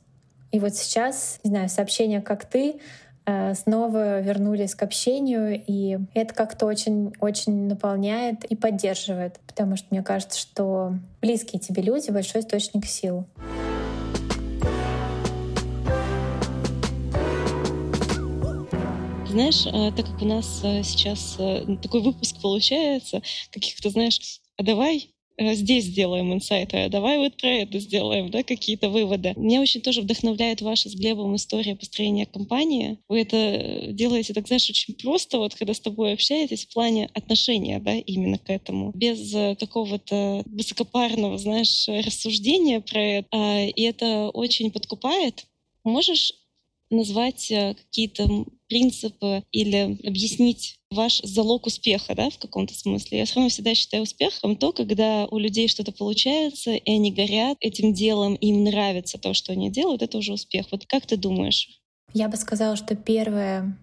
И 0.51 0.61
вот 0.61 0.75
сейчас, 0.75 1.41
не 1.45 1.51
знаю, 1.51 1.69
сообщения 1.69 2.23
как 2.23 2.47
ты 2.47 2.81
э, 3.27 3.55
снова 3.55 4.21
вернулись 4.21 4.75
к 4.75 4.83
общению, 4.83 5.63
и 5.67 5.99
это 6.15 6.35
как-то 6.35 6.67
очень-очень 6.67 7.69
наполняет 7.69 8.45
и 8.45 8.57
поддерживает, 8.57 9.41
потому 9.47 9.77
что 9.77 9.89
мне 9.91 10.03
кажется, 10.03 10.39
что 10.39 10.95
близкие 11.21 11.61
тебе 11.61 11.83
люди— 11.83 12.11
большой 12.13 12.41
источник 12.41 12.87
сил. 12.87 13.27
Знаешь, 19.29 19.67
э, 19.67 19.93
так 19.97 20.07
как 20.07 20.23
у 20.23 20.25
нас 20.25 20.61
э, 20.63 20.83
сейчас 20.83 21.39
такой 21.83 22.01
выпуск 22.03 22.41
получается, 22.41 23.23
каких-то, 23.51 23.91
знаешь, 23.91 24.41
а 24.57 24.63
давай 24.63 25.13
Э, 25.39 25.55
здесь 25.55 25.85
сделаем 25.85 26.33
инсайты, 26.33 26.77
а 26.79 26.89
давай 26.89 27.19
вот 27.19 27.37
про 27.37 27.49
это 27.49 27.79
сделаем, 27.79 28.31
да, 28.31 28.43
какие-то 28.43 28.91
выводы. 28.91 29.35
Меня 29.37 29.61
очень 29.61 29.81
тоже 29.81 30.03
вдохновляет 30.03 30.61
ваша 30.61 30.89
с 30.89 30.95
Глебом 30.95 31.37
история 31.37 31.77
построения 31.77 32.27
компании. 32.27 32.99
Вы 33.09 33.21
это 33.21 33.93
делаете, 33.93 34.35
так 34.35 34.49
знаешь, 34.49 34.69
очень 34.69 34.95
просто, 34.95 35.39
вот 35.39 35.55
когда 35.55 35.75
с 35.75 35.81
тобой 35.81 36.13
общаетесь 36.13 36.67
в 36.67 36.75
плане 36.75 37.09
отношения, 37.15 37.79
да, 37.79 37.95
именно 37.95 38.39
к 38.39 38.51
этому, 38.51 38.91
без 38.95 39.33
э, 39.33 39.55
какого-то 39.55 40.43
высокопарного, 40.47 41.39
знаешь, 41.39 41.87
рассуждения 41.87 42.81
про 42.81 43.01
это. 43.01 43.29
А, 43.31 43.65
и 43.65 43.83
это 43.83 44.31
очень 44.31 44.73
подкупает. 44.73 45.47
Можешь 45.85 46.33
назвать 46.91 47.51
э, 47.51 47.75
какие-то 47.75 48.29
принципы 48.69 49.45
или 49.53 49.99
объяснить 50.07 50.79
ваш 50.91 51.21
залог 51.23 51.67
успеха, 51.67 52.15
да, 52.15 52.31
в 52.31 52.39
каком-то 52.39 52.75
смысле. 52.75 53.19
Я 53.19 53.25
все 53.25 53.37
равно 53.37 53.51
всегда 53.51 53.75
считаю 53.75 54.03
успехом 54.03 54.57
то, 54.57 54.73
когда 54.73 55.27
у 55.27 55.39
людей 55.39 55.69
что-то 55.69 55.93
получается, 55.93 56.75
и 56.75 56.91
они 56.91 57.13
горят 57.13 57.57
этим 57.61 57.93
делом, 57.93 58.35
им 58.37 58.65
нравится 58.65 59.19
то, 59.19 59.35
что 59.35 59.53
они 59.53 59.71
делают, 59.71 60.03
это 60.03 60.19
уже 60.19 60.33
успех. 60.33 60.67
Вот 60.71 60.87
как 60.87 61.07
ты 61.07 61.17
думаешь? 61.17 61.81
Я 62.15 62.29
бы 62.29 62.37
сказала, 62.37 62.77
что 62.77 62.97
первое 62.97 63.79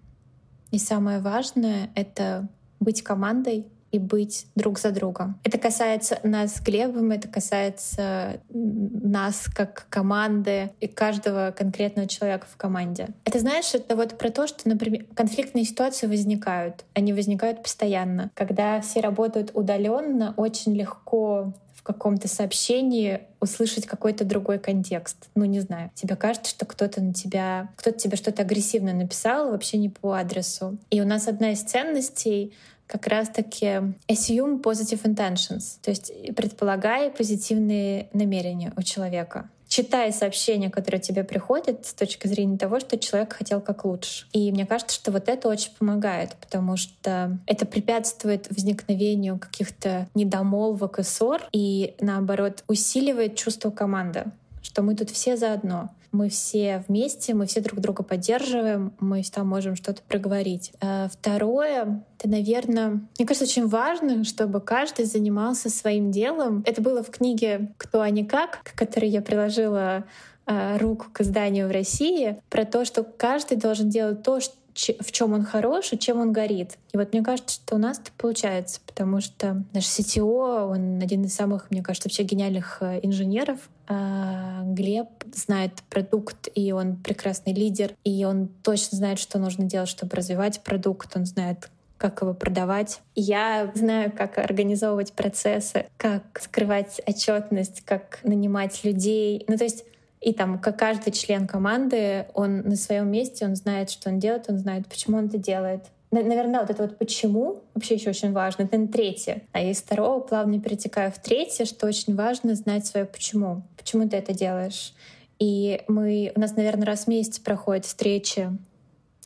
и 0.72 0.78
самое 0.78 1.20
важное— 1.20 1.92
это 1.94 2.48
быть 2.80 3.02
командой, 3.02 3.66
и 3.96 3.98
быть 3.98 4.46
друг 4.54 4.78
за 4.78 4.90
другом. 4.90 5.40
Это 5.42 5.58
касается 5.58 6.18
нас 6.22 6.56
с 6.56 6.60
Глебом, 6.60 7.10
это 7.10 7.28
касается 7.28 8.40
нас 8.50 9.46
как 9.54 9.86
команды 9.88 10.70
и 10.80 10.86
каждого 10.86 11.54
конкретного 11.56 12.06
человека 12.06 12.46
в 12.50 12.56
команде. 12.56 13.08
Это, 13.24 13.38
знаешь, 13.40 13.74
это 13.74 13.96
вот 13.96 14.18
про 14.18 14.30
то, 14.30 14.46
что, 14.46 14.68
например, 14.68 15.06
конфликтные 15.14 15.64
ситуации 15.64 16.06
возникают. 16.06 16.84
Они 16.94 17.12
возникают 17.12 17.62
постоянно. 17.62 18.30
Когда 18.34 18.80
все 18.82 19.00
работают 19.00 19.50
удаленно, 19.54 20.34
очень 20.36 20.76
легко 20.76 21.54
в 21.74 21.82
каком-то 21.82 22.28
сообщении 22.28 23.20
услышать 23.40 23.86
какой-то 23.86 24.24
другой 24.24 24.58
контекст. 24.58 25.28
Ну, 25.34 25.44
не 25.44 25.60
знаю. 25.60 25.90
Тебе 25.94 26.16
кажется, 26.16 26.50
что 26.50 26.66
кто-то 26.66 27.00
на 27.00 27.14
тебя, 27.14 27.70
кто-то 27.76 27.96
тебе 27.96 28.16
что-то 28.16 28.42
агрессивно 28.42 28.92
написал, 28.92 29.50
вообще 29.50 29.78
не 29.78 29.88
по 29.88 30.12
адресу. 30.12 30.76
И 30.90 31.00
у 31.00 31.06
нас 31.06 31.28
одна 31.28 31.52
из 31.52 31.62
ценностей 31.62 32.52
как 32.86 33.06
раз-таки 33.06 33.66
assume 34.08 34.62
positive 34.62 35.02
intentions, 35.02 35.78
то 35.82 35.90
есть 35.90 36.12
предполагая 36.34 37.10
позитивные 37.10 38.08
намерения 38.12 38.72
у 38.76 38.82
человека 38.82 39.50
читай 39.68 40.12
сообщения, 40.12 40.70
которые 40.70 41.00
тебе 41.00 41.24
приходят 41.24 41.86
с 41.86 41.92
точки 41.92 42.26
зрения 42.28 42.56
того, 42.56 42.80
что 42.80 42.98
человек 42.98 43.32
хотел 43.32 43.60
как 43.60 43.84
лучше. 43.84 44.26
И 44.32 44.52
мне 44.52 44.64
кажется, 44.64 44.94
что 44.94 45.10
вот 45.10 45.28
это 45.28 45.48
очень 45.48 45.72
помогает, 45.76 46.36
потому 46.40 46.76
что 46.76 47.36
это 47.46 47.66
препятствует 47.66 48.48
возникновению 48.48 49.38
каких-то 49.38 50.08
недомолвок 50.14 51.00
и 51.00 51.02
ссор, 51.02 51.42
и 51.52 51.94
наоборот 52.00 52.62
усиливает 52.68 53.36
чувство 53.36 53.70
команды 53.70 54.26
что 54.66 54.82
мы 54.82 54.94
тут 54.94 55.10
все 55.10 55.36
заодно. 55.36 55.90
Мы 56.16 56.30
все 56.30 56.82
вместе, 56.88 57.34
мы 57.34 57.44
все 57.44 57.60
друг 57.60 57.80
друга 57.80 58.02
поддерживаем, 58.02 58.94
мы 59.00 59.20
всегда 59.20 59.44
можем 59.44 59.76
что-то 59.76 60.00
проговорить. 60.02 60.72
А 60.80 61.08
второе, 61.12 62.02
это, 62.18 62.28
наверное, 62.28 63.02
мне 63.18 63.26
кажется, 63.26 63.44
очень 63.44 63.66
важно, 63.66 64.24
чтобы 64.24 64.62
каждый 64.62 65.04
занимался 65.04 65.68
своим 65.68 66.10
делом. 66.10 66.62
Это 66.64 66.80
было 66.80 67.02
в 67.02 67.10
книге 67.10 67.72
«Кто, 67.76 68.00
а 68.00 68.08
не 68.08 68.24
как», 68.24 68.62
к 68.62 68.74
которой 68.74 69.10
я 69.10 69.20
приложила 69.20 70.04
а, 70.46 70.78
руку 70.78 71.06
к 71.12 71.20
изданию 71.20 71.68
в 71.68 71.72
России, 71.72 72.40
про 72.48 72.64
то, 72.64 72.86
что 72.86 73.02
каждый 73.02 73.58
должен 73.58 73.90
делать 73.90 74.22
то, 74.22 74.40
что 74.40 74.54
в 74.76 75.12
чем 75.12 75.32
он 75.32 75.44
хорош 75.44 75.92
и 75.92 75.98
чем 75.98 76.20
он 76.20 76.32
горит. 76.32 76.78
И 76.92 76.96
вот 76.96 77.12
мне 77.12 77.22
кажется, 77.22 77.56
что 77.56 77.76
у 77.76 77.78
нас 77.78 77.98
это 77.98 78.10
получается, 78.16 78.80
потому 78.86 79.20
что 79.20 79.64
наш 79.72 79.84
CTO, 79.84 80.70
он 80.70 81.00
один 81.02 81.24
из 81.24 81.34
самых, 81.34 81.70
мне 81.70 81.82
кажется, 81.82 82.08
вообще 82.08 82.22
гениальных 82.22 82.78
э, 82.80 83.00
инженеров. 83.02 83.58
А 83.88 84.62
Глеб 84.64 85.08
знает 85.32 85.72
продукт, 85.90 86.48
и 86.54 86.72
он 86.72 86.96
прекрасный 86.96 87.52
лидер, 87.52 87.92
и 88.04 88.24
он 88.24 88.48
точно 88.62 88.98
знает, 88.98 89.18
что 89.18 89.38
нужно 89.38 89.64
делать, 89.64 89.88
чтобы 89.88 90.16
развивать 90.16 90.60
продукт, 90.62 91.16
он 91.16 91.24
знает, 91.24 91.70
как 91.96 92.20
его 92.22 92.34
продавать. 92.34 93.00
Я 93.14 93.70
знаю, 93.74 94.12
как 94.12 94.38
организовывать 94.38 95.12
процессы, 95.12 95.86
как 95.96 96.22
скрывать 96.40 97.00
отчетность, 97.06 97.82
как 97.84 98.18
нанимать 98.22 98.84
людей. 98.84 99.44
Ну, 99.48 99.56
то 99.56 99.64
есть 99.64 99.84
и 100.20 100.32
там, 100.32 100.58
как 100.58 100.78
каждый 100.78 101.12
член 101.12 101.46
команды, 101.46 102.26
он 102.34 102.60
на 102.60 102.76
своем 102.76 103.10
месте, 103.10 103.44
он 103.44 103.56
знает, 103.56 103.90
что 103.90 104.10
он 104.10 104.18
делает, 104.18 104.46
он 104.48 104.58
знает, 104.58 104.86
почему 104.86 105.18
он 105.18 105.26
это 105.26 105.38
делает. 105.38 105.84
Наверное, 106.10 106.60
вот 106.60 106.70
это 106.70 106.82
вот 106.82 106.98
почему 106.98 107.62
вообще 107.74 107.94
еще 107.94 108.10
очень 108.10 108.32
важно. 108.32 108.62
Это 108.62 108.78
на 108.78 108.88
третье. 108.88 109.42
А 109.52 109.60
из 109.60 109.82
второго 109.82 110.20
плавно 110.20 110.60
перетекаю 110.60 111.10
в 111.10 111.18
третье, 111.18 111.64
что 111.64 111.86
очень 111.86 112.14
важно 112.14 112.54
знать 112.54 112.86
свое 112.86 113.06
почему. 113.06 113.62
Почему 113.76 114.08
ты 114.08 114.16
это 114.16 114.32
делаешь? 114.32 114.94
И 115.38 115.82
мы, 115.88 116.32
у 116.34 116.40
нас, 116.40 116.56
наверное, 116.56 116.86
раз 116.86 117.04
в 117.04 117.08
месяц 117.08 117.38
проходят 117.38 117.84
встречи, 117.84 118.48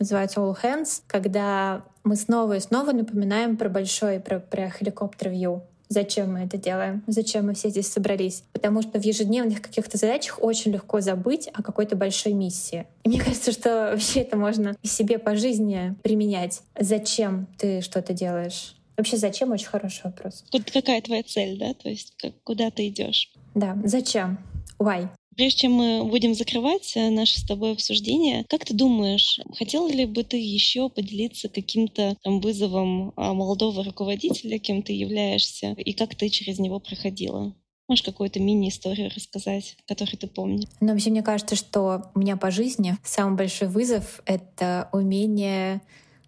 называются 0.00 0.40
All 0.40 0.56
Hands, 0.60 1.02
когда 1.06 1.82
мы 2.02 2.16
снова 2.16 2.56
и 2.56 2.60
снова 2.60 2.92
напоминаем 2.92 3.56
про 3.56 3.68
большой, 3.68 4.18
про, 4.18 4.40
про 4.40 4.70
хеликоптер 4.70 5.28
вью. 5.28 5.62
Зачем 5.92 6.34
мы 6.34 6.44
это 6.44 6.56
делаем? 6.56 7.02
Зачем 7.08 7.46
мы 7.46 7.54
все 7.54 7.68
здесь 7.68 7.88
собрались? 7.88 8.44
Потому 8.52 8.80
что 8.80 9.00
в 9.00 9.04
ежедневных 9.04 9.60
каких-то 9.60 9.98
задачах 9.98 10.38
очень 10.40 10.70
легко 10.70 11.00
забыть 11.00 11.48
о 11.52 11.64
какой-то 11.64 11.96
большой 11.96 12.32
миссии. 12.32 12.86
И 13.02 13.08
мне 13.08 13.18
кажется, 13.24 13.50
что 13.50 13.90
вообще 13.90 14.20
это 14.20 14.36
можно 14.36 14.76
и 14.82 14.86
себе 14.86 15.18
по 15.18 15.34
жизни 15.34 15.96
применять. 16.02 16.62
Зачем 16.78 17.48
ты 17.58 17.80
что-то 17.80 18.12
делаешь? 18.12 18.76
Вообще, 18.96 19.16
зачем? 19.16 19.50
Очень 19.50 19.66
хороший 19.66 20.02
вопрос. 20.04 20.44
Какая 20.72 21.02
твоя 21.02 21.24
цель, 21.24 21.58
да? 21.58 21.74
То 21.74 21.88
есть 21.88 22.14
как, 22.18 22.34
куда 22.44 22.70
ты 22.70 22.86
идешь? 22.86 23.32
Да, 23.54 23.76
зачем? 23.84 24.38
Why? 24.78 25.08
Прежде 25.36 25.60
чем 25.60 25.72
мы 25.72 26.04
будем 26.04 26.34
закрывать 26.34 26.92
э, 26.96 27.08
наше 27.10 27.40
с 27.40 27.44
тобой 27.44 27.72
обсуждение, 27.72 28.44
как 28.48 28.64
ты 28.64 28.74
думаешь, 28.74 29.40
хотела 29.56 29.88
ли 29.88 30.04
бы 30.04 30.24
ты 30.24 30.36
еще 30.36 30.88
поделиться 30.88 31.48
каким-то 31.48 32.16
там 32.22 32.40
вызовом 32.40 33.12
а, 33.16 33.32
молодого 33.32 33.84
руководителя, 33.84 34.58
кем 34.58 34.82
ты 34.82 34.92
являешься, 34.92 35.72
и 35.72 35.92
как 35.92 36.14
ты 36.14 36.28
через 36.28 36.58
него 36.58 36.80
проходила? 36.80 37.54
Можешь 37.88 38.04
какую-то 38.04 38.38
мини-историю 38.38 39.10
рассказать, 39.14 39.76
которую 39.86 40.18
ты 40.18 40.28
помнишь? 40.28 40.68
Ну, 40.80 40.92
вообще, 40.92 41.10
мне 41.10 41.22
кажется, 41.22 41.56
что 41.56 42.10
у 42.14 42.20
меня 42.20 42.36
по 42.36 42.50
жизни 42.50 42.96
самый 43.02 43.36
большой 43.36 43.68
вызов— 43.68 44.20
это 44.26 44.88
умение 44.92 45.80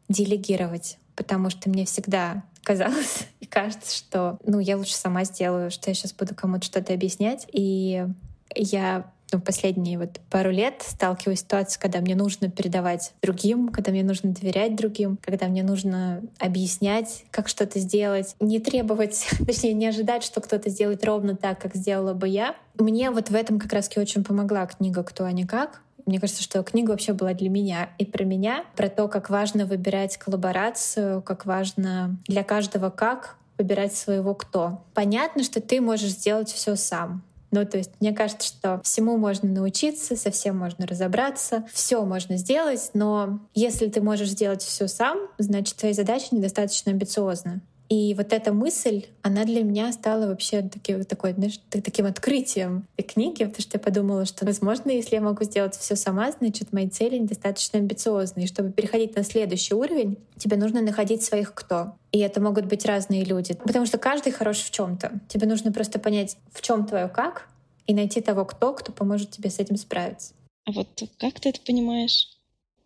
делегировать, 0.09 0.98
потому 1.14 1.50
что 1.50 1.70
мне 1.70 1.84
всегда 1.84 2.44
казалось 2.62 3.26
и 3.40 3.46
кажется, 3.46 3.96
что 3.96 4.38
ну, 4.44 4.59
я 4.61 4.76
лучше 4.76 4.94
сама 4.94 5.24
сделаю, 5.24 5.70
что 5.70 5.90
я 5.90 5.94
сейчас 5.94 6.12
буду 6.12 6.34
кому-то 6.34 6.64
что-то 6.64 6.94
объяснять. 6.94 7.46
И 7.53 8.07
я 8.55 9.11
ну, 9.32 9.40
последние 9.40 9.98
вот 9.98 10.20
пару 10.30 10.50
лет 10.50 10.82
сталкиваюсь 10.86 11.38
с 11.38 11.42
ситуацией, 11.42 11.80
когда 11.80 12.00
мне 12.00 12.14
нужно 12.14 12.50
передавать 12.50 13.14
другим, 13.22 13.70
когда 13.70 13.90
мне 13.90 14.05
нужно 14.05 14.30
доверять 14.32 14.76
другим, 14.76 15.18
когда 15.22 15.46
мне 15.46 15.62
нужно 15.62 16.22
объяснять, 16.38 17.24
как 17.30 17.48
что-то 17.48 17.78
сделать, 17.78 18.36
не 18.40 18.61
требовать, 18.61 19.26
точнее, 19.46 19.72
не 19.72 19.86
ожидать, 19.86 20.22
что 20.22 20.40
кто-то 20.40 20.68
сделает 20.68 21.05
ровно 21.05 21.34
так, 21.34 21.61
как 21.61 21.74
сделала 21.74 22.12
бы 22.12 22.28
я. 22.28 22.55
Мне 22.78 23.11
вот 23.11 23.30
в 23.30 23.34
этом 23.34 23.59
как 23.59 23.72
раз-таки 23.72 24.00
очень 24.00 24.22
помогла 24.22 24.66
книга 24.66 25.03
«Кто, 25.03 25.24
а 25.24 25.32
не 25.32 25.44
как», 25.44 25.80
мне 26.05 26.18
кажется, 26.18 26.42
что 26.42 26.62
книга 26.64 26.90
вообще 26.90 27.12
была 27.12 27.32
для 27.32 27.48
меня 27.48 27.90
и 27.96 28.05
про 28.05 28.24
меня, 28.24 28.64
про 28.74 28.88
то, 28.88 29.07
как 29.07 29.30
важно 29.30 29.66
выбирать 29.66 30.16
коллаборацию, 30.16 31.22
как 31.22 31.46
важно 31.46 32.16
для 32.26 32.42
каждого 32.42 32.90
как 32.90 33.36
выбирать 33.57 33.94
своего 33.94 34.34
кто. 34.34 34.82
Понятно, 34.94 35.44
что 35.44 35.61
ты 35.61 35.80
можешь 35.80 36.11
сделать 36.11 36.50
все 36.50 36.74
сам. 36.74 37.22
Ну, 37.53 37.66
то 37.66 37.76
есть 37.76 37.90
мне 38.00 38.12
кажется, 38.12 38.48
что 38.48 38.80
всему 38.82 39.18
можно 39.18 39.48
научиться, 39.48 40.16
со 40.16 40.30
всем 40.30 40.59
можно 40.59 40.86
разобраться, 40.86 41.64
все 41.70 42.03
можно 42.05 42.38
сделать, 42.38 42.90
но 42.94 43.40
если 43.55 43.88
ты 43.88 44.00
можешь 44.00 44.30
сделать 44.30 44.62
все 44.62 44.88
сам, 44.88 45.18
значит, 45.38 45.76
твоя 45.76 45.94
задача 45.94 46.28
недостаточно 46.34 46.92
амбициозна. 46.92 47.61
И 47.93 48.14
вот 48.14 48.32
эта 48.32 48.55
мысль, 48.55 49.05
она 49.20 49.45
для 49.45 49.62
меня 49.62 49.93
стала 49.93 50.26
вообще 50.26 50.62
таки, 50.62 51.05
такой, 51.05 51.34
знаешь, 51.34 51.61
таким 51.68 52.07
открытием 52.07 52.86
этой 52.97 53.07
книги, 53.07 53.45
потому 53.45 53.61
что 53.61 53.76
я 53.76 53.80
подумала, 53.80 54.24
что, 54.24 54.47
возможно, 54.47 54.90
если 54.90 55.16
я 55.16 55.20
могу 55.20 55.45
сделать 55.45 55.76
все 55.76 55.95
сама, 55.95 56.32
значит, 56.32 56.72
мои 56.72 56.88
цели 56.88 57.18
недостаточно 57.18 57.78
амбициозные. 57.78 58.47
И 58.47 58.49
чтобы 58.49 58.72
переходить 58.72 59.14
на 59.14 59.24
следующий 59.24 59.74
уровень, 59.74 60.16
тебе 60.38 60.57
нужно 60.57 60.80
находить 60.80 61.22
своих 61.22 61.53
кто. 61.53 61.93
И 62.12 62.18
это 62.20 62.40
могут 62.40 62.64
быть 62.64 62.86
разные 62.86 63.24
люди. 63.24 63.53
Потому 63.62 63.84
что 63.84 63.99
каждый 63.99 64.32
хорош 64.32 64.62
в 64.62 64.70
чем 64.70 64.97
то 64.97 65.20
Тебе 65.28 65.47
нужно 65.47 65.70
просто 65.70 65.99
понять, 65.99 66.38
в 66.51 66.62
чем 66.62 66.86
твое 66.86 67.09
как, 67.09 67.47
и 67.86 67.93
найти 67.93 68.22
того 68.22 68.47
кто, 68.47 68.72
кто 68.72 68.90
поможет 68.93 69.32
тебе 69.32 69.51
с 69.51 69.59
этим 69.59 69.76
справиться. 69.76 70.32
А 70.64 70.72
вот 70.72 70.88
как 71.18 71.40
ты 71.40 71.51
это 71.51 71.61
понимаешь? 71.61 72.38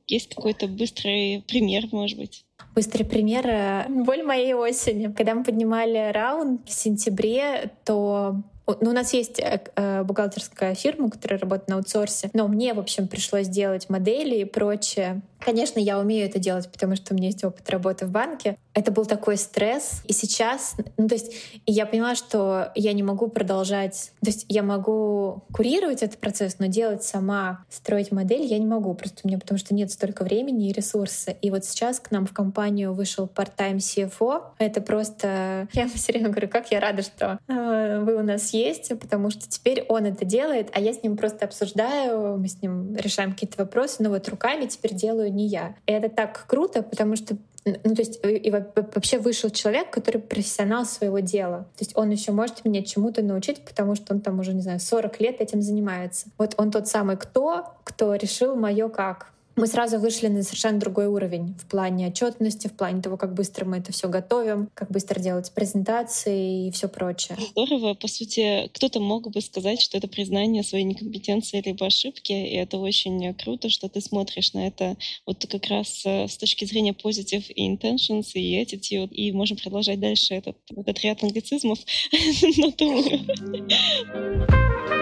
Есть 0.09 0.35
какой-то 0.35 0.67
быстрый 0.67 1.45
пример, 1.47 1.85
может 1.93 2.19
быть? 2.19 2.46
Быстрый 2.77 3.05
пример— 3.05 3.87
боль 3.89 4.23
моей 4.23 4.53
осени. 4.53 5.11
Когда 5.11 5.35
мы 5.35 5.45
поднимали 5.45 6.13
раунд 6.13 6.69
в 6.69 6.73
сентябре, 6.73 7.71
то 7.87 8.43
ну, 8.67 8.91
у 8.91 8.93
нас 8.93 9.15
есть 9.15 9.41
э, 9.41 9.63
э, 9.77 10.03
бухгалтерская 10.03 10.75
фирма, 10.75 11.09
которая 11.09 11.39
работает 11.39 11.69
на 11.69 11.77
аутсорсе, 11.77 12.29
но 12.35 12.49
мне, 12.49 12.75
в 12.75 12.79
общем, 12.79 13.09
пришлось 13.09 13.49
делать 13.49 13.89
модели 13.89 14.37
и 14.37 14.45
прочее. 14.45 15.23
Конечно, 15.39 15.79
я 15.79 15.99
умею 15.99 16.27
это 16.27 16.39
делать, 16.39 16.71
потому 16.71 16.97
что 16.97 17.15
у 17.15 17.17
меня 17.17 17.29
есть 17.29 17.45
опыт 17.45 17.69
работы 17.71 18.07
в 18.07 18.11
банке. 18.11 18.57
Это 18.75 18.91
был 18.91 19.07
такой 19.07 19.37
стресс. 19.37 20.03
И 20.07 20.13
сейчас, 20.13 20.77
ну, 20.97 21.09
то 21.09 21.15
есть 21.15 21.33
я 21.67 21.87
поняла, 21.87 22.15
что 22.15 22.73
я 22.75 22.93
не 22.93 23.03
могу 23.03 23.29
продолжать. 23.29 24.13
То 24.21 24.31
есть 24.31 24.45
я 24.49 24.63
могу 24.63 25.45
курировать 25.53 26.03
этот 26.03 26.19
процесс, 26.19 26.59
но 26.59 26.67
делать 26.67 27.03
сама, 27.03 27.65
строить 27.71 28.13
модель 28.13 28.43
я 28.43 28.59
не 28.59 28.67
могу. 28.67 28.95
Просто 28.95 29.21
у 29.25 29.29
меня 29.29 29.39
потому 29.39 29.59
что 29.59 29.75
нет 29.75 29.91
столько 29.91 30.25
времени 30.25 30.69
и 30.69 30.73
ресурса. 30.73 31.31
И 31.31 31.51
вот 31.51 31.65
сейчас 31.65 32.01
к 32.01 32.11
нам 32.11 32.27
в 32.27 32.33
компанию 32.33 32.93
вышел 32.93 33.27
part-time 33.27 33.77
CFO. 33.77 34.43
Это 34.59 34.81
просто... 34.81 35.69
Я 35.73 35.89
все 35.89 36.13
время 36.13 36.31
говорю, 36.31 36.49
как 36.49 36.71
я 36.71 36.81
рада, 36.81 37.03
что 37.03 37.39
э, 37.49 38.01
вы 38.01 38.17
у 38.17 38.23
нас 38.23 38.53
есть, 38.53 38.99
потому 38.99 39.31
что 39.31 39.49
теперь 39.49 39.85
он 39.89 40.07
это 40.07 40.25
делает, 40.25 40.71
а 40.73 40.81
я 40.81 40.93
с 40.93 41.03
ним 41.03 41.17
просто 41.17 41.45
обсуждаю, 41.45 42.37
мы 42.37 42.49
с 42.49 42.61
ним 42.61 42.97
решаем 42.97 43.33
какие-то 43.33 43.63
вопросы, 43.63 44.03
но 44.03 44.11
вот 44.11 44.29
руками 44.29 44.67
теперь 44.67 44.95
делаю 44.95 45.33
не 45.37 45.47
я. 45.47 45.77
И 45.87 45.93
это 45.93 46.09
так 46.09 46.47
круто, 46.47 46.83
потому 46.83 47.17
что 47.17 47.37
ну, 47.67 47.95
то 47.97 48.01
есть 48.01 48.21
и 48.23 48.49
вообще 48.51 49.19
вышел 49.19 49.51
человек, 49.51 49.91
который 49.91 50.21
профессионал 50.21 50.85
своего 50.85 51.19
дела. 51.19 51.67
То 51.77 51.85
есть 51.85 51.97
он 51.97 52.11
еще 52.11 52.31
может 52.31 52.65
меня 52.65 52.83
чему-то 52.83 53.23
научить, 53.23 53.61
потому 53.65 53.97
что 53.97 54.15
он 54.15 54.21
там 54.21 54.39
уже, 54.39 54.55
не 54.55 54.61
знаю, 54.61 54.79
40 54.79 55.21
лет 55.21 55.41
этим 55.41 55.63
занимается. 55.63 56.29
Вот 56.39 56.55
он 56.59 56.71
тот 56.71 56.87
самый 56.87 57.17
кто, 57.17 57.75
кто 57.83 58.15
решил 58.15 58.55
мое 58.55 58.89
как 58.89 59.33
мы 59.57 59.67
сразу 59.67 59.99
вышли 59.99 60.29
на 60.29 60.43
совершенно 60.43 60.79
другой 60.79 61.07
уровень 61.07 61.55
в 61.59 61.67
плане 61.67 62.09
отчетности, 62.09 62.69
в 62.69 62.75
плане 62.75 63.01
того, 63.01 63.17
как 63.17 63.35
быстро 63.35 63.65
мы 63.65 63.79
это 63.79 63.91
все 63.91 64.09
готовим, 64.09 64.69
как 64.75 64.91
быстро 64.91 65.19
делать 65.19 65.51
презентации 65.53 66.69
и 66.69 66.71
все 66.71 66.89
прочее. 66.89 67.39
Здорово. 67.51 67.95
По 67.95 68.07
сути, 68.07 68.69
кто-то 68.75 69.01
мог 69.01 69.31
бы 69.31 69.41
сказать, 69.41 69.81
что 69.81 69.97
это 69.97 70.09
признание 70.09 70.63
своей 70.63 70.85
некомпетенции 70.85 71.63
либо 71.65 71.87
ошибки, 71.87 72.33
и 72.33 72.55
это 72.55 72.77
очень 72.77 73.35
круто, 73.35 73.71
что 73.71 73.89
ты 73.89 74.03
смотришь 74.03 74.53
на 74.53 74.67
это 74.67 74.97
вот 75.25 75.47
как 75.47 75.67
раз 75.69 76.03
э, 76.05 76.29
с 76.29 76.37
точки 76.37 76.67
зрения 76.67 76.93
positive 76.93 77.47
и 77.49 77.75
intentions 77.75 78.33
и 78.35 78.63
attitude, 78.63 79.09
и 79.09 79.33
можем 79.33 79.57
продолжать 79.57 80.01
дальше 80.01 80.35
этот, 80.35 80.59
этот 80.71 81.01
ряд 81.01 81.23
англицизмов 81.23 81.79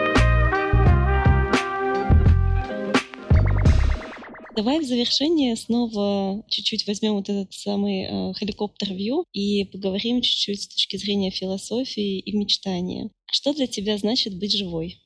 Давай 4.57 4.79
в 4.79 4.85
завершение 4.85 5.57
снова 5.57 6.45
чуть-чуть 6.49 6.87
возьмем 6.87 7.15
вот 7.15 7.29
этот 7.29 7.53
самый 7.53 8.05
э, 8.05 8.33
хеликоптер-вью 8.35 9.25
и 9.33 9.65
поговорим 9.65 10.23
чуть-чуть 10.23 10.63
с 10.63 10.69
точки 10.69 10.97
зрения 10.97 11.31
философии 11.31 12.21
и 12.21 12.37
мечтания. 12.37 13.11
Что 13.27 13.53
для 13.53 13.67
тебя 13.67 13.99
значит 13.99 14.39
быть 14.39 14.57
живой? 14.57 15.01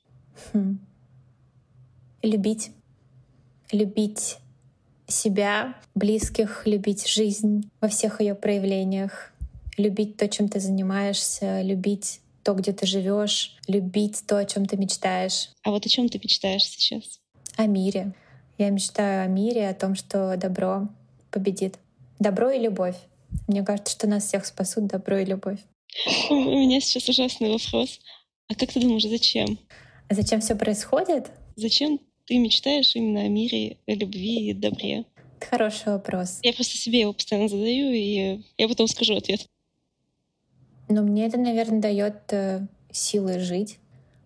Хм. 0.53 0.79
Любить. 2.23 2.73
Любить 3.73 4.37
себя, 5.07 5.81
близких, 5.95 6.67
любить 6.67 7.09
жизнь 7.09 7.71
во 7.81 7.89
всех 7.89 8.21
ее 8.21 8.35
проявлениях, 8.35 9.33
любить 9.79 10.19
то, 10.19 10.29
чем 10.29 10.51
ты 10.51 10.61
занимаешься, 10.61 11.63
любить 11.63 12.21
то, 12.43 12.53
где 12.53 12.73
ты 12.73 12.85
живешь, 12.85 13.57
любить 13.67 14.25
то, 14.27 14.37
о 14.37 14.45
чем 14.45 14.67
ты 14.67 14.77
мечтаешь. 14.77 15.51
А 15.63 15.71
вот 15.71 15.87
о 15.87 15.89
чем 15.89 16.11
ты 16.11 16.19
мечтаешь 16.19 16.65
сейчас? 16.65 17.21
О 17.57 17.67
мире, 17.67 18.15
я 18.59 18.71
мечтаю 18.71 19.25
о 19.25 19.27
мире, 19.27 19.69
о 19.69 19.75
том, 19.75 19.95
что 19.95 20.37
добро 20.37 20.89
победит. 21.31 21.79
Добро 22.19 22.51
и 22.51 22.59
любовь. 22.59 22.97
Мне 23.47 23.63
кажется, 23.63 23.93
что 23.93 24.07
нас 24.07 24.27
всех 24.27 24.45
спасут 24.45 24.87
добро 24.87 25.19
и 25.19 25.25
любовь. 25.25 25.61
У 26.31 26.35
меня 26.35 26.81
сейчас 26.81 27.09
ужасный 27.09 27.51
вопрос. 27.53 28.01
А 28.49 28.55
как 28.55 28.73
ты 28.73 28.81
думаешь, 28.81 29.05
зачем? 29.05 29.59
А 30.09 30.15
зачем 30.15 30.41
все 30.41 30.57
происходит? 30.57 31.31
Зачем 31.57 32.01
ты 32.27 32.39
мечтаешь 32.39 32.97
именно 32.97 33.21
о 33.21 33.29
мире, 33.29 33.77
о 33.87 33.93
любви 33.93 34.51
и 34.51 34.55
добре? 34.55 35.05
Это 35.39 35.47
хороший 35.47 35.93
вопрос. 35.93 36.41
Я 36.43 36.53
просто 36.53 36.77
себе 36.77 37.01
его 37.01 37.13
постоянно 37.13 37.49
задаю, 37.49 37.93
и 37.93 38.43
я 38.57 38.69
потом 38.69 38.89
скажу 38.89 39.17
ответ. 39.17 39.47
Ну, 40.89 41.03
мне 41.03 41.27
это, 41.27 41.39
наверное, 41.39 41.81
дает 41.81 42.33
э, 42.33 42.67
силы 42.91 43.39
жить. 43.39 43.79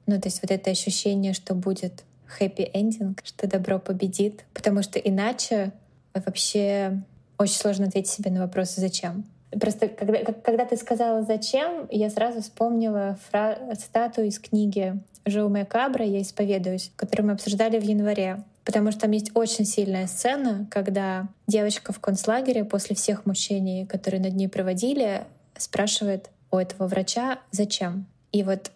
Ну, 0.06 0.20
то 0.20 0.28
есть 0.28 0.40
вот 0.42 0.50
это 0.50 0.70
ощущение, 0.70 1.32
что 1.32 1.54
будет 1.54 2.04
ending, 2.40 3.18
что 3.24 3.46
добро 3.46 3.78
победит, 3.78 4.44
потому 4.54 4.82
что 4.82 4.98
иначе 4.98 5.72
вообще 6.14 7.02
очень 7.38 7.54
сложно 7.54 7.86
ответить 7.86 8.10
себе 8.10 8.30
на 8.30 8.40
вопрос 8.40 8.74
«зачем?». 8.74 9.24
Просто 9.60 9.88
когда, 9.88 10.32
когда 10.32 10.64
ты 10.64 10.76
сказала 10.76 11.22
«зачем?», 11.24 11.86
я 11.90 12.08
сразу 12.10 12.40
вспомнила 12.40 13.18
фра... 13.30 13.58
цитату 13.76 14.22
из 14.22 14.38
книги 14.38 14.98
Жауме 15.26 15.64
Кабра 15.64 16.04
«Я 16.06 16.22
исповедуюсь», 16.22 16.90
которую 16.96 17.26
мы 17.26 17.32
обсуждали 17.34 17.78
в 17.78 17.82
январе. 17.82 18.42
Потому 18.64 18.92
что 18.92 19.02
там 19.02 19.10
есть 19.10 19.32
очень 19.34 19.64
сильная 19.64 20.06
сцена, 20.06 20.66
когда 20.70 21.28
девочка 21.46 21.92
в 21.92 22.00
концлагере 22.00 22.64
после 22.64 22.94
всех 22.96 23.26
мучений, 23.26 23.86
которые 23.86 24.20
над 24.20 24.34
ней 24.34 24.48
проводили, 24.48 25.24
спрашивает 25.56 26.30
у 26.50 26.56
этого 26.56 26.86
врача 26.86 27.38
«зачем?». 27.50 28.06
И 28.30 28.42
вот 28.42 28.70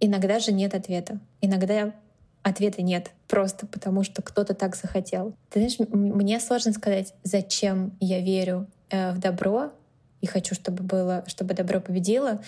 иногда 0.00 0.38
же 0.38 0.52
нет 0.52 0.74
ответа. 0.74 1.18
Иногда 1.40 1.92
Ответа 2.42 2.82
нет, 2.82 3.12
просто 3.28 3.66
потому 3.66 4.02
что 4.02 4.20
кто-то 4.20 4.54
так 4.54 4.74
захотел. 4.74 5.34
Ты 5.50 5.60
знаешь, 5.60 5.78
мне 5.92 6.40
сложно 6.40 6.72
сказать, 6.72 7.14
зачем 7.22 7.96
я 8.00 8.20
верю 8.20 8.66
э, 8.90 9.12
в 9.12 9.18
добро 9.18 9.70
и 10.20 10.26
хочу, 10.26 10.54
чтобы 10.54 10.82
было, 10.82 11.24
чтобы 11.26 11.54
добро 11.54 11.80
победило, 11.80 12.42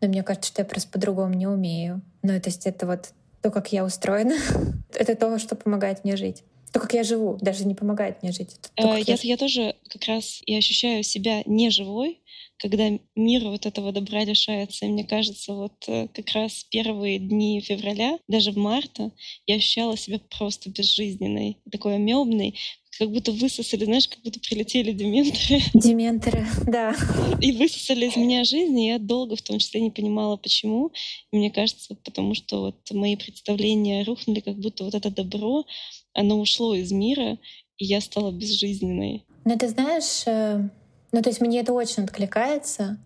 но 0.00 0.08
мне 0.08 0.22
кажется, 0.22 0.48
что 0.48 0.62
я 0.62 0.66
просто 0.66 0.90
по-другому 0.90 1.34
не 1.34 1.46
умею. 1.46 2.00
Ну, 2.22 2.40
то 2.40 2.48
есть 2.48 2.66
это 2.66 2.86
вот 2.86 3.10
то, 3.42 3.50
как 3.50 3.72
я 3.72 3.84
устроена, 3.84 4.36
это 4.94 5.16
то, 5.16 5.38
что 5.38 5.56
помогает 5.56 6.04
мне 6.04 6.16
жить. 6.16 6.44
То, 6.72 6.78
как 6.78 6.92
я 6.94 7.02
живу, 7.02 7.36
даже 7.40 7.64
не 7.64 7.74
помогает 7.74 8.22
мне 8.22 8.30
жить. 8.30 8.56
То, 8.76 8.94
э, 8.94 9.00
я, 9.00 9.16
я 9.20 9.36
тоже 9.36 9.74
как 9.88 10.04
раз 10.06 10.40
и 10.46 10.56
ощущаю 10.56 11.02
себя 11.02 11.42
неживой, 11.44 12.20
когда 12.60 12.90
мир 13.16 13.44
вот 13.44 13.66
этого 13.66 13.90
добра 13.90 14.24
лишается. 14.24 14.84
И 14.84 14.88
мне 14.88 15.04
кажется, 15.04 15.54
вот 15.54 15.84
э, 15.88 16.08
как 16.08 16.30
раз 16.32 16.64
первые 16.70 17.18
дни 17.18 17.60
февраля, 17.60 18.18
даже 18.28 18.52
в 18.52 18.56
марта, 18.56 19.10
я 19.46 19.56
ощущала 19.56 19.96
себя 19.96 20.20
просто 20.38 20.70
безжизненной, 20.70 21.56
такой 21.70 21.94
амебной, 21.94 22.54
как 22.98 23.10
будто 23.10 23.32
высосали, 23.32 23.86
знаешь, 23.86 24.08
как 24.08 24.20
будто 24.22 24.40
прилетели 24.40 24.92
дементоры. 24.92 25.62
Дементоры, 25.72 26.46
да. 26.66 26.94
И 27.40 27.52
высосали 27.52 28.06
из 28.06 28.16
меня 28.16 28.44
жизнь, 28.44 28.78
и 28.78 28.88
я 28.88 28.98
долго 28.98 29.36
в 29.36 29.42
том 29.42 29.58
числе 29.58 29.80
не 29.80 29.90
понимала, 29.90 30.36
почему. 30.36 30.92
И 31.32 31.36
мне 31.36 31.50
кажется, 31.50 31.94
потому 32.04 32.34
что 32.34 32.60
вот 32.60 32.90
мои 32.90 33.16
представления 33.16 34.04
рухнули, 34.04 34.40
как 34.40 34.58
будто 34.58 34.84
вот 34.84 34.94
это 34.94 35.10
добро, 35.10 35.64
оно 36.12 36.38
ушло 36.38 36.74
из 36.74 36.92
мира, 36.92 37.38
и 37.78 37.86
я 37.86 38.02
стала 38.02 38.32
безжизненной. 38.32 39.24
Ну, 39.46 39.56
ты 39.56 39.68
знаешь, 39.68 40.24
э, 40.26 40.68
ну, 41.12 41.22
то 41.22 41.28
есть 41.28 41.40
мне 41.40 41.60
это 41.60 41.72
очень 41.72 42.04
откликается. 42.04 42.98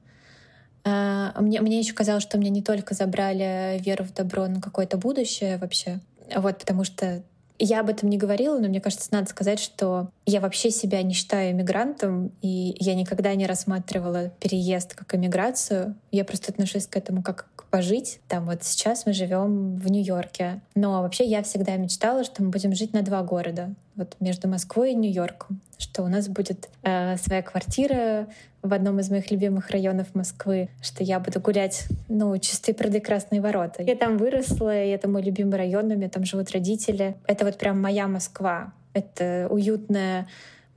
А, 0.85 1.35
мне, 1.41 1.61
мне 1.61 1.79
еще 1.79 1.95
казалось, 1.95 2.23
что 2.23 2.39
мне 2.39 2.51
не 2.51 2.63
только 2.63 2.95
забрали 2.95 3.79
веру 3.81 4.05
в 4.05 4.13
добро, 4.13 4.47
но 4.47 4.61
какое-то 4.61 4.97
будущее 4.97 5.57
вообще. 5.57 6.01
Вот, 6.35 6.59
потому 6.59 6.85
что 6.85 7.23
я 7.59 7.81
об 7.81 7.89
этом 7.89 8.11
не 8.11 8.19
говорила, 8.19 8.59
но 8.59 8.69
мне 8.69 8.81
кажется, 8.81 9.09
надо 9.13 9.29
сказать, 9.31 9.61
что 9.61 10.11
я 10.27 10.41
вообще 10.41 10.71
себя 10.71 11.03
не 11.03 11.13
считаю 11.13 11.53
иммигрантом, 11.53 12.33
и 12.41 12.77
я 12.79 12.95
никогда 12.95 13.35
не 13.35 13.47
рассматривала 13.47 14.31
переезд 14.41 14.95
как 14.95 15.15
иммиграцию. 15.15 15.95
Я 16.11 16.25
просто 16.25 16.51
отношусь 16.51 16.87
к 16.87 16.97
этому 16.97 17.23
как 17.23 17.49
к 17.57 17.65
пожить. 17.65 18.21
Там 18.29 18.47
вот 18.47 18.63
сейчас 18.63 19.05
мы 19.05 19.13
живем 19.13 19.77
в 19.77 19.91
Нью-Йорке. 19.91 20.63
Но 20.75 21.03
вообще 21.03 21.25
я 21.25 21.43
всегда 21.43 21.77
мечтала, 21.77 22.25
что 22.25 22.43
мы 22.43 22.51
будем 22.51 22.75
жить 22.75 22.93
на 22.93 23.03
два 23.03 23.23
города. 23.23 23.75
Вот 23.97 24.17
между 24.21 24.49
Москвой 24.49 24.93
и 24.93 24.95
Нью-Йорком. 24.95 25.61
Что 25.77 26.03
у 26.03 26.09
нас 26.09 26.29
будет 26.29 26.69
э, 26.83 27.17
своя 27.19 27.43
квартира 27.43 28.27
в 28.63 28.73
одном 28.73 28.99
из 29.01 29.11
моих 29.11 29.31
любимых 29.31 29.71
районов 29.71 30.15
Москвы, 30.15 30.71
что 30.81 31.05
я 31.05 31.21
буду 31.21 31.39
гулять, 31.39 31.85
ну, 32.09 32.37
чистые 32.39 32.75
пруды 32.75 33.01
Красные 33.01 33.43
ворота. 33.43 33.83
Я 33.83 33.95
там 33.95 34.17
выросла, 34.17 34.85
и 34.85 34.89
это 34.89 35.07
мой 35.07 35.23
любимый 35.23 35.57
район, 35.57 35.87
у 35.91 35.95
меня 35.95 36.09
там 36.09 36.25
живут 36.25 36.53
родители. 36.53 37.17
Это 37.27 37.45
вот 37.45 37.59
прям 37.59 37.81
моя 37.81 38.09
Москва. 38.09 38.73
Это 38.95 39.49
уютная 39.51 40.27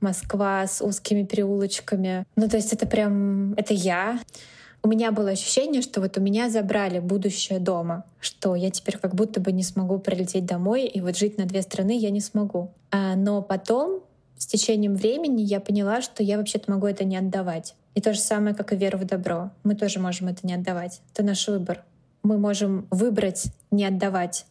Москва 0.00 0.66
с 0.66 0.84
узкими 0.84 1.24
переулочками. 1.24 2.24
Ну, 2.36 2.48
то 2.48 2.56
есть 2.56 2.72
это 2.72 2.86
прям... 2.86 3.54
Это 3.54 3.74
я. 3.74 4.20
У 4.82 4.88
меня 4.88 5.10
было 5.10 5.30
ощущение, 5.30 5.82
что 5.82 6.00
вот 6.00 6.18
у 6.18 6.20
меня 6.20 6.50
забрали 6.50 7.00
будущее 7.00 7.58
дома, 7.58 8.04
что 8.20 8.54
я 8.54 8.70
теперь 8.70 8.96
как 8.98 9.14
будто 9.14 9.40
бы 9.40 9.50
не 9.50 9.64
смогу 9.64 9.98
прилететь 9.98 10.46
домой, 10.46 10.86
и 10.86 11.00
вот 11.00 11.16
жить 11.16 11.36
на 11.36 11.46
две 11.46 11.62
страны 11.62 11.98
я 11.98 12.10
не 12.10 12.20
смогу. 12.20 12.70
А, 12.90 13.16
но 13.16 13.42
потом 13.42 14.02
с 14.36 14.46
течением 14.46 14.94
времени 14.94 15.42
я 15.42 15.58
поняла, 15.58 16.00
что 16.00 16.22
я 16.22 16.38
вообще-то 16.38 16.70
могу 16.70 16.86
это 16.86 17.04
не 17.04 17.16
отдавать. 17.16 17.74
И 17.94 18.00
то 18.00 18.14
же 18.14 18.20
самое, 18.20 18.54
как 18.54 18.72
и 18.72 18.76
вера 18.76 18.96
в 18.96 19.04
добро. 19.04 19.50
Мы 19.64 19.74
тоже 19.74 19.98
можем 19.98 20.28
это 20.28 20.46
не 20.46 20.54
отдавать. 20.54 21.00
Это 21.12 21.24
наш 21.24 21.48
выбор. 21.48 21.82
Мы 22.22 22.38
можем 22.38 22.86
выбрать 22.90 23.46
не 23.72 23.84
отдавать 23.84 24.46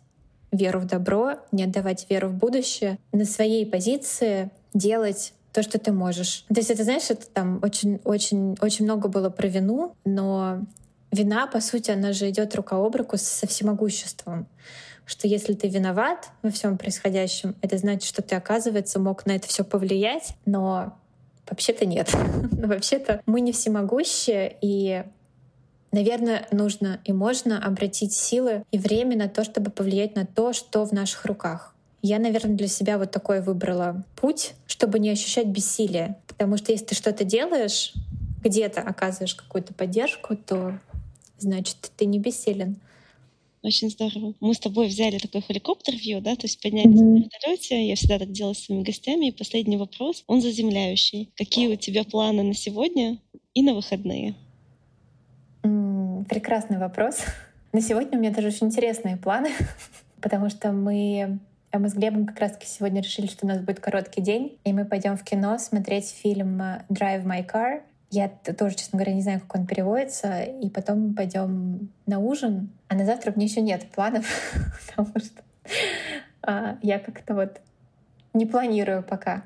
веру 0.52 0.80
в 0.80 0.86
добро, 0.86 1.38
не 1.52 1.64
отдавать 1.64 2.08
веру 2.10 2.30
в 2.30 2.34
будущее, 2.34 2.98
на 3.12 3.26
своей 3.26 3.66
позиции 3.66 4.50
делать 4.74 5.34
то, 5.54 5.64
что 5.64 5.80
ты 5.80 5.92
можешь. 5.92 6.46
То 6.50 6.56
есть 6.56 6.70
это, 6.70 6.84
знаешь, 6.84 7.10
это 7.10 7.28
там 7.28 7.60
очень-очень-очень 7.64 8.86
много 8.86 9.08
было 9.08 9.30
про 9.30 9.48
вину, 9.48 9.96
но 10.06 10.60
вина, 11.12 11.48
по 11.48 11.60
сути, 11.60 11.92
она 11.92 12.14
же 12.14 12.30
идет 12.30 12.56
рука 12.56 12.78
об 12.78 12.96
руку 12.96 13.18
со 13.18 13.48
всемогуществом 13.48 14.48
что 15.08 15.28
если 15.28 15.54
ты 15.54 15.70
виноват 15.70 16.30
во 16.44 16.52
всем 16.52 16.78
происходящем, 16.78 17.56
это 17.62 17.78
значит, 17.78 18.04
что 18.04 18.22
ты, 18.22 18.36
оказывается, 18.36 19.00
мог 19.00 19.26
на 19.26 19.32
это 19.32 19.48
все 19.48 19.64
повлиять, 19.64 20.36
но 20.46 20.98
вообще-то 21.50 21.86
нет. 21.86 22.12
вообще-то 22.52 23.22
мы 23.26 23.40
не 23.40 23.54
всемогущие, 23.54 24.58
и 24.62 25.06
Наверное, 25.92 26.48
нужно 26.52 27.00
и 27.06 27.14
можно 27.14 27.64
обратить 27.64 28.14
силы 28.14 28.64
и 28.72 28.78
время 28.78 29.18
на 29.18 29.30
то, 29.30 29.44
чтобы 29.44 29.72
повлиять 29.72 30.16
на 30.16 30.26
то, 30.26 30.54
что 30.54 30.86
в 30.86 30.92
наших 30.92 31.26
руках. 31.26 31.76
Я, 32.02 32.20
наверное, 32.20 32.56
для 32.56 32.68
себя 32.68 32.98
вот 32.98 33.12
такой 33.12 33.42
выбрала 33.42 34.04
путь, 34.16 34.54
чтобы 34.68 35.00
не 35.00 35.10
ощущать 35.10 35.48
бессилие. 35.48 36.18
Потому 36.28 36.58
что 36.58 36.72
если 36.72 36.86
ты 36.86 36.96
что-то 36.96 37.24
делаешь, 37.24 37.94
где-то 38.44 38.82
оказываешь 38.82 39.36
какую-то 39.36 39.74
поддержку, 39.74 40.36
то 40.36 40.80
значит, 41.40 41.78
ты 41.96 42.06
не 42.06 42.20
бессилен. 42.20 42.80
Очень 43.64 43.90
здорово. 43.90 44.34
Мы 44.40 44.54
с 44.54 44.60
тобой 44.60 44.88
взяли 44.88 45.18
такой 45.18 45.42
хеликоптер-вью, 45.42 46.22
да, 46.22 46.36
то 46.36 46.44
есть 46.44 46.62
поднялись 46.62 47.00
mm-hmm. 47.00 47.04
на 47.04 47.18
вертолете. 47.18 47.88
Я 47.88 47.96
всегда 47.96 48.20
так 48.20 48.32
делаю 48.32 48.54
с 48.54 48.60
своими 48.60 48.84
гостями. 48.84 49.28
И 49.28 49.32
последний 49.32 49.78
вопрос, 49.78 50.24
он 50.28 50.42
заземляющий. 50.42 51.32
Какие 51.36 51.68
у 51.68 51.76
тебя 51.76 52.04
планы 52.04 52.44
на 52.44 52.54
сегодня 52.54 53.20
и 53.54 53.64
на 53.64 53.74
выходные? 53.74 54.36
Прекрасный 56.26 56.78
вопрос. 56.78 57.24
На 57.74 57.82
сегодня 57.82 58.18
у 58.18 58.22
меня 58.22 58.32
даже 58.32 58.48
очень 58.48 58.68
интересные 58.68 59.18
планы, 59.18 59.50
потому 60.22 60.50
что 60.50 60.72
мы 60.72 61.40
а 61.70 61.80
мы 61.80 61.90
с 61.90 61.94
Глебом 61.94 62.26
как 62.26 62.40
раз-таки 62.40 62.66
сегодня 62.66 63.02
решили, 63.02 63.28
что 63.28 63.46
у 63.46 63.50
нас 63.50 63.60
будет 63.60 63.82
короткий 63.82 64.22
день, 64.22 64.58
и 64.64 64.72
мы 64.72 64.86
пойдем 64.86 65.18
в 65.18 65.24
кино 65.24 65.58
смотреть 65.60 66.10
фильм 66.10 66.62
Drive 66.90 67.26
My 67.26 67.46
Car 67.46 67.82
я 68.10 68.30
тоже, 68.30 68.76
честно 68.76 68.98
говоря, 68.98 69.14
не 69.14 69.22
знаю, 69.22 69.42
как 69.42 69.56
он 69.56 69.68
переводится. 69.68 70.42
И 70.44 70.70
потом 70.70 71.14
пойдем 71.14 71.92
на 72.06 72.20
ужин. 72.20 72.70
А 72.88 72.96
на 72.96 73.06
завтра 73.06 73.32
у 73.32 73.36
меня 73.36 73.48
еще 73.48 73.62
нет 73.62 73.90
планов, 73.92 74.26
потому 74.88 75.10
что 75.20 75.42
а, 76.42 76.78
я 76.82 77.00
как-то 77.00 77.34
вот 77.36 77.60
не 78.34 78.46
планирую 78.46 79.04
пока. 79.04 79.44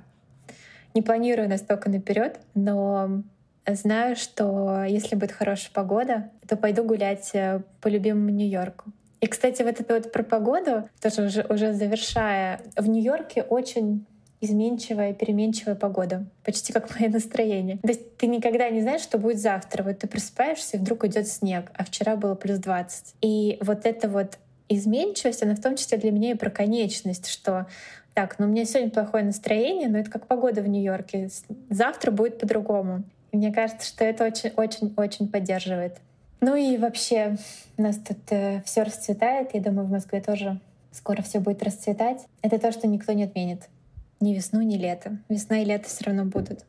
Не 0.94 1.02
планирую 1.02 1.50
настолько 1.50 1.90
наперед, 1.90 2.40
но 2.54 3.24
знаю, 3.68 4.16
что 4.16 4.84
если 4.84 5.16
будет 5.16 5.32
хорошая 5.32 5.72
погода, 5.74 6.30
то 6.48 6.58
пойду 6.58 6.84
гулять 6.84 7.32
э, 7.34 7.62
по 7.82 7.88
любимому 7.88 8.30
Нью-Йорку. 8.30 8.92
И, 9.20 9.28
кстати, 9.28 9.62
вот 9.62 9.80
это 9.80 9.94
вот 9.94 10.12
про 10.12 10.24
погоду, 10.24 10.90
тоже 11.00 11.26
уже, 11.26 11.46
уже 11.48 11.74
завершая, 11.74 12.62
в 12.76 12.88
Нью-Йорке 12.90 13.44
очень 13.44 14.06
изменчивая, 14.42 15.14
переменчивая 15.14 15.76
погода. 15.76 16.26
Почти 16.44 16.74
как 16.74 16.90
мое 17.00 17.10
настроение. 17.10 17.78
То 17.78 17.90
есть 17.90 18.18
ты 18.18 18.28
никогда 18.28 18.70
не 18.70 18.82
знаешь, 18.82 19.02
что 19.02 19.20
будет 19.20 19.40
завтра. 19.40 19.84
Вот 19.84 20.00
ты 20.00 20.08
просыпаешься, 20.08 20.78
и 20.78 20.80
вдруг 20.80 21.06
идет 21.06 21.28
снег, 21.28 21.72
а 21.76 21.86
вчера 21.86 22.16
было 22.16 22.36
плюс 22.36 22.58
20. 22.58 23.16
И 23.22 23.60
вот 23.62 23.86
эта 23.86 24.10
вот 24.10 24.40
изменчивость, 24.68 25.44
она 25.44 25.56
в 25.56 25.62
том 25.62 25.76
числе 25.76 25.98
для 25.98 26.12
меня 26.12 26.32
и 26.32 26.36
про 26.36 26.50
конечность, 26.50 27.28
что 27.28 27.68
так, 28.14 28.40
ну 28.40 28.46
у 28.46 28.50
меня 28.50 28.66
сегодня 28.66 28.90
плохое 28.90 29.24
настроение, 29.24 29.88
но 29.88 30.00
это 30.00 30.10
как 30.10 30.28
погода 30.28 30.62
в 30.62 30.68
Нью-Йорке. 30.68 31.30
Завтра 31.70 32.12
будет 32.12 32.40
по-другому. 32.40 33.04
Мне 33.32 33.52
кажется, 33.52 33.88
что 33.88 34.04
это 34.04 34.26
очень-очень-очень 34.26 35.30
поддерживает. 35.30 35.98
Ну 36.42 36.56
и 36.56 36.78
вообще 36.78 37.38
у 37.78 37.82
нас 37.82 37.98
тут 37.98 38.18
э, 38.32 38.62
все 38.66 38.84
расцветает. 38.84 39.54
Я 39.54 39.62
думаю, 39.62 39.88
в 39.88 39.92
Москве 39.92 40.22
тоже 40.22 40.60
скоро 40.92 41.22
все 41.22 41.40
будет 41.40 41.64
расцветать. 41.64 42.26
Это 42.42 42.60
то, 42.60 42.72
что 42.72 42.88
никто 42.88 43.14
не 43.14 43.24
отменит 43.24 43.70
ни 44.20 44.34
весну, 44.34 44.62
ни 44.62 44.78
лето. 44.78 45.18
Весна 45.30 45.62
и 45.62 45.66
лето 45.66 45.88
все 45.88 46.06
равно 46.06 46.26
будут. 46.26 46.66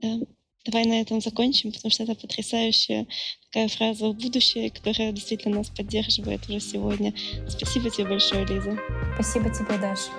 Да. 0.00 0.18
Давай 0.66 0.84
на 0.84 1.00
этом 1.00 1.22
закончим, 1.22 1.72
потому 1.72 1.90
что 1.90 2.02
это 2.02 2.14
потрясающая 2.14 3.06
такая 3.46 3.68
фраза 3.68 4.10
в 4.10 4.14
будущее, 4.14 4.70
которая 4.70 5.10
действительно 5.10 5.58
нас 5.58 5.70
поддерживает 5.70 6.46
уже 6.48 6.60
сегодня. 6.60 7.14
Спасибо 7.48 7.88
тебе 7.90 8.08
большое, 8.08 8.44
Лиза. 8.44 8.76
Спасибо 9.14 9.48
тебе, 9.48 9.78
Даша. 9.78 10.10